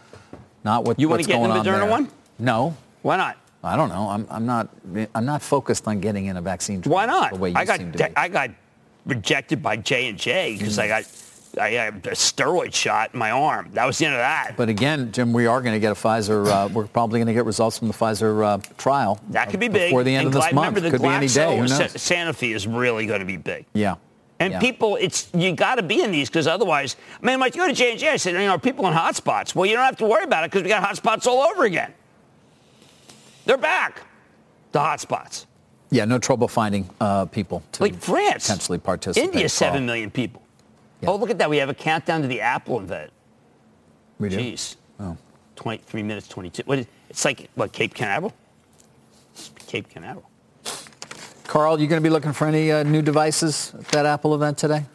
not 0.64 0.86
what, 0.86 1.00
You 1.00 1.10
wanna 1.10 1.18
what's 1.20 1.28
get 1.28 1.36
in 1.36 1.44
the 1.44 1.50
on 1.50 1.66
Moderna 1.66 1.80
there. 1.82 1.86
one? 1.92 2.10
No, 2.40 2.76
Why 3.02 3.18
not? 3.18 3.38
I 3.66 3.76
don't 3.78 3.90
know. 3.90 4.10
I'm, 4.10 4.28
I'm 4.30 4.46
not. 4.46 4.68
I'm 5.16 5.26
not 5.26 5.42
focused 5.42 5.88
on 5.88 6.02
getting 6.02 6.26
in 6.26 6.36
a 6.36 6.42
vaccine. 6.42 6.82
Why 6.84 7.06
not? 7.06 7.32
The 7.32 7.40
way 7.40 7.50
you 7.52 7.56
I 7.56 7.64
got 7.64 7.78
seem 7.80 7.94
to 7.94 7.98
be. 8.10 8.16
I 8.18 8.28
got 8.28 8.50
rejected 9.06 9.64
by 9.64 9.78
J 9.78 10.10
and 10.10 10.18
J 10.20 10.58
because 10.58 10.78
I 10.78 10.88
got 10.90 11.04
I 11.60 11.70
had 11.72 11.96
a 12.08 12.12
steroid 12.12 12.74
shot 12.74 13.12
in 13.14 13.20
my 13.20 13.30
arm. 13.32 13.70
That 13.74 13.86
was 13.86 13.98
the 14.00 14.06
end 14.06 14.16
of 14.16 14.20
that. 14.20 14.56
But 14.58 14.70
again, 14.70 15.12
Jim, 15.12 15.34
we 15.34 15.46
are 15.46 15.62
going 15.62 15.74
to 15.74 15.80
get 15.80 15.92
a 15.92 15.96
Pfizer. 15.96 16.48
Uh, 16.48 16.68
we're 16.74 16.88
probably 16.88 17.20
going 17.20 17.28
to 17.28 17.34
get 17.34 17.46
results 17.46 17.78
from 17.78 17.88
the 17.90 17.94
Pfizer 17.94 18.44
uh, 18.44 18.58
trial. 18.78 19.20
that 19.30 19.50
could 19.50 19.60
be 19.60 19.68
big. 19.68 19.90
before 19.90 20.04
the 20.04 20.16
end 20.16 20.28
and 20.28 20.36
of 20.36 20.42
this 20.42 20.50
Gla- 20.50 20.56
month. 20.56 20.76
Remember, 20.76 20.80
the 20.80 20.92
Could 20.98 21.02
be 21.04 21.08
any 21.10 21.28
day. 21.28 21.58
Who 21.58 21.64
Glaxo 21.66 21.80
knows? 21.80 21.92
Sa- 22.02 22.16
Sanofi 22.16 22.56
is 22.56 22.66
really 22.68 23.06
going 23.06 23.20
to 23.20 23.26
be 23.26 23.38
big. 23.38 23.66
Yeah. 23.74 23.96
And 24.40 24.54
Yeah. 24.54 24.60
people, 24.60 24.98
it's 25.00 25.30
you 25.34 25.54
got 25.54 25.76
to 25.76 25.84
be 25.84 26.02
in 26.02 26.12
these 26.12 26.28
because 26.28 26.48
otherwise, 26.48 26.96
I 27.22 27.26
mean, 27.26 27.40
like 27.40 27.56
you 27.56 27.62
go 27.62 27.68
to 27.68 27.74
J 27.74 27.92
and 27.92 28.00
J, 28.00 28.10
I 28.10 28.16
said, 28.18 28.34
you 28.34 28.40
know, 28.40 28.50
are 28.54 28.60
people 28.60 28.88
in 28.88 28.94
hotspots? 28.94 29.54
Well, 29.54 29.66
you 29.68 29.76
don't 29.76 29.86
have 29.86 29.98
to 29.98 30.06
worry 30.06 30.24
about 30.24 30.44
it 30.44 30.52
because 30.52 30.64
we 30.64 30.70
got 30.70 30.84
hotspots 30.84 31.28
all 31.28 31.42
over 31.44 31.64
again. 31.66 31.94
They're 33.46 33.58
back, 33.58 34.02
the 34.72 34.80
hotspots. 34.80 35.46
Yeah. 35.92 36.06
No 36.06 36.18
trouble 36.18 36.48
finding 36.48 36.90
uh, 37.00 37.26
people 37.26 37.62
to 37.74 37.84
Like 37.84 37.96
France, 37.96 38.46
potentially 38.48 38.80
participate. 38.80 39.30
India, 39.30 39.48
seven 39.48 39.86
million 39.86 40.10
people. 40.10 40.42
Yeah. 41.04 41.10
Oh, 41.10 41.18
look 41.18 41.30
at 41.30 41.38
that! 41.40 41.50
We 41.50 41.58
have 41.58 41.70
a 41.70 41.74
countdown 41.74 42.22
to 42.22 42.28
the 42.28 42.42
Apple 42.42 42.80
event. 42.80 43.12
We 44.20 44.30
do. 44.30 44.38
Jeez, 44.38 44.76
Oh. 45.00 45.18
23 45.56 46.02
minutes, 46.04 46.28
22. 46.28 46.64
What 46.66 46.80
is, 46.80 46.86
it's 47.10 47.26
like 47.26 47.50
what 47.56 47.72
Cape 47.74 47.94
Canaveral? 47.94 48.34
Cape 49.68 49.90
Canaveral. 49.90 50.30
Carl, 51.46 51.80
you 51.80 51.88
going 51.88 52.02
to 52.02 52.08
be 52.08 52.12
looking 52.12 52.34
for 52.34 52.48
any 52.48 52.72
uh, 52.72 52.84
new 52.84 53.02
devices 53.02 53.74
at 53.78 53.86
that 53.90 54.06
Apple 54.06 54.34
event 54.34 54.58
today? 54.58 54.86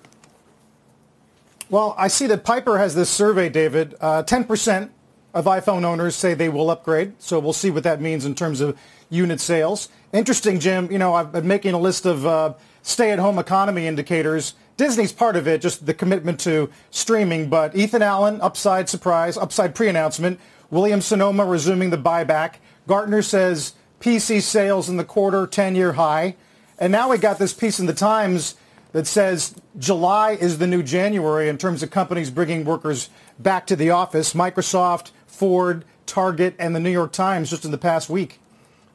Well, 1.71 1.95
I 1.99 2.09
see 2.09 2.27
that 2.29 2.43
Piper 2.45 2.79
has 2.79 2.95
this 2.95 3.11
survey, 3.11 3.49
David. 3.51 3.95
Uh, 4.01 4.23
10% 4.23 4.91
of 5.35 5.45
iPhone 5.45 5.85
owners 5.85 6.17
say 6.17 6.33
they 6.35 6.49
will 6.49 6.71
upgrade, 6.71 7.13
so 7.19 7.39
we'll 7.39 7.53
see 7.53 7.71
what 7.71 7.83
that 7.85 8.01
means 8.01 8.25
in 8.25 8.35
terms 8.35 8.61
of 8.61 8.79
unit 9.11 9.41
sales. 9.41 9.89
Interesting, 10.13 10.59
Jim. 10.59 10.91
You 10.91 10.99
know, 10.99 11.15
I've 11.15 11.31
been 11.33 11.47
making 11.47 11.75
a 11.75 11.79
list 11.79 12.07
of 12.07 12.27
uh, 12.27 12.55
stay-at-home 12.83 13.39
economy 13.39 13.87
indicators. 13.87 14.55
Disney's 14.79 15.13
part 15.13 15.37
of 15.37 15.47
it, 15.47 15.61
just 15.61 15.85
the 15.85 15.93
commitment 15.93 16.41
to 16.41 16.71
streaming. 16.91 17.51
But 17.51 17.77
Ethan 17.77 18.01
Allen, 18.01 18.41
upside 18.41 18.89
surprise, 18.89 19.37
upside 19.37 19.75
pre-announcement. 19.75 20.41
William 20.71 21.01
Sonoma 21.01 21.45
resuming 21.45 21.91
the 21.91 21.99
buyback. 21.99 22.55
Gartner 22.87 23.21
says 23.21 23.75
PC 24.01 24.41
sales 24.41 24.89
in 24.89 24.97
the 24.97 25.05
quarter 25.05 25.47
10-year 25.47 25.95
high. 25.95 26.37
And 26.79 26.93
now 26.93 27.11
we 27.11 27.19
got 27.19 27.39
this 27.39 27.53
piece 27.53 27.81
in 27.81 27.87
the 27.87 27.93
Times 27.93 28.55
that 28.93 29.07
says 29.07 29.55
July 29.79 30.33
is 30.33 30.59
the 30.59 30.67
new 30.67 30.85
January 30.85 31.49
in 31.49 31.59
terms 31.59 31.83
of 31.83 31.91
companies 31.91 32.31
bringing 32.31 32.65
workers 32.65 33.11
back 33.39 33.67
to 33.67 33.77
the 33.77 33.91
office. 33.91 34.33
Microsoft, 34.33 35.11
Ford, 35.27 35.85
Target, 36.07 36.55
and 36.59 36.75
the 36.75 36.81
New 36.81 36.91
York 36.91 37.13
Times 37.13 37.51
just 37.51 37.65
in 37.65 37.73
the 37.73 37.79
past 37.79 38.09
week. 38.09 38.41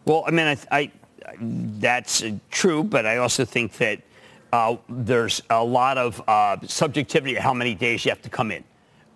Well, 0.05 0.23
I 0.25 0.31
mean, 0.31 0.47
I, 0.47 0.57
I 0.71 0.91
that's 1.39 2.23
uh, 2.23 2.31
true, 2.51 2.83
but 2.83 3.05
I 3.05 3.17
also 3.17 3.43
think 3.45 3.73
that 3.73 4.01
uh, 4.53 4.77
there's 4.87 5.41
a 5.49 5.63
lot 5.63 5.97
of 5.97 6.21
uh, 6.27 6.55
subjectivity 6.67 7.33
to 7.33 7.41
how 7.41 7.55
many 7.55 7.73
days 7.73 8.05
you 8.05 8.11
have 8.11 8.21
to 8.21 8.29
come 8.29 8.51
in, 8.51 8.63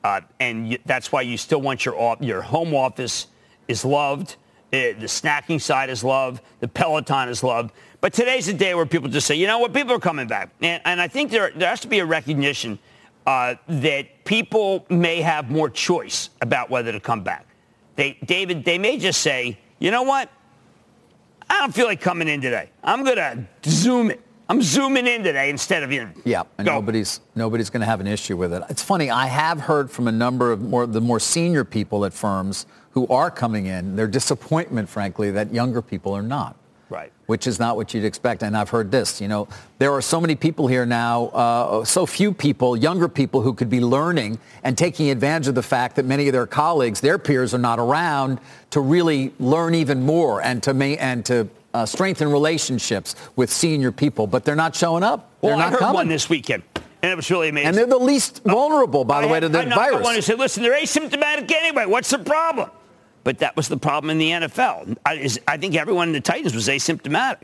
uh, 0.04 0.20
and 0.40 0.72
you, 0.72 0.80
that's 0.86 1.12
why 1.12 1.22
you 1.22 1.38
still 1.38 1.62
want 1.62 1.86
your 1.86 1.96
off, 1.96 2.20
your 2.22 2.42
home 2.42 2.74
office 2.74 3.28
is 3.68 3.86
loved, 3.86 4.38
uh, 4.74 4.98
the 5.00 5.06
snacking 5.06 5.62
side 5.62 5.92
is 5.92 6.04
loved, 6.04 6.42
the 6.60 6.68
Peloton 6.68 7.30
is 7.30 7.44
loved. 7.44 7.72
But 8.02 8.14
today's 8.14 8.48
a 8.48 8.54
day 8.54 8.74
where 8.74 8.88
people 8.88 9.10
just 9.10 9.28
say, 9.28 9.36
you 9.36 9.46
know 9.46 9.60
what, 9.60 9.74
people 9.76 9.94
are 9.94 10.00
coming 10.00 10.28
back, 10.28 10.50
and, 10.62 10.82
and 10.86 11.00
I 11.00 11.08
think 11.08 11.30
there 11.30 11.52
there 11.56 11.70
has 11.70 11.82
to 11.82 11.88
be 11.88 12.00
a 12.00 12.06
recognition 12.06 12.80
uh, 13.28 13.56
that 13.68 14.26
people 14.26 14.88
may 14.90 15.22
have 15.22 15.52
more 15.52 15.70
choice 15.70 16.32
about 16.42 16.72
whether 16.72 16.92
to 16.92 17.00
come 17.00 17.22
back. 17.22 17.46
They, 17.96 18.18
David, 18.26 18.66
they 18.66 18.80
may 18.80 18.98
just 18.98 19.22
say, 19.22 19.60
you 19.78 19.92
know 19.92 20.02
what. 20.04 20.32
I 21.50 21.60
don't 21.60 21.74
feel 21.74 21.86
like 21.86 22.02
coming 22.02 22.28
in 22.28 22.42
today. 22.42 22.70
I'm 22.84 23.06
going 23.06 23.16
to 23.16 23.48
zoom 23.66 24.12
it. 24.12 24.22
I'm 24.50 24.62
zooming 24.62 25.08
in 25.08 25.24
today 25.24 25.50
instead 25.50 25.84
of 25.84 25.92
in. 25.92 26.14
Yeah, 26.24 26.44
and 26.58 26.66
Go. 26.66 26.76
nobody's 26.76 27.20
nobody's 27.36 27.70
going 27.70 27.82
to 27.82 27.86
have 27.86 28.00
an 28.00 28.08
issue 28.08 28.38
with 28.38 28.54
it. 28.54 28.64
It's 28.70 28.82
funny. 28.82 29.10
I 29.10 29.28
have 29.28 29.60
heard 29.60 29.92
from 29.92 30.08
a 30.08 30.12
number 30.12 30.52
of 30.52 30.62
more 30.62 30.88
the 30.88 31.02
more 31.02 31.20
senior 31.20 31.66
people 31.66 32.06
at 32.06 32.14
firms 32.14 32.66
who 32.92 33.08
are 33.08 33.30
coming 33.30 33.66
in. 33.66 33.96
Their 33.96 34.08
disappointment, 34.08 34.88
frankly, 34.90 35.32
that 35.32 35.54
younger 35.54 35.82
people 35.82 36.14
are 36.14 36.24
not. 36.24 36.56
Right. 36.90 37.12
Which 37.26 37.48
is 37.48 37.60
not 37.60 37.76
what 37.76 37.94
you'd 37.94 38.06
expect. 38.06 38.42
And 38.44 38.56
I've 38.56 38.70
heard 38.70 38.90
this. 38.92 39.20
You 39.20 39.28
know, 39.28 39.50
there 39.78 39.92
are 39.92 40.02
so 40.02 40.22
many 40.22 40.36
people 40.36 40.68
here 40.68 40.86
now, 40.86 41.26
uh, 41.28 41.84
so 41.84 42.06
few 42.06 42.32
people, 42.32 42.78
younger 42.78 43.10
people, 43.10 43.42
who 43.42 43.54
could 43.54 43.70
be 43.70 43.82
learning 43.82 44.40
and 44.64 44.78
taking 44.78 45.10
advantage 45.10 45.50
of 45.50 45.56
the 45.56 45.62
fact 45.64 45.98
that 45.98 46.06
many 46.06 46.30
of 46.30 46.34
their 46.34 46.48
colleagues, 46.48 47.02
their 47.02 47.18
peers, 47.18 47.54
are 47.54 47.58
not 47.58 47.78
around 47.80 48.40
to 48.70 48.80
really 48.80 49.34
learn 49.38 49.76
even 49.76 50.06
more 50.06 50.42
and 50.42 50.64
to 50.64 50.74
ma- 50.74 50.86
and 50.86 51.26
to 51.26 51.50
uh, 51.82 51.86
strengthen 51.86 52.32
relationships 52.32 53.16
with 53.36 53.50
senior 53.52 53.92
people. 53.92 54.28
But 54.28 54.44
they're 54.46 54.56
not 54.56 54.76
showing 54.76 55.04
up. 55.04 55.32
Well, 55.42 55.52
they're 55.52 55.58
not 55.58 55.68
I 55.68 55.72
heard 55.72 55.80
coming. 55.80 55.94
one 55.96 56.08
this 56.08 56.30
weekend. 56.30 56.64
And 57.04 57.12
it 57.12 57.16
was 57.16 57.30
really 57.30 57.50
amazing. 57.50 57.68
And 57.70 57.78
they're 57.78 57.86
the 57.86 57.98
least 57.98 58.42
vulnerable, 58.44 59.06
by 59.06 59.22
the 59.22 59.28
I 59.28 59.32
way, 59.32 59.40
to 59.40 59.46
had- 59.50 59.54
the 59.70 59.74
I 59.74 59.76
virus. 59.76 60.00
I 60.00 60.02
one 60.02 60.16
who 60.16 60.22
said, 60.22 60.40
listen, 60.40 60.64
they're 60.64 60.74
asymptomatic 60.82 61.52
anyway. 61.52 61.86
What's 61.86 62.10
the 62.10 62.20
problem? 62.20 62.72
But 63.24 63.40
that 63.40 63.56
was 63.56 63.68
the 63.68 63.78
problem 63.78 64.10
in 64.10 64.18
the 64.18 64.30
NFL. 64.32 64.98
I, 65.06 65.14
is, 65.16 65.40
I 65.48 65.58
think 65.58 65.76
everyone 65.76 66.08
in 66.08 66.14
the 66.14 66.22
Titans 66.22 66.56
was 66.56 66.68
asymptomatic. 66.68 67.44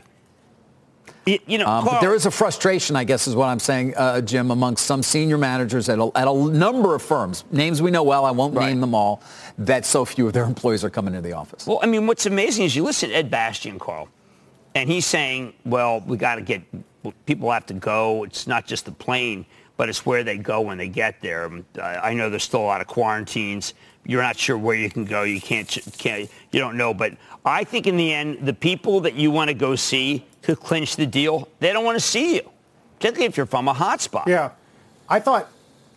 You, 1.26 1.38
you 1.46 1.58
know, 1.58 1.66
Um, 1.66 1.84
but 1.84 2.00
there 2.00 2.14
is 2.14 2.26
a 2.26 2.30
frustration, 2.30 2.96
I 2.96 3.04
guess, 3.04 3.26
is 3.26 3.34
what 3.36 3.46
I'm 3.46 3.58
saying, 3.60 3.94
uh, 3.96 4.20
Jim, 4.22 4.50
amongst 4.50 4.84
some 4.86 5.02
senior 5.02 5.38
managers 5.38 5.88
at 5.88 5.98
a, 5.98 6.10
at 6.14 6.26
a 6.28 6.34
number 6.34 6.94
of 6.94 7.02
firms, 7.02 7.44
names 7.50 7.80
we 7.80 7.90
know 7.90 8.02
well, 8.02 8.24
I 8.26 8.30
won't 8.30 8.54
name 8.54 8.80
them 8.80 8.94
all, 8.94 9.22
that 9.58 9.86
so 9.86 10.04
few 10.04 10.26
of 10.26 10.32
their 10.34 10.44
employees 10.54 10.84
are 10.84 10.90
coming 10.90 11.14
into 11.14 11.26
the 11.26 11.34
office. 11.34 11.66
Well, 11.66 11.78
I 11.82 11.86
mean, 11.86 12.06
what's 12.06 12.26
amazing 12.26 12.64
is 12.66 12.74
you 12.76 12.82
listen 12.82 13.08
to 13.10 13.14
Ed 13.16 13.30
Bastian, 13.30 13.78
Carl, 13.78 14.08
and 14.74 14.90
he's 14.90 15.06
saying, 15.06 15.54
well, 15.64 16.00
we 16.00 16.16
got 16.16 16.36
to 16.36 16.40
get, 16.40 16.62
people 17.26 17.50
have 17.50 17.66
to 17.66 17.74
go. 17.74 18.24
It's 18.24 18.46
not 18.46 18.66
just 18.66 18.84
the 18.84 18.92
plane, 18.92 19.46
but 19.76 19.88
it's 19.88 20.04
where 20.04 20.24
they 20.24 20.38
go 20.38 20.60
when 20.60 20.78
they 20.78 20.88
get 20.88 21.20
there. 21.20 21.44
Um, 21.46 21.64
I 21.80 22.14
know 22.14 22.30
there's 22.30 22.44
still 22.44 22.60
a 22.60 22.64
lot 22.64 22.80
of 22.80 22.86
quarantines. 22.86 23.74
You're 24.06 24.22
not 24.22 24.36
sure 24.36 24.58
where 24.58 24.76
you 24.76 24.90
can 24.90 25.04
go. 25.04 25.22
You 25.22 25.40
can't, 25.40 25.68
can't, 25.98 26.30
you 26.52 26.60
don't 26.60 26.76
know. 26.76 26.92
But 26.92 27.14
I 27.44 27.64
think 27.64 27.86
in 27.86 27.96
the 27.96 28.12
end, 28.12 28.46
the 28.46 28.52
people 28.52 29.00
that 29.00 29.14
you 29.14 29.30
want 29.30 29.48
to 29.48 29.54
go 29.54 29.76
see 29.76 30.24
to 30.42 30.54
clinch 30.54 30.96
the 30.96 31.06
deal, 31.06 31.48
they 31.60 31.72
don't 31.72 31.84
want 31.84 31.96
to 31.96 32.04
see 32.04 32.36
you, 32.36 32.50
particularly 32.96 33.26
if 33.26 33.36
you're 33.36 33.46
from 33.46 33.68
a 33.68 33.74
hotspot. 33.74 34.26
Yeah, 34.26 34.50
I 35.08 35.20
thought, 35.20 35.48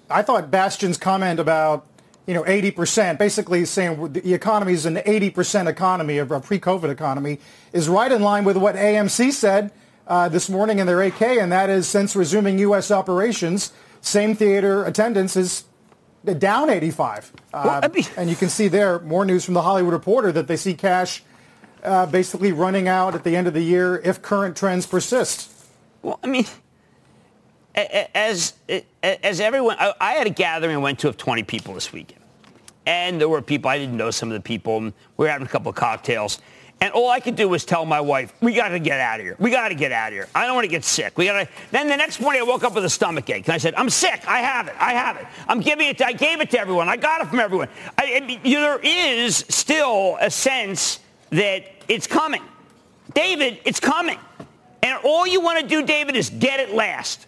I 0.09 0.21
thought 0.21 0.49
Bastian's 0.49 0.97
comment 0.97 1.39
about 1.39 1.85
you 2.27 2.33
know 2.33 2.43
80%, 2.43 3.17
basically 3.17 3.65
saying 3.65 4.13
the 4.13 4.33
economy 4.33 4.73
is 4.73 4.85
an 4.85 4.97
80% 4.97 5.67
economy, 5.67 6.17
of 6.19 6.31
a 6.31 6.39
pre-COVID 6.39 6.89
economy, 6.89 7.39
is 7.73 7.89
right 7.89 8.11
in 8.11 8.21
line 8.21 8.43
with 8.43 8.57
what 8.57 8.75
AMC 8.75 9.31
said 9.31 9.71
uh, 10.05 10.29
this 10.29 10.49
morning 10.49 10.79
in 10.79 10.85
their 10.85 10.97
8K, 10.97 11.41
and 11.41 11.51
that 11.51 11.69
is 11.69 11.87
since 11.87 12.15
resuming 12.15 12.59
U.S. 12.59 12.91
operations, 12.91 13.71
same 14.01 14.35
theater 14.35 14.83
attendance 14.85 15.35
is 15.35 15.63
down 16.37 16.69
85. 16.69 17.31
Uh, 17.53 17.89
and 18.17 18.29
you 18.29 18.35
can 18.35 18.49
see 18.49 18.67
there 18.67 18.99
more 18.99 19.25
news 19.25 19.45
from 19.45 19.53
the 19.53 19.61
Hollywood 19.61 19.93
Reporter 19.93 20.31
that 20.33 20.47
they 20.47 20.57
see 20.57 20.73
cash 20.73 21.23
uh, 21.83 22.05
basically 22.05 22.51
running 22.51 22.87
out 22.87 23.15
at 23.15 23.23
the 23.23 23.35
end 23.35 23.47
of 23.47 23.53
the 23.53 23.61
year 23.61 24.01
if 24.03 24.21
current 24.21 24.57
trends 24.57 24.85
persist. 24.85 25.49
Well, 26.01 26.19
I 26.23 26.27
mean, 26.27 26.45
as 27.77 28.53
as 29.03 29.39
everyone, 29.39 29.77
I, 29.79 30.13
had 30.13 30.25
a 30.25 30.31
gathering 30.31 30.75
I 30.75 30.79
went 30.79 30.99
to 30.99 31.09
of 31.09 31.17
20 31.17 31.43
people 31.43 31.75
this 31.75 31.93
weekend, 31.93 32.21
and 32.87 33.21
there 33.21 33.29
were 33.29 33.41
people 33.41 33.69
I 33.69 33.77
didn't 33.77 33.95
know 33.95 34.09
some 34.09 34.29
of 34.29 34.33
the 34.33 34.41
people. 34.41 34.81
We 34.81 34.91
were 35.17 35.29
having 35.29 35.45
a 35.45 35.49
couple 35.49 35.69
of 35.69 35.75
cocktails, 35.75 36.39
and 36.81 36.91
all 36.91 37.11
I 37.11 37.19
could 37.19 37.35
do 37.35 37.47
was 37.47 37.65
tell 37.65 37.85
my 37.85 38.01
wife, 38.01 38.33
"We 38.41 38.53
got 38.53 38.69
to 38.69 38.79
get 38.79 38.99
out 38.99 39.19
of 39.19 39.25
here. 39.27 39.35
We 39.37 39.51
got 39.51 39.69
to 39.69 39.75
get 39.75 39.91
out 39.91 40.07
of 40.07 40.13
here. 40.13 40.27
I 40.33 40.47
don't 40.47 40.55
want 40.55 40.65
to 40.65 40.71
get 40.71 40.83
sick. 40.83 41.19
We 41.19 41.25
got 41.25 41.43
to." 41.43 41.47
Then 41.69 41.87
the 41.87 41.95
next 41.95 42.19
morning, 42.19 42.41
I 42.41 42.45
woke 42.45 42.63
up 42.63 42.73
with 42.73 42.83
a 42.83 42.89
stomach 42.89 43.29
ache, 43.29 43.45
and 43.45 43.53
I 43.53 43.59
said, 43.59 43.75
"I'm 43.75 43.91
sick. 43.91 44.27
I 44.27 44.39
have 44.39 44.67
it. 44.67 44.75
I 44.79 44.93
have 44.93 45.17
it. 45.17 45.27
I'm 45.47 45.59
giving 45.59 45.87
it. 45.87 45.99
To, 45.99 46.07
I 46.07 46.13
gave 46.13 46.41
it 46.41 46.49
to 46.51 46.59
everyone. 46.59 46.89
I 46.89 46.97
got 46.97 47.21
it 47.21 47.27
from 47.27 47.39
everyone." 47.39 47.67
I, 47.95 48.39
there 48.43 48.79
is 48.79 49.45
still 49.49 50.17
a 50.19 50.31
sense 50.31 50.99
that 51.29 51.65
it's 51.87 52.07
coming, 52.07 52.41
David. 53.13 53.59
It's 53.65 53.79
coming, 53.79 54.17
and 54.81 54.97
all 55.03 55.27
you 55.27 55.41
want 55.41 55.59
to 55.59 55.67
do, 55.67 55.85
David, 55.85 56.15
is 56.15 56.31
get 56.31 56.59
it 56.59 56.73
last. 56.73 57.26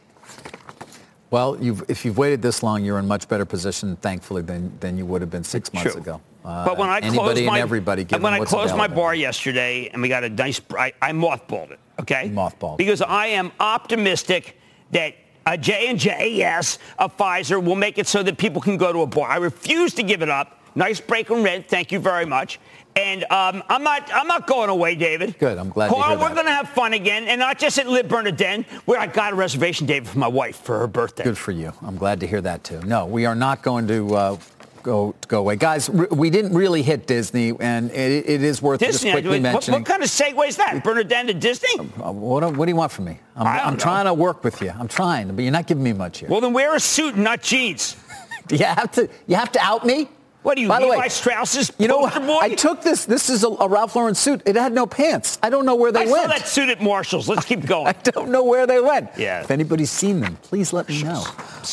Well, 1.32 1.58
you've, 1.62 1.84
if 1.88 2.06
you've 2.06 2.18
waited 2.18 2.42
this 2.42 2.64
long, 2.64 2.84
you're 2.84 3.00
in 3.00 3.08
much 3.08 3.28
better 3.28 3.46
position, 3.46 3.96
thankfully, 3.98 4.42
than, 4.42 4.78
than 4.80 4.98
you 4.98 5.06
would 5.06 5.22
have 5.22 5.30
been 5.30 5.44
six 5.44 5.72
months 5.74 5.92
True. 5.92 6.02
ago. 6.02 6.22
Uh, 6.44 6.66
But 6.66 6.78
when 6.78 6.90
I 6.90 7.02
closed 7.02 7.44
my 7.44 7.60
everybody, 7.60 8.04
when 8.04 8.34
I 8.34 8.40
closed 8.40 8.76
my 8.76 8.88
bar 8.88 9.14
yesterday 9.14 9.90
and 9.92 10.02
we 10.02 10.08
got 10.10 10.24
a 10.24 10.30
nice, 10.30 10.62
I, 10.72 10.94
I 11.02 11.12
mothballed 11.12 11.72
it. 11.72 11.80
Okay, 12.00 12.30
mothballed 12.34 12.78
because 12.78 13.02
I 13.02 13.28
am 13.28 13.52
optimistic 13.60 14.58
that 14.92 15.16
a 15.46 15.58
J 15.58 15.88
and 15.90 16.00
J, 16.00 16.32
yes, 16.34 16.80
a 16.98 17.10
Pfizer 17.10 17.62
will 17.62 17.76
make 17.76 17.98
it 17.98 18.08
so 18.08 18.24
that 18.24 18.38
people 18.38 18.62
can 18.62 18.78
go 18.78 18.94
to 18.94 19.02
a 19.02 19.06
bar. 19.06 19.30
I 19.30 19.36
refuse 19.36 19.94
to 19.96 20.04
give 20.04 20.22
it 20.22 20.30
up. 20.30 20.62
Nice 20.76 21.02
break 21.02 21.30
in 21.30 21.44
rent. 21.44 21.68
Thank 21.68 21.92
you 21.92 22.00
very 22.00 22.26
much. 22.26 22.60
And 23.00 23.24
um, 23.32 23.64
I'm 23.70 23.82
not 23.84 24.10
I'm 24.14 24.28
not 24.28 24.46
going 24.46 24.70
away, 24.70 24.96
David. 24.96 25.40
Good. 25.40 25.58
I'm 25.58 25.70
glad 25.70 25.90
Carl, 25.90 26.18
we're 26.20 26.34
going 26.34 26.46
to 26.48 26.52
have 26.52 26.68
fun 26.70 26.92
again, 26.94 27.24
and 27.30 27.40
not 27.40 27.58
just 27.58 27.78
at 27.80 27.88
Le 27.88 28.04
Bernardin, 28.04 28.66
where 28.86 29.00
I 29.00 29.08
got 29.08 29.32
a 29.32 29.36
reservation, 29.36 29.88
David, 29.88 30.10
for 30.10 30.20
my 30.20 30.28
wife 30.28 30.58
for 30.58 30.80
her 30.80 30.88
birthday. 30.88 31.24
Good 31.24 31.38
for 31.38 31.52
you. 31.54 31.72
I'm 31.82 31.96
glad 31.98 32.20
to 32.20 32.28
hear 32.28 32.42
that 32.42 32.66
too. 32.66 32.82
No, 32.82 33.06
we 33.06 33.26
are 33.26 33.36
not 33.36 33.62
going 33.64 33.88
to 33.88 34.16
uh, 34.16 34.38
go 34.84 35.16
to 35.22 35.28
go 35.30 35.40
away, 35.40 35.56
guys. 35.56 35.88
r- 35.90 36.08
We 36.12 36.30
didn't 36.30 36.54
really 36.54 36.82
hit 36.82 37.08
Disney, 37.08 37.54
and 37.60 37.90
it, 37.92 38.30
it 38.30 38.44
is 38.44 38.62
worth 38.62 38.82
Disney. 38.82 39.12
just 39.12 39.14
quickly 39.14 39.40
what, 39.40 39.42
mentioning. 39.44 39.80
what 39.80 39.88
kind 39.88 40.04
of 40.04 40.10
segue 40.10 40.48
is 40.50 40.58
that? 40.58 40.84
Bernardin 40.84 41.28
to 41.28 41.34
Disney? 41.34 41.80
Uh, 41.80 42.12
what, 42.12 42.42
do- 42.42 42.50
what 42.58 42.66
do 42.66 42.70
you 42.72 42.76
want 42.76 42.92
from 42.92 43.06
me? 43.06 43.18
I'm, 43.38 43.48
I'm 43.48 43.78
trying 43.78 44.06
to 44.06 44.14
work 44.14 44.44
with 44.44 44.62
you. 44.62 44.72
I'm 44.78 44.90
trying, 44.90 45.34
but 45.34 45.42
you're 45.44 45.54
not 45.54 45.68
giving 45.68 45.84
me 45.84 45.94
much 45.94 46.20
here. 46.20 46.28
Well, 46.30 46.42
then 46.42 46.52
wear 46.52 46.76
a 46.76 46.80
suit 46.82 47.16
and 47.16 47.24
not 47.24 47.42
jeans. 47.44 47.96
Do 48.48 48.56
you 48.58 48.66
have 48.66 48.92
to? 48.94 49.08
You 49.28 49.36
have 49.38 49.52
to 49.54 49.60
out 49.62 49.86
me? 49.86 50.10
What 50.42 50.58
are 50.58 50.62
you, 50.62 50.70
By 50.70 50.80
the 50.80 50.88
way, 50.88 51.10
Strauss's 51.10 51.72
You 51.78 51.90
know, 51.90 52.02
boy? 52.08 52.38
I 52.40 52.56
took 52.56 52.82
this. 52.82 53.04
This 53.04 53.30
is 53.30 53.44
a, 53.44 53.50
a 53.50 53.68
Ralph 53.68 53.96
Lauren 53.96 54.16
suit. 54.16 54.42
It 54.46 54.56
had 54.56 54.72
no 54.72 54.86
pants. 54.86 55.38
I 55.44 55.50
don't 55.50 55.66
know 55.66 55.76
where 55.76 55.92
they 55.92 56.04
I 56.04 56.06
went. 56.06 56.22
saw 56.24 56.28
that 56.28 56.48
suit 56.48 56.70
at 56.70 56.82
Marshall's. 56.82 57.28
Let's 57.28 57.46
keep 57.46 57.66
going. 57.66 57.88
I 57.88 57.92
don't 57.92 58.30
know 58.30 58.46
where 58.46 58.66
they 58.66 58.80
went. 58.80 59.10
Yeah. 59.18 59.42
If 59.42 59.52
anybody's 59.52 59.92
seen 59.92 60.22
them, 60.22 60.38
please 60.38 60.72
let 60.72 60.88
me 60.88 61.04
know. 61.04 61.26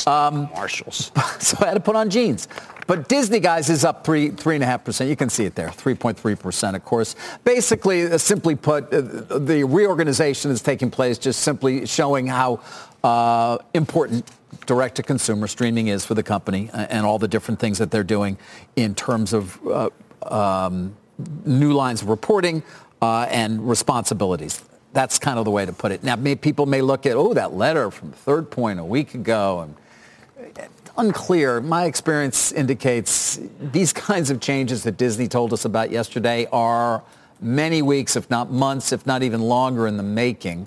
Um, 0.07 0.49
Marshalls. 0.53 1.13
so 1.39 1.57
I 1.61 1.67
had 1.67 1.75
to 1.75 1.81
put 1.81 1.95
on 1.95 2.11
jeans. 2.11 2.49
But 2.89 3.09
Disney, 3.09 3.41
guys, 3.41 3.69
is 3.69 3.85
up 3.85 4.05
three, 4.05 4.31
three 4.31 4.55
and 4.57 4.65
a 4.65 4.67
half 4.67 4.85
percent. 4.85 5.11
You 5.11 5.17
can 5.17 5.29
see 5.29 5.45
it 5.45 5.55
there, 5.57 5.69
3.3 5.69 6.39
percent, 6.39 6.77
of 6.77 6.85
course. 6.85 7.17
Basically, 7.43 8.05
uh, 8.05 8.19
simply 8.19 8.55
put, 8.55 8.93
uh, 8.93 9.01
the 9.01 9.65
reorganization 9.65 10.51
is 10.53 10.61
taking 10.63 10.91
place, 10.91 11.19
just 11.19 11.41
simply 11.41 11.87
showing 11.87 12.29
how 12.29 12.61
uh, 13.07 13.59
important 13.73 14.29
direct-to-consumer 14.67 15.47
streaming 15.47 15.87
is 15.87 16.05
for 16.05 16.15
the 16.15 16.23
company 16.23 16.71
uh, 16.73 16.87
and 16.91 17.07
all 17.07 17.19
the 17.19 17.29
different 17.29 17.61
things 17.61 17.79
that 17.79 17.91
they're 17.93 18.03
doing 18.03 18.37
in 18.75 18.95
terms 18.95 19.33
of 19.33 19.65
uh, 19.69 19.91
um, 20.23 20.97
new 21.45 21.73
lines 21.73 22.03
of 22.03 22.09
reporting 22.09 22.63
uh, 23.01 23.27
and 23.31 23.69
responsibilities. 23.69 24.65
That's 24.93 25.19
kind 25.19 25.39
of 25.39 25.45
the 25.45 25.53
way 25.53 25.67
to 25.67 25.73
put 25.73 25.93
it. 25.93 26.03
Now, 26.03 26.17
may, 26.17 26.35
people 26.35 26.67
may 26.67 26.81
look 26.81 27.07
at, 27.07 27.17
oh, 27.17 27.33
that 27.35 27.53
letter 27.53 27.91
from 27.93 28.11
Third 28.11 28.51
Point 28.51 28.81
a 28.81 28.85
week 28.85 29.15
ago, 29.15 29.61
and 29.61 30.69
unclear. 30.99 31.61
My 31.61 31.85
experience 31.85 32.51
indicates 32.51 33.39
these 33.61 33.93
kinds 33.93 34.31
of 34.31 34.41
changes 34.41 34.83
that 34.83 34.97
Disney 34.97 35.29
told 35.29 35.53
us 35.53 35.65
about 35.65 35.91
yesterday 35.91 36.49
are 36.51 37.05
many 37.41 37.83
weeks, 37.83 38.17
if 38.17 38.29
not 38.31 38.51
months, 38.51 38.93
if 38.93 39.07
not 39.07 39.23
even 39.23 39.43
longer 39.43 39.87
in 39.87 39.97
the 39.97 40.03
making, 40.03 40.67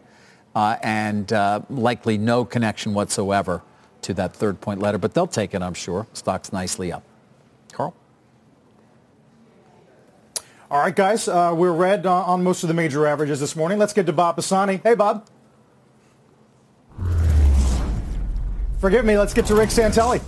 uh, 0.60 0.78
and 0.84 1.32
uh, 1.32 1.62
likely 1.70 2.18
no 2.18 2.44
connection 2.44 2.94
whatsoever 2.94 3.62
to 4.02 4.14
that 4.14 4.36
third 4.36 4.60
point 4.60 4.82
letter. 4.82 4.98
But 4.98 5.14
they'll 5.14 5.26
take 5.26 5.54
it, 5.54 5.62
I'm 5.62 5.74
sure. 5.74 6.06
Stock's 6.12 6.52
nicely 6.52 6.92
up. 6.92 7.04
Carl? 7.72 7.96
All 10.70 10.82
right, 10.82 10.94
guys, 10.94 11.30
uh, 11.30 11.54
we're 11.56 11.72
red 11.72 12.06
on, 12.06 12.26
on 12.26 12.44
most 12.44 12.64
of 12.64 12.68
the 12.68 12.74
major 12.74 13.08
averages 13.08 13.40
this 13.40 13.56
morning. 13.56 13.80
Let's 13.80 13.94
get 13.94 14.06
to 14.08 14.14
Bob 14.14 14.36
Pisani. 14.36 14.82
Hey, 14.84 14.96
Bob. 14.96 15.26
Forgive 18.80 19.06
me. 19.06 19.18
Let's 19.18 19.34
get 19.34 19.46
to 19.46 19.56
Rick 19.56 19.70
Santelli. 19.70 20.22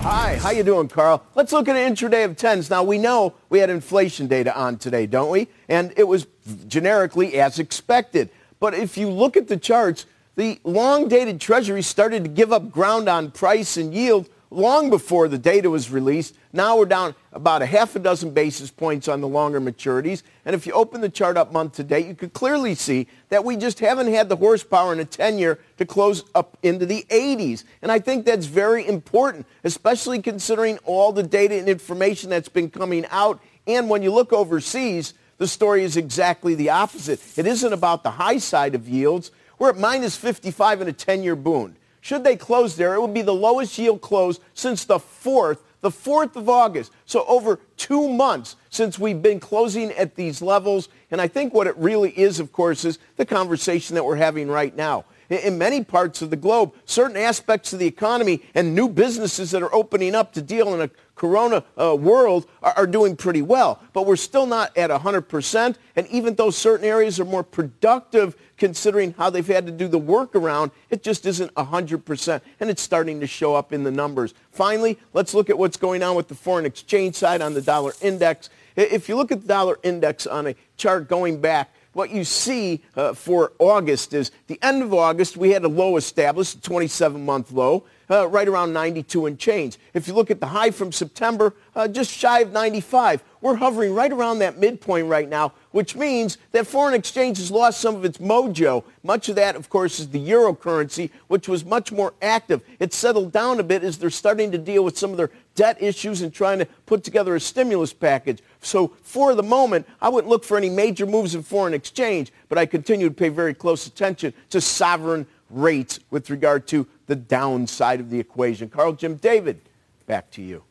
Hi, 0.00 0.36
how 0.36 0.50
you 0.50 0.62
doing, 0.62 0.88
Carl? 0.88 1.22
Let's 1.34 1.52
look 1.52 1.68
at 1.68 1.76
an 1.76 1.94
intraday 1.94 2.24
of 2.24 2.36
10s. 2.36 2.70
Now, 2.70 2.82
we 2.82 2.96
know 2.96 3.34
we 3.50 3.58
had 3.58 3.68
inflation 3.68 4.26
data 4.26 4.56
on 4.56 4.78
today, 4.78 5.04
don't 5.04 5.28
we? 5.28 5.48
And 5.68 5.92
it 5.98 6.04
was 6.08 6.26
generically 6.66 7.38
as 7.38 7.58
expected. 7.58 8.30
But 8.60 8.74
if 8.74 8.98
you 8.98 9.08
look 9.08 9.36
at 9.36 9.48
the 9.48 9.56
charts, 9.56 10.06
the 10.36 10.60
long-dated 10.64 11.40
treasury 11.40 11.82
started 11.82 12.24
to 12.24 12.30
give 12.30 12.52
up 12.52 12.70
ground 12.70 13.08
on 13.08 13.30
price 13.30 13.76
and 13.76 13.92
yield 13.94 14.28
long 14.50 14.88
before 14.88 15.28
the 15.28 15.38
data 15.38 15.68
was 15.68 15.90
released. 15.90 16.34
Now 16.52 16.78
we're 16.78 16.86
down 16.86 17.14
about 17.32 17.60
a 17.60 17.66
half 17.66 17.94
a 17.96 17.98
dozen 17.98 18.30
basis 18.30 18.70
points 18.70 19.06
on 19.06 19.20
the 19.20 19.28
longer 19.28 19.60
maturities. 19.60 20.22
And 20.44 20.54
if 20.54 20.66
you 20.66 20.72
open 20.72 21.00
the 21.00 21.08
chart 21.10 21.36
up 21.36 21.52
month 21.52 21.74
to 21.74 21.84
date, 21.84 22.06
you 22.06 22.14
could 22.14 22.32
clearly 22.32 22.74
see 22.74 23.08
that 23.28 23.44
we 23.44 23.56
just 23.56 23.80
haven't 23.80 24.06
had 24.06 24.28
the 24.28 24.36
horsepower 24.36 24.92
in 24.92 25.00
a 25.00 25.04
10-year 25.04 25.58
to 25.76 25.84
close 25.84 26.24
up 26.34 26.56
into 26.62 26.86
the 26.86 27.04
80s. 27.10 27.64
And 27.82 27.92
I 27.92 27.98
think 27.98 28.24
that's 28.24 28.46
very 28.46 28.86
important, 28.86 29.46
especially 29.64 30.22
considering 30.22 30.78
all 30.84 31.12
the 31.12 31.22
data 31.22 31.58
and 31.58 31.68
information 31.68 32.30
that's 32.30 32.48
been 32.48 32.70
coming 32.70 33.04
out. 33.10 33.40
And 33.66 33.90
when 33.90 34.02
you 34.02 34.12
look 34.12 34.32
overseas, 34.32 35.12
the 35.38 35.48
story 35.48 35.84
is 35.84 35.96
exactly 35.96 36.54
the 36.54 36.70
opposite. 36.70 37.20
It 37.38 37.46
isn't 37.46 37.72
about 37.72 38.02
the 38.02 38.10
high 38.10 38.38
side 38.38 38.74
of 38.74 38.88
yields. 38.88 39.30
We're 39.58 39.70
at 39.70 39.78
minus 39.78 40.16
55 40.16 40.82
in 40.82 40.88
a 40.88 40.92
10-year 40.92 41.36
bund. 41.36 41.76
Should 42.00 42.24
they 42.24 42.36
close 42.36 42.76
there, 42.76 42.94
it 42.94 43.00
would 43.00 43.14
be 43.14 43.22
the 43.22 43.34
lowest 43.34 43.78
yield 43.78 44.00
close 44.00 44.40
since 44.54 44.84
the 44.84 44.98
4th, 44.98 45.58
the 45.80 45.90
4th 45.90 46.36
of 46.36 46.48
August. 46.48 46.92
So 47.06 47.24
over 47.26 47.60
two 47.76 48.08
months 48.08 48.56
since 48.70 48.98
we've 48.98 49.22
been 49.22 49.40
closing 49.40 49.90
at 49.92 50.14
these 50.14 50.42
levels. 50.42 50.88
And 51.10 51.20
I 51.20 51.28
think 51.28 51.54
what 51.54 51.66
it 51.66 51.76
really 51.76 52.10
is, 52.10 52.40
of 52.40 52.52
course, 52.52 52.84
is 52.84 52.98
the 53.16 53.26
conversation 53.26 53.94
that 53.94 54.04
we're 54.04 54.16
having 54.16 54.48
right 54.48 54.74
now. 54.74 55.04
In 55.28 55.58
many 55.58 55.84
parts 55.84 56.22
of 56.22 56.30
the 56.30 56.36
globe. 56.36 56.74
Certain 56.84 57.16
aspects 57.16 57.72
of 57.72 57.78
the 57.78 57.86
economy 57.86 58.42
and 58.54 58.74
new 58.74 58.88
businesses 58.88 59.50
that 59.50 59.62
are 59.62 59.74
opening 59.74 60.14
up 60.14 60.32
to 60.32 60.42
deal 60.42 60.74
in 60.74 60.80
a 60.80 60.90
corona 61.18 61.64
uh, 61.76 61.94
world 61.94 62.46
are, 62.62 62.72
are, 62.76 62.86
doing 62.86 63.16
pretty 63.16 63.42
well. 63.42 63.82
But 63.92 64.06
we're 64.06 64.16
still 64.16 64.46
not 64.46 64.76
at 64.78 64.88
100%. 64.88 65.76
And 65.96 66.06
even 66.06 66.36
though 66.36 66.50
certain 66.50 66.86
areas 66.86 67.20
are 67.20 67.24
more 67.24 67.42
productive 67.42 68.36
considering 68.56 69.14
how 69.18 69.28
they've 69.28 69.46
had 69.46 69.66
to 69.66 69.72
do 69.72 69.88
the 69.88 70.00
workaround, 70.00 70.70
it 70.90 71.02
just 71.02 71.26
isn't 71.26 71.52
100%. 71.54 72.40
And 72.60 72.70
it's 72.70 72.82
starting 72.82 73.20
to 73.20 73.26
show 73.26 73.54
up 73.54 73.72
in 73.72 73.82
the 73.82 73.90
numbers. 73.90 74.32
Finally, 74.52 74.98
let's 75.12 75.34
look 75.34 75.50
at 75.50 75.58
what's 75.58 75.76
going 75.76 76.02
on 76.02 76.16
with 76.16 76.28
the 76.28 76.34
foreign 76.34 76.64
exchange 76.64 77.16
side 77.16 77.42
on 77.42 77.52
the 77.52 77.62
dollar 77.62 77.92
index. 78.00 78.48
If 78.76 79.08
you 79.08 79.16
look 79.16 79.32
at 79.32 79.42
the 79.42 79.48
dollar 79.48 79.78
index 79.82 80.26
on 80.26 80.46
a 80.46 80.54
chart 80.76 81.08
going 81.08 81.40
back, 81.40 81.72
what 81.92 82.10
you 82.10 82.24
see 82.24 82.82
uh, 82.96 83.12
for 83.14 83.52
August 83.58 84.14
is 84.14 84.30
the 84.46 84.58
end 84.62 84.82
of 84.82 84.92
August, 84.94 85.36
we 85.36 85.50
had 85.50 85.64
a 85.64 85.68
low 85.68 85.96
established, 85.96 86.56
a 86.56 86.70
27-month 86.70 87.52
low 87.52 87.84
uh, 88.10 88.26
right 88.28 88.48
around 88.48 88.72
92 88.72 89.26
and 89.26 89.38
change. 89.38 89.78
If 89.94 90.08
you 90.08 90.14
look 90.14 90.30
at 90.30 90.40
the 90.40 90.46
high 90.46 90.70
from 90.70 90.92
September, 90.92 91.54
uh, 91.74 91.88
just 91.88 92.10
shy 92.10 92.40
of 92.40 92.52
95. 92.52 93.22
We're 93.40 93.54
hovering 93.54 93.94
right 93.94 94.10
around 94.10 94.40
that 94.40 94.58
midpoint 94.58 95.06
right 95.06 95.28
now, 95.28 95.52
which 95.70 95.94
means 95.94 96.38
that 96.50 96.66
foreign 96.66 96.94
exchange 96.94 97.38
has 97.38 97.50
lost 97.50 97.80
some 97.80 97.94
of 97.94 98.04
its 98.04 98.18
mojo. 98.18 98.82
Much 99.04 99.28
of 99.28 99.36
that, 99.36 99.54
of 99.54 99.68
course, 99.68 100.00
is 100.00 100.08
the 100.08 100.18
euro 100.18 100.54
currency, 100.54 101.12
which 101.28 101.48
was 101.48 101.64
much 101.64 101.92
more 101.92 102.14
active. 102.20 102.62
It's 102.80 102.96
settled 102.96 103.30
down 103.32 103.60
a 103.60 103.62
bit 103.62 103.84
as 103.84 103.98
they're 103.98 104.10
starting 104.10 104.50
to 104.50 104.58
deal 104.58 104.82
with 104.82 104.98
some 104.98 105.12
of 105.12 105.16
their 105.16 105.30
debt 105.54 105.80
issues 105.80 106.22
and 106.22 106.32
trying 106.32 106.58
to 106.58 106.66
put 106.86 107.04
together 107.04 107.36
a 107.36 107.40
stimulus 107.40 107.92
package. 107.92 108.40
So 108.60 108.92
for 109.02 109.34
the 109.34 109.42
moment, 109.42 109.86
I 110.00 110.08
wouldn't 110.08 110.28
look 110.28 110.44
for 110.44 110.56
any 110.56 110.70
major 110.70 111.06
moves 111.06 111.34
in 111.34 111.42
foreign 111.42 111.74
exchange, 111.74 112.32
but 112.48 112.58
I 112.58 112.66
continue 112.66 113.08
to 113.08 113.14
pay 113.14 113.28
very 113.28 113.54
close 113.54 113.86
attention 113.86 114.34
to 114.50 114.60
sovereign 114.60 115.26
rates 115.50 116.00
with 116.10 116.30
regard 116.30 116.66
to 116.68 116.86
the 117.06 117.16
downside 117.16 118.00
of 118.00 118.10
the 118.10 118.20
equation. 118.20 118.68
Carl, 118.68 118.92
Jim, 118.92 119.16
David, 119.16 119.60
back 120.06 120.30
to 120.32 120.42
you. 120.42 120.62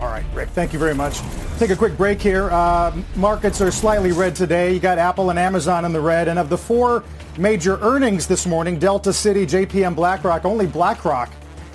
All 0.00 0.08
right, 0.08 0.24
Rick, 0.32 0.48
thank 0.50 0.72
you 0.72 0.78
very 0.78 0.94
much. 0.94 1.20
Take 1.58 1.70
a 1.70 1.76
quick 1.76 1.96
break 1.98 2.22
here. 2.22 2.50
Uh, 2.50 2.96
markets 3.16 3.60
are 3.60 3.70
slightly 3.70 4.12
red 4.12 4.34
today. 4.34 4.72
You 4.72 4.80
got 4.80 4.96
Apple 4.96 5.28
and 5.28 5.38
Amazon 5.38 5.84
in 5.84 5.92
the 5.92 6.00
red. 6.00 6.26
And 6.26 6.38
of 6.38 6.48
the 6.48 6.56
four 6.56 7.04
major 7.36 7.78
earnings 7.80 8.26
this 8.26 8.46
morning, 8.46 8.78
Delta 8.78 9.10
Citi, 9.10 9.46
JPM, 9.46 9.94
BlackRock, 9.94 10.46
only 10.46 10.66
BlackRock 10.66 11.30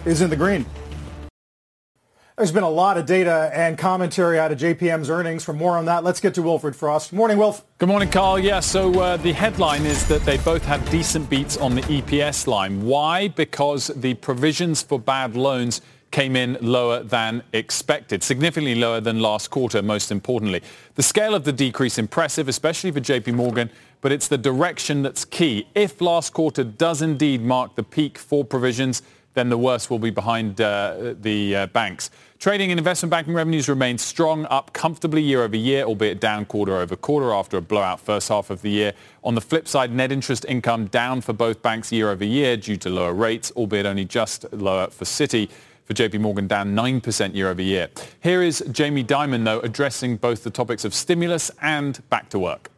is 0.05 0.21
in 0.21 0.31
the 0.31 0.35
green. 0.35 0.65
There's 2.37 2.51
been 2.51 2.63
a 2.63 2.69
lot 2.69 2.97
of 2.97 3.05
data 3.05 3.49
and 3.53 3.77
commentary 3.77 4.37
out 4.37 4.51
of 4.51 4.57
JPM's 4.57 5.09
earnings. 5.09 5.45
For 5.45 5.53
more 5.53 5.77
on 5.77 5.85
that, 5.85 6.03
let's 6.03 6.19
get 6.19 6.33
to 6.33 6.41
Wilfred 6.41 6.75
Frost. 6.75 7.13
Morning, 7.13 7.37
Wilf. 7.37 7.63
Good 7.77 7.87
morning, 7.87 8.09
Carl. 8.09 8.37
Yeah, 8.37 8.59
so 8.59 8.93
uh, 8.99 9.15
the 9.15 9.31
headline 9.31 9.85
is 9.85 10.05
that 10.09 10.21
they 10.23 10.35
both 10.39 10.61
had 10.65 10.83
decent 10.89 11.29
beats 11.29 11.55
on 11.55 11.75
the 11.75 11.81
EPS 11.83 12.45
line. 12.45 12.83
Why? 12.83 13.29
Because 13.29 13.87
the 13.87 14.15
provisions 14.15 14.81
for 14.81 14.99
bad 14.99 15.37
loans 15.37 15.79
came 16.11 16.35
in 16.35 16.57
lower 16.59 17.03
than 17.03 17.41
expected, 17.53 18.21
significantly 18.21 18.75
lower 18.75 18.99
than 18.99 19.21
last 19.21 19.49
quarter, 19.49 19.81
most 19.81 20.11
importantly. 20.11 20.61
The 20.95 21.03
scale 21.03 21.35
of 21.35 21.45
the 21.45 21.53
decrease 21.53 21.97
impressive, 21.97 22.49
especially 22.49 22.91
for 22.91 22.99
JP 22.99 23.33
Morgan, 23.35 23.69
but 24.01 24.11
it's 24.11 24.27
the 24.27 24.37
direction 24.37 25.03
that's 25.03 25.23
key. 25.23 25.69
If 25.73 26.01
last 26.01 26.33
quarter 26.33 26.65
does 26.65 27.01
indeed 27.01 27.41
mark 27.41 27.75
the 27.75 27.83
peak 27.83 28.17
for 28.17 28.43
provisions, 28.43 29.03
then 29.35 29.49
the 29.49 29.57
worst 29.57 29.89
will 29.89 29.99
be 29.99 30.09
behind 30.09 30.59
uh, 30.59 31.13
the 31.21 31.55
uh, 31.55 31.67
banks. 31.67 32.09
Trading 32.39 32.71
and 32.71 32.79
investment 32.79 33.11
banking 33.11 33.33
revenues 33.33 33.69
remain 33.69 33.97
strong, 33.97 34.45
up 34.45 34.73
comfortably 34.73 35.21
year 35.21 35.43
over 35.43 35.55
year, 35.55 35.83
albeit 35.83 36.19
down 36.19 36.45
quarter 36.45 36.77
over 36.77 36.95
quarter 36.95 37.33
after 37.33 37.57
a 37.57 37.61
blowout 37.61 37.99
first 37.99 38.29
half 38.29 38.49
of 38.49 38.61
the 38.61 38.69
year. 38.69 38.93
On 39.23 39.35
the 39.35 39.41
flip 39.41 39.67
side, 39.67 39.91
net 39.91 40.11
interest 40.11 40.45
income 40.47 40.87
down 40.87 41.21
for 41.21 41.33
both 41.33 41.61
banks 41.61 41.91
year 41.91 42.09
over 42.09 42.25
year 42.25 42.57
due 42.57 42.77
to 42.77 42.89
lower 42.89 43.13
rates, 43.13 43.51
albeit 43.55 43.85
only 43.85 44.05
just 44.05 44.51
lower 44.51 44.87
for 44.87 45.05
Citi. 45.05 45.49
For 45.85 45.93
JP 45.93 46.21
Morgan, 46.21 46.47
down 46.47 46.75
9% 46.75 47.35
year 47.35 47.47
over 47.47 47.61
year. 47.61 47.89
Here 48.23 48.41
is 48.41 48.63
Jamie 48.71 49.03
Dimon, 49.03 49.45
though, 49.45 49.59
addressing 49.59 50.17
both 50.17 50.43
the 50.43 50.49
topics 50.49 50.83
of 50.83 50.95
stimulus 50.95 51.51
and 51.61 52.01
back 52.09 52.29
to 52.29 52.39
work. 52.39 52.71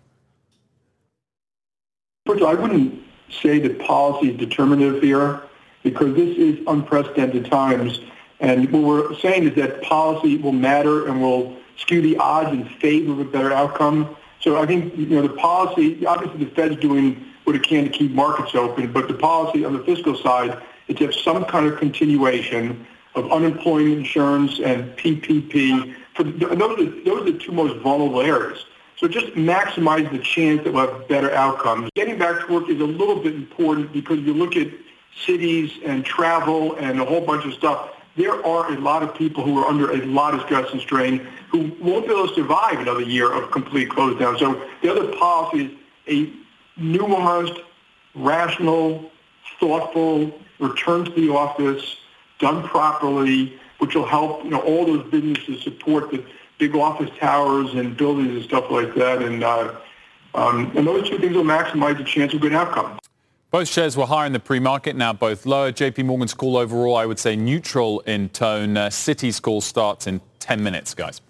First 2.26 2.44
I 2.44 2.54
wouldn't 2.54 3.02
say 3.30 3.60
that 3.60 3.80
policy 3.80 4.32
is 4.32 4.38
determinative 4.38 5.02
here 5.02 5.47
because 5.90 6.16
this 6.16 6.38
is 6.38 6.60
unprecedented 6.68 7.50
times. 7.50 8.00
And 8.40 8.72
what 8.72 8.84
we're 8.84 9.16
saying 9.16 9.48
is 9.48 9.56
that 9.56 9.82
policy 9.82 10.38
will 10.38 10.52
matter 10.52 11.08
and 11.08 11.22
will 11.22 11.58
skew 11.78 12.02
the 12.02 12.18
odds 12.18 12.52
in 12.52 12.66
favor 12.80 13.12
of 13.14 13.20
a 13.20 13.26
better 13.26 13.52
outcome. 13.52 14.16
So 14.42 14.62
I 14.62 14.66
think 14.66 14.96
you 14.96 15.08
know 15.08 15.22
the 15.22 15.34
policy. 15.34 16.06
Obviously, 16.06 16.46
the 16.46 16.52
Fed's 16.52 16.78
doing 16.78 17.26
what 17.46 17.56
it 17.56 17.64
can 17.64 17.86
to 17.86 17.90
keep 17.90 18.12
markets 18.12 18.54
open, 18.56 18.92
but 18.92 19.08
the 19.08 19.14
policy 19.14 19.66
on 19.66 19.74
the 19.74 19.84
fiscal 19.84 20.16
side 20.16 20.62
is 20.88 20.98
to 20.98 21.06
have 21.06 21.16
some 21.16 21.46
kind 21.46 21.66
of 21.66 21.80
continuation 21.80 22.86
of 23.16 23.32
unemployment 23.32 23.98
insurance 23.98 24.60
and 24.60 24.96
PPP. 24.98 25.96
For 26.14 26.24
those, 26.24 26.52
are, 26.52 27.04
those 27.04 27.22
are 27.22 27.32
the 27.32 27.38
two 27.40 27.52
most 27.52 27.78
vulnerable 27.82 28.22
areas. 28.22 28.66
So 28.98 29.08
just 29.08 29.28
maximize 29.34 30.12
the 30.12 30.20
chance 30.20 30.64
that 30.64 30.74
we'll 30.74 30.92
have 30.92 31.08
better 31.08 31.32
outcomes. 31.32 31.90
Getting 31.96 32.18
back 32.18 32.46
to 32.46 32.54
work 32.54 32.70
is 32.70 32.80
a 32.80 32.86
little 32.86 33.22
bit 33.22 33.36
important 33.36 33.94
because 33.94 34.20
you 34.20 34.34
look 34.34 34.56
at 34.56 34.68
cities 35.26 35.72
and 35.86 36.06
travel 36.06 36.76
and 36.76 37.00
a 37.00 37.06
whole 37.06 37.22
bunch 37.22 37.46
of 37.46 37.54
stuff, 37.54 37.90
there 38.16 38.46
are 38.46 38.72
a 38.72 38.80
lot 38.80 39.04
of 39.04 39.14
people 39.16 39.44
who 39.44 39.60
are 39.60 39.68
under 39.68 39.92
a 39.92 40.06
lot 40.06 40.34
of 40.34 40.42
stress 40.42 40.72
and 40.72 40.82
strain 40.82 41.26
who 41.50 41.72
won't 41.80 42.08
be 42.08 42.14
able 42.14 42.28
to 42.28 42.36
survive 42.36 42.80
another 42.80 43.02
year 43.02 43.32
of 43.32 43.52
complete 43.52 43.90
close 43.90 44.20
down. 44.20 44.38
So 44.38 44.62
the 44.82 44.92
other 44.92 45.16
policy 45.18 45.78
is 46.06 46.30
a 46.78 46.80
nuanced, 46.80 47.60
rational, 48.16 49.12
thoughtful 49.60 50.34
return 50.60 51.06
to 51.06 51.12
the 51.12 51.30
office 51.30 51.98
done 52.40 52.68
properly, 52.68 53.60
which 53.80 53.96
will 53.96 54.06
help 54.06 54.44
you 54.44 54.50
know 54.50 54.60
all 54.62 54.86
those 54.86 55.10
businesses 55.10 55.62
support 55.64 56.12
the 56.12 56.24
big 56.58 56.76
office 56.76 57.10
towers 57.20 57.74
and 57.74 57.96
buildings 57.96 58.30
and 58.30 58.44
stuff 58.44 58.70
like 58.72 58.94
that. 58.96 59.22
And 59.22 59.44
uh, 59.44 59.76
um, 60.34 60.72
and 60.76 60.86
those 60.86 61.10
two 61.10 61.18
things 61.18 61.36
will 61.36 61.44
maximize 61.44 61.98
the 61.98 62.04
chance 62.04 62.34
of 62.34 62.42
good 62.42 62.54
outcome. 62.54 63.00
Both 63.50 63.70
shares 63.70 63.96
were 63.96 64.06
higher 64.06 64.26
in 64.26 64.34
the 64.34 64.42
pre-market, 64.42 64.98
now 64.98 65.14
both 65.14 65.46
lower. 65.46 65.72
JP 65.72 66.06
Morgan's 66.06 66.34
call 66.34 66.58
overall, 66.58 66.98
I 66.98 67.06
would 67.06 67.18
say 67.18 67.38
neutral 67.38 68.02
in 68.02 68.28
tone. 68.30 68.76
Uh, 68.76 68.88
Citi's 68.88 69.40
call 69.40 69.62
starts 69.62 70.06
in 70.06 70.20
10 70.40 70.62
minutes, 70.62 70.94
guys. 70.94 71.22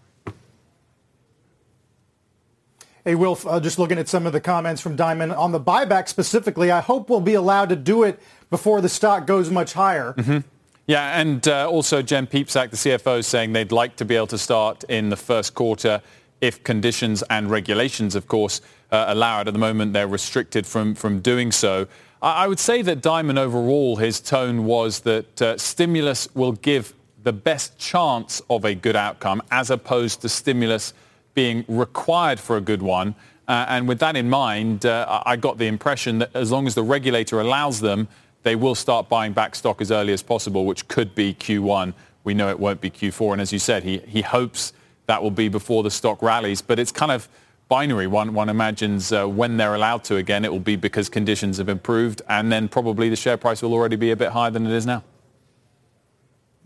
Hey, 3.05 3.15
Wilf, 3.15 3.45
uh, 3.45 3.59
just 3.59 3.77
looking 3.77 3.99
at 3.99 4.09
some 4.09 4.25
of 4.25 4.33
the 4.33 4.41
comments 4.41 4.81
from 4.81 4.97
Dimon 4.97 5.37
on 5.37 5.51
the 5.51 5.59
buyback 5.59 6.09
specifically, 6.09 6.71
I 6.71 6.81
hope 6.81 7.09
we'll 7.09 7.21
be 7.21 7.35
allowed 7.35 7.69
to 7.69 7.75
do 7.75 8.03
it 8.03 8.19
before 8.49 8.81
the 8.81 8.89
stock 8.89 9.27
goes 9.27 9.51
much 9.51 9.73
higher. 9.73 10.13
Mm-hmm. 10.17 10.39
Yeah, 10.87 11.19
and 11.19 11.47
uh, 11.47 11.69
also 11.69 12.01
Jen 12.01 12.27
Piepszak, 12.27 12.71
the 12.71 12.77
CFO, 12.77 13.23
saying 13.23 13.53
they'd 13.53 13.71
like 13.71 13.95
to 13.97 14.05
be 14.05 14.15
able 14.15 14.27
to 14.27 14.37
start 14.37 14.83
in 14.85 15.09
the 15.09 15.15
first 15.15 15.53
quarter 15.53 16.01
if 16.41 16.63
conditions 16.63 17.23
and 17.29 17.49
regulations, 17.49 18.15
of 18.15 18.27
course, 18.27 18.61
uh, 18.91 19.05
allow 19.07 19.41
it. 19.41 19.47
At 19.47 19.53
the 19.53 19.59
moment, 19.59 19.93
they're 19.93 20.07
restricted 20.07 20.65
from, 20.65 20.95
from 20.95 21.21
doing 21.21 21.51
so. 21.51 21.87
I 22.21 22.47
would 22.47 22.59
say 22.59 22.81
that 22.81 23.01
Dimon 23.01 23.37
overall, 23.37 23.97
his 23.97 24.19
tone 24.19 24.65
was 24.65 25.01
that 25.01 25.41
uh, 25.41 25.57
stimulus 25.57 26.27
will 26.33 26.53
give 26.53 26.93
the 27.23 27.33
best 27.33 27.77
chance 27.77 28.41
of 28.49 28.65
a 28.65 28.73
good 28.73 28.95
outcome 28.95 29.43
as 29.51 29.69
opposed 29.69 30.21
to 30.21 30.29
stimulus 30.29 30.93
being 31.35 31.63
required 31.67 32.39
for 32.39 32.57
a 32.57 32.61
good 32.61 32.81
one. 32.81 33.13
Uh, 33.47 33.65
and 33.69 33.87
with 33.87 33.99
that 33.99 34.15
in 34.15 34.29
mind, 34.29 34.85
uh, 34.85 35.21
I 35.25 35.35
got 35.35 35.59
the 35.59 35.67
impression 35.67 36.17
that 36.19 36.35
as 36.35 36.51
long 36.51 36.65
as 36.65 36.73
the 36.73 36.83
regulator 36.83 37.39
allows 37.39 37.79
them, 37.79 38.07
they 38.41 38.55
will 38.55 38.75
start 38.75 39.09
buying 39.09 39.33
back 39.33 39.55
stock 39.55 39.79
as 39.81 39.91
early 39.91 40.13
as 40.13 40.23
possible, 40.23 40.65
which 40.65 40.87
could 40.87 41.13
be 41.13 41.33
Q1. 41.35 41.93
We 42.23 42.33
know 42.33 42.49
it 42.49 42.59
won't 42.59 42.81
be 42.81 42.89
Q4. 42.89 43.33
And 43.33 43.41
as 43.41 43.53
you 43.53 43.59
said, 43.59 43.83
he, 43.83 43.99
he 43.99 44.21
hopes 44.21 44.73
that 45.05 45.21
will 45.21 45.31
be 45.31 45.49
before 45.49 45.83
the 45.83 45.91
stock 45.91 46.21
rallies. 46.21 46.61
But 46.61 46.79
it's 46.79 46.91
kind 46.91 47.11
of 47.11 47.29
binary. 47.69 48.07
One, 48.07 48.33
one 48.33 48.49
imagines 48.49 49.11
uh, 49.11 49.25
when 49.27 49.57
they're 49.57 49.75
allowed 49.75 50.03
to 50.05 50.15
again, 50.15 50.45
it 50.45 50.51
will 50.51 50.59
be 50.59 50.75
because 50.75 51.09
conditions 51.09 51.57
have 51.57 51.69
improved, 51.69 52.21
and 52.29 52.51
then 52.51 52.67
probably 52.67 53.09
the 53.09 53.15
share 53.15 53.37
price 53.37 53.61
will 53.61 53.73
already 53.73 53.95
be 53.95 54.11
a 54.11 54.15
bit 54.15 54.29
higher 54.29 54.51
than 54.51 54.65
it 54.65 54.71
is 54.71 54.85
now. 54.85 55.03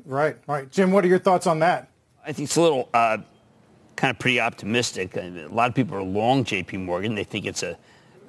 Right, 0.05 0.37
right. 0.47 0.69
Jim, 0.71 0.91
what 0.91 1.05
are 1.05 1.07
your 1.07 1.19
thoughts 1.19 1.47
on 1.47 1.59
that? 1.59 1.89
I 2.25 2.33
think 2.33 2.47
it's 2.47 2.55
a 2.55 2.61
little 2.61 2.89
uh, 2.93 3.17
kind 3.95 4.11
of 4.11 4.19
pretty 4.19 4.39
optimistic. 4.39 5.15
A 5.15 5.47
lot 5.51 5.69
of 5.69 5.75
people 5.75 5.95
are 5.97 6.03
long 6.03 6.43
J.P. 6.43 6.77
Morgan. 6.77 7.15
They 7.15 7.23
think 7.23 7.45
it's 7.45 7.63
a 7.63 7.77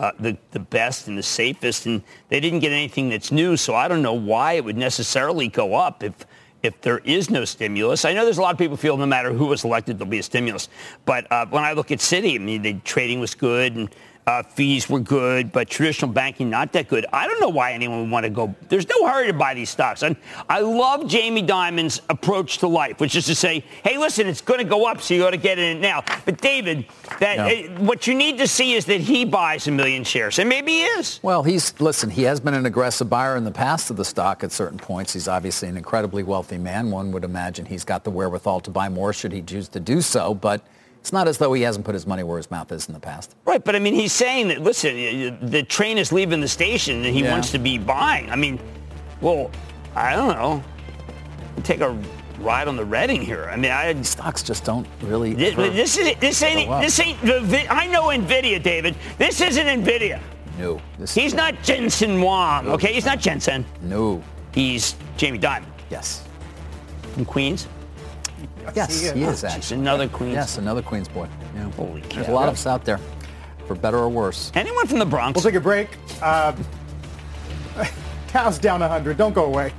uh, 0.01 0.11
the, 0.18 0.37
the 0.51 0.59
best 0.59 1.07
and 1.07 1.16
the 1.16 1.23
safest, 1.23 1.87
and 1.87 2.03
they 2.29 2.41
didn't 2.41 2.59
get 2.59 2.73
anything 2.73 3.09
that's 3.09 3.31
new. 3.31 3.57
So 3.57 3.75
I 3.75 3.89
don't 3.89 4.03
know 4.03 4.14
why 4.14 4.55
it 4.55 4.64
would 4.64 4.77
necessarily 4.77 5.49
go 5.49 5.75
up 5.75 6.03
if 6.03 6.27
if 6.63 6.81
there 6.81 6.99
is 6.99 7.31
no 7.31 7.45
stimulus. 7.45 8.05
I 8.05 8.13
know 8.13 8.25
there's 8.25 8.39
a 8.39 8.43
lot 8.43 8.53
of 8.53 8.59
people 8.59 8.77
feel 8.77 8.97
no 8.97 9.07
matter 9.07 9.33
who 9.33 9.47
was 9.47 9.65
elected, 9.65 9.99
there'll 9.99 10.11
be 10.11 10.19
a 10.19 10.23
stimulus. 10.23 10.69
But 11.05 11.31
uh, 11.31 11.47
when 11.47 11.65
I 11.65 11.73
look 11.73 11.91
at 11.91 11.99
Citi, 11.99 12.37
I 12.37 12.39
mean, 12.39 12.63
the 12.63 12.75
trading 12.85 13.21
was 13.21 13.35
good, 13.35 13.77
and 13.77 13.91
uh, 14.27 14.43
fees 14.43 14.89
were 14.89 15.01
good, 15.01 15.51
but 15.51 15.68
traditional 15.68 16.11
banking 16.12 16.49
not 16.49 16.73
that 16.73 16.89
good. 16.89 17.05
I 17.12 17.27
don't 17.27 17.41
know 17.41 17.49
why 17.49 17.73
anyone 17.73 18.03
would 18.03 18.11
want 18.11 18.25
to 18.25 18.31
go. 18.31 18.55
There's 18.68 18.89
no 18.89 19.09
hurry 19.09 19.27
to 19.27 19.33
buy 19.33 19.55
these 19.55 19.70
stocks. 19.70 20.03
And 20.03 20.14
I 20.49 20.61
love 20.61 21.09
Jamie 21.09 21.43
Dimon's 21.43 22.01
approach 22.09 22.59
to 22.59 22.68
life, 22.68 23.01
which 23.01 23.16
is 23.16 23.27
to 23.27 23.35
say, 23.35 23.64
hey, 23.83 23.99
listen, 23.99 24.29
it's 24.29 24.41
going 24.41 24.59
to 24.59 24.64
go 24.64 24.87
up, 24.87 25.01
so 25.01 25.14
you 25.14 25.20
got 25.20 25.31
to 25.31 25.37
get 25.37 25.59
in 25.59 25.79
it 25.79 25.81
now. 25.81 26.05
But 26.25 26.41
David, 26.41 26.87
that 27.18 27.37
No. 27.37 27.47
uh, 27.49 27.81
what 27.81 28.07
you 28.07 28.14
need 28.14 28.39
to 28.39 28.47
see 28.47 28.75
is 28.75 28.85
that 28.85 29.01
he 29.01 29.25
buys 29.25 29.66
a 29.66 29.73
million 29.73 30.05
shares, 30.05 30.39
and 30.39 30.49
maybe 30.49 30.73
he 30.73 30.83
is. 30.85 31.18
Well, 31.23 31.43
he's 31.43 31.79
listen. 31.81 32.09
He 32.11 32.23
has 32.23 32.39
been 32.39 32.55
an 32.55 32.66
aggressive 32.66 33.11
buyer 33.11 33.37
in 33.37 33.43
the 33.45 33.51
past 33.51 33.91
of 33.91 33.97
the 33.97 34.05
stock 34.05 34.45
at 34.45 34.53
certain 34.53 34.79
points. 34.79 35.12
He's 35.14 35.27
obviously 35.27 35.68
an 35.68 35.77
incredibly 35.77 36.23
wealthy 36.23 36.59
man. 36.59 36.91
One 36.93 37.11
would 37.11 37.25
imagine 37.25 37.66
he's 37.66 37.85
got 37.85 38.05
the 38.05 38.11
wherewithal 38.11 38.61
to 38.61 38.70
buy 38.70 38.89
more 38.89 39.12
should 39.12 39.33
he 39.33 39.43
choose 39.43 39.68
to 39.70 39.81
do 39.81 40.01
so. 40.01 40.33
But 40.35 40.62
it's 41.03 41.12
not 41.12 41.26
as 41.26 41.36
though 41.36 41.53
he 41.53 41.62
hasn't 41.62 41.84
put 41.84 41.94
his 41.94 42.07
money 42.07 42.22
where 42.22 42.36
his 42.36 42.48
mouth 42.48 42.70
is 42.70 42.86
in 42.86 42.94
the 42.94 43.00
past. 43.00 43.34
Right, 43.44 43.62
but 43.64 43.74
I 43.74 43.80
mean, 43.80 43.92
he's 43.92 44.12
saying 44.12 44.46
that, 44.48 44.62
listen, 44.62 44.94
the 45.50 45.64
train 45.64 45.98
is 45.98 46.12
leaving 46.12 46.40
the 46.40 46.46
station 46.46 47.05
and 47.05 47.12
he 47.12 47.24
Yeah. 47.24 47.32
wants 47.32 47.50
to 47.50 47.59
be 47.59 47.76
buying. 47.76 48.30
I 48.30 48.36
mean, 48.36 48.61
well, 49.20 49.50
I 49.96 50.14
don't 50.14 50.28
know. 50.28 50.62
Take 51.64 51.80
a 51.80 51.98
ride 52.38 52.68
on 52.68 52.76
the 52.76 52.84
Reading 52.84 53.20
here. 53.20 53.48
I 53.50 53.57
mean, 53.57 53.72
I 53.72 54.00
stocks 54.03 54.44
just 54.44 54.62
don't 54.62 54.86
really. 55.03 55.34
This, 55.34 55.57
this 55.57 55.98
is 55.98 56.16
this 56.20 56.40
ain't 56.44 56.70
this 56.80 57.00
ain't. 57.00 57.20
the 57.22 57.66
I 57.68 57.88
know 57.88 58.05
Nvidia, 58.05 58.62
David. 58.62 58.94
This 59.18 59.40
isn't 59.40 59.66
Nvidia. 59.66 60.20
No. 60.57 60.80
This 61.00 61.16
He's 61.16 61.34
not 61.34 61.61
Jensen 61.64 62.20
Huang. 62.20 62.68
Okay, 62.68 62.92
he's 62.92 63.07
not 63.07 63.18
Jensen. 63.18 63.64
No. 63.82 64.22
He's 64.55 64.94
Jamie 65.16 65.40
Dimon. 65.40 65.64
Yes. 65.90 66.22
From 67.14 67.24
Queens. 67.24 67.66
Yes, 68.75 69.01
he 69.13 69.23
is 69.23 69.45
Oh, 69.45 69.47
actually. 69.47 69.61
geez, 69.61 69.73
another 69.73 70.09
Queens. 70.09 70.35
Yes, 70.35 70.59
another 70.59 70.83
Queens 70.83 71.09
boy. 71.09 71.29
Yeah. 71.55 71.71
Holy 71.73 72.01
There's 72.03 72.29
a 72.29 72.33
lot 72.33 72.49
of 72.49 72.55
us 72.55 72.67
out 72.67 72.85
there, 72.85 72.99
for 73.67 73.75
better 73.75 73.99
or 73.99 74.09
worse. 74.09 74.51
Anyone 74.55 74.87
from 74.87 74.99
the 74.99 75.07
Bronx? 75.07 75.37
We'll 75.37 75.51
take 75.51 75.59
a 75.59 75.61
break. 75.63 75.89
Uh, 76.21 76.53
Dow's 78.33 78.59
down 78.59 78.81
100. 78.81 79.17
Don't 79.17 79.35
go 79.35 79.45
away. 79.45 79.73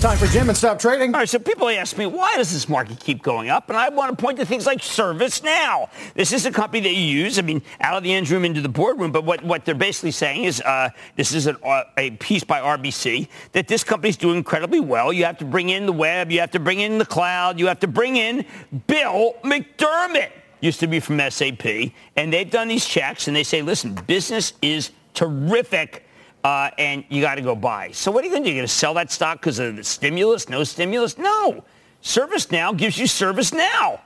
Time 0.00 0.16
for 0.16 0.28
Jim 0.28 0.48
and 0.48 0.56
stop 0.56 0.78
trading. 0.78 1.12
All 1.12 1.18
right, 1.18 1.28
so 1.28 1.40
people 1.40 1.68
ask 1.68 1.98
me, 1.98 2.06
why 2.06 2.36
does 2.36 2.52
this 2.52 2.68
market 2.68 3.00
keep 3.00 3.20
going 3.20 3.50
up? 3.50 3.68
And 3.68 3.76
I 3.76 3.88
want 3.88 4.16
to 4.16 4.24
point 4.24 4.38
to 4.38 4.46
things 4.46 4.64
like 4.64 4.78
ServiceNow. 4.78 5.90
This 6.14 6.32
is 6.32 6.46
a 6.46 6.52
company 6.52 6.78
that 6.82 6.94
you 6.94 7.02
use, 7.02 7.36
I 7.36 7.42
mean, 7.42 7.62
out 7.80 7.96
of 7.96 8.04
the 8.04 8.12
end 8.12 8.30
room 8.30 8.44
into 8.44 8.60
the 8.60 8.68
boardroom. 8.68 9.10
But 9.10 9.24
what, 9.24 9.42
what 9.42 9.64
they're 9.64 9.74
basically 9.74 10.12
saying 10.12 10.44
is 10.44 10.60
uh, 10.60 10.90
this 11.16 11.34
is 11.34 11.48
an, 11.48 11.56
uh, 11.64 11.82
a 11.96 12.12
piece 12.12 12.44
by 12.44 12.60
RBC 12.60 13.26
that 13.52 13.66
this 13.66 13.82
company's 13.82 14.16
doing 14.16 14.36
incredibly 14.36 14.78
well. 14.78 15.12
You 15.12 15.24
have 15.24 15.38
to 15.38 15.44
bring 15.44 15.70
in 15.70 15.84
the 15.84 15.92
web. 15.92 16.30
You 16.30 16.38
have 16.38 16.52
to 16.52 16.60
bring 16.60 16.78
in 16.78 16.98
the 16.98 17.06
cloud. 17.06 17.58
You 17.58 17.66
have 17.66 17.80
to 17.80 17.88
bring 17.88 18.14
in 18.14 18.44
Bill 18.86 19.34
McDermott. 19.42 20.30
Used 20.60 20.78
to 20.78 20.86
be 20.86 21.00
from 21.00 21.18
SAP. 21.28 21.66
And 22.14 22.32
they've 22.32 22.48
done 22.48 22.68
these 22.68 22.86
checks 22.86 23.26
and 23.26 23.36
they 23.36 23.42
say, 23.42 23.62
listen, 23.62 23.94
business 24.06 24.52
is 24.62 24.92
terrific 25.14 26.04
uh, 26.44 26.70
and 26.78 27.04
you 27.08 27.20
got 27.20 27.34
to 27.36 27.42
go 27.42 27.54
buy. 27.54 27.90
So 27.92 28.10
what 28.10 28.22
are 28.22 28.26
you 28.26 28.32
going 28.32 28.44
to 28.44 28.48
do? 28.48 28.54
You're 28.54 28.60
going 28.62 28.68
to 28.68 28.72
sell 28.74 28.94
that 28.94 29.10
stock 29.10 29.40
because 29.40 29.58
of 29.58 29.76
the 29.76 29.84
stimulus? 29.84 30.48
No 30.48 30.64
stimulus? 30.64 31.18
No. 31.18 31.64
ServiceNow 32.02 32.76
gives 32.76 32.96
you 32.98 33.06
service 33.06 33.52
now. 33.52 34.00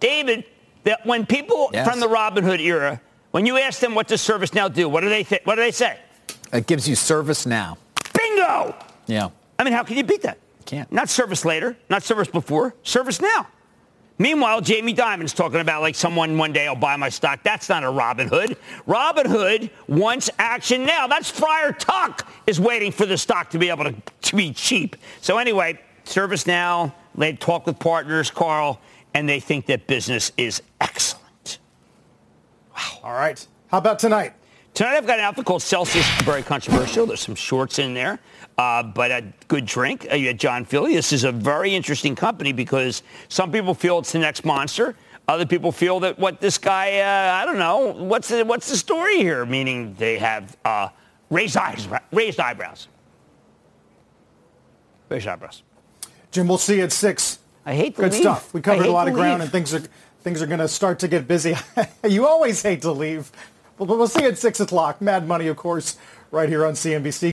David, 0.00 0.44
that 0.84 1.04
when 1.06 1.26
people 1.26 1.70
Yes. 1.72 1.88
from 1.88 2.00
the 2.00 2.06
Robinhood 2.08 2.60
era, 2.60 3.00
when 3.30 3.46
you 3.46 3.58
ask 3.58 3.80
them 3.80 3.94
what 3.94 4.06
does 4.08 4.20
ServiceNow 4.26 4.72
do, 4.72 4.88
what 4.88 5.00
do 5.00 5.08
they 5.08 5.24
th- 5.24 5.42
what 5.44 5.56
do 5.56 5.60
they 5.62 5.70
say? 5.70 5.98
It 6.52 6.66
gives 6.66 6.88
you 6.88 6.94
service 6.94 7.46
now. 7.46 7.78
Bingo! 8.16 8.74
Yeah. 9.06 9.28
I 9.58 9.64
mean, 9.64 9.72
how 9.72 9.82
can 9.82 9.96
you 9.96 10.04
beat 10.04 10.22
that? 10.22 10.38
Can't. 10.66 10.90
Not 10.90 11.08
service 11.10 11.44
later, 11.44 11.76
not 11.90 12.02
service 12.02 12.28
before, 12.28 12.74
service 12.82 13.20
now. 13.20 13.46
Meanwhile, 14.16 14.60
Jamie 14.60 14.92
Dimon's 14.92 15.32
talking 15.32 15.60
about 15.60 15.82
like 15.82 15.96
someone 15.96 16.38
one 16.38 16.52
day 16.52 16.68
will 16.68 16.76
buy 16.76 16.96
my 16.96 17.08
stock. 17.08 17.42
That's 17.42 17.68
not 17.68 17.82
a 17.82 17.90
Robin 17.90 18.28
Hood. 18.28 18.56
Robin 18.86 19.28
Hood 19.28 19.70
wants 19.88 20.30
action 20.38 20.86
now. 20.86 21.08
That's 21.08 21.28
Friar 21.28 21.72
Tuck 21.72 22.28
is 22.46 22.60
waiting 22.60 22.92
for 22.92 23.06
the 23.06 23.18
stock 23.18 23.50
to 23.50 23.58
be 23.58 23.70
able 23.70 23.84
to, 23.84 23.94
to 24.22 24.36
be 24.36 24.52
cheap. 24.52 24.96
So 25.20 25.38
anyway, 25.38 25.80
ServiceNow. 26.04 26.92
They 27.16 27.32
talk 27.32 27.66
with 27.66 27.78
partners, 27.78 28.30
Carl, 28.30 28.80
and 29.14 29.28
they 29.28 29.40
think 29.40 29.66
that 29.66 29.86
business 29.86 30.32
is 30.36 30.62
excellent. 30.80 31.58
Wow. 32.76 33.00
All 33.04 33.12
right. 33.12 33.44
How 33.68 33.78
about 33.78 33.98
tonight? 33.98 34.34
Tonight 34.74 34.96
I've 34.96 35.06
got 35.06 35.20
an 35.20 35.24
outfit 35.24 35.44
called 35.44 35.62
Celsius. 35.62 36.04
Very 36.22 36.42
controversial. 36.42 37.06
There's 37.06 37.20
some 37.20 37.36
shorts 37.36 37.78
in 37.78 37.94
there, 37.94 38.18
uh, 38.58 38.82
but 38.82 39.12
a 39.12 39.24
good 39.46 39.66
drink. 39.66 40.08
Uh, 40.10 40.16
you 40.16 40.26
had 40.26 40.38
John 40.40 40.64
Fieldly. 40.64 40.94
This 40.94 41.12
is 41.12 41.22
a 41.22 41.30
very 41.30 41.72
interesting 41.72 42.16
company 42.16 42.52
because 42.52 43.04
some 43.28 43.52
people 43.52 43.72
feel 43.72 44.00
it's 44.00 44.10
the 44.10 44.18
next 44.18 44.44
monster. 44.44 44.96
Other 45.28 45.46
people 45.46 45.70
feel 45.70 46.00
that 46.00 46.18
what 46.18 46.40
this 46.40 46.58
guy, 46.58 46.98
uh, 46.98 47.34
I 47.40 47.46
don't 47.46 47.58
know, 47.58 47.92
what's 47.92 48.26
the, 48.26 48.44
what's 48.44 48.68
the 48.68 48.76
story 48.76 49.18
here? 49.18 49.46
Meaning 49.46 49.94
they 49.96 50.18
have 50.18 50.56
uh, 50.64 50.88
raised, 51.30 51.56
eyes, 51.56 51.86
raised 52.10 52.40
eyebrows. 52.40 52.88
Raised 55.08 55.28
eyebrows. 55.28 55.62
Jim, 56.32 56.48
we'll 56.48 56.58
see 56.58 56.78
you 56.78 56.82
at 56.82 56.90
6. 56.90 57.38
I 57.64 57.74
hate 57.76 57.94
to 57.94 58.02
Good 58.02 58.12
leave. 58.12 58.22
stuff. 58.22 58.52
We 58.52 58.60
covered 58.60 58.86
a 58.86 58.90
lot 58.90 59.06
of 59.06 59.14
ground 59.14 59.40
and 59.40 59.52
things 59.52 59.72
are 59.72 59.82
things 60.22 60.42
are 60.42 60.46
going 60.46 60.58
to 60.58 60.68
start 60.68 60.98
to 60.98 61.08
get 61.08 61.28
busy. 61.28 61.54
you 62.08 62.26
always 62.26 62.60
hate 62.62 62.82
to 62.82 62.90
leave. 62.90 63.30
But 63.78 63.88
we'll 63.88 64.06
see 64.06 64.22
you 64.22 64.28
at 64.28 64.38
6 64.38 64.60
o'clock. 64.60 65.00
Mad 65.00 65.26
Money, 65.26 65.48
of 65.48 65.56
course, 65.56 65.96
right 66.30 66.48
here 66.48 66.64
on 66.64 66.74
CNBC. 66.74 67.30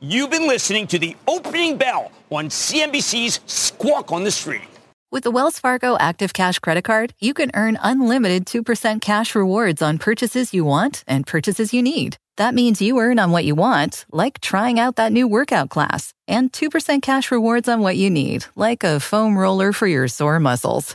You've 0.00 0.30
been 0.30 0.46
listening 0.46 0.86
to 0.88 0.98
the 0.98 1.16
opening 1.26 1.76
bell 1.76 2.12
on 2.30 2.48
CNBC's 2.48 3.40
Squawk 3.46 4.12
on 4.12 4.24
the 4.24 4.30
Street. 4.30 4.62
With 5.10 5.24
the 5.24 5.30
Wells 5.30 5.58
Fargo 5.58 5.96
Active 5.98 6.34
Cash 6.34 6.58
Credit 6.58 6.84
Card, 6.84 7.14
you 7.18 7.32
can 7.32 7.50
earn 7.54 7.78
unlimited 7.82 8.46
2% 8.46 9.00
cash 9.00 9.34
rewards 9.34 9.80
on 9.80 9.98
purchases 9.98 10.52
you 10.52 10.64
want 10.64 11.02
and 11.08 11.26
purchases 11.26 11.72
you 11.72 11.82
need. 11.82 12.16
That 12.36 12.54
means 12.54 12.80
you 12.82 12.98
earn 12.98 13.18
on 13.18 13.32
what 13.32 13.44
you 13.44 13.54
want, 13.54 14.04
like 14.12 14.40
trying 14.40 14.78
out 14.78 14.96
that 14.96 15.10
new 15.10 15.26
workout 15.26 15.70
class, 15.70 16.12
and 16.28 16.52
2% 16.52 17.02
cash 17.02 17.30
rewards 17.32 17.68
on 17.68 17.80
what 17.80 17.96
you 17.96 18.10
need, 18.10 18.44
like 18.54 18.84
a 18.84 19.00
foam 19.00 19.36
roller 19.36 19.72
for 19.72 19.86
your 19.86 20.06
sore 20.08 20.38
muscles. 20.38 20.94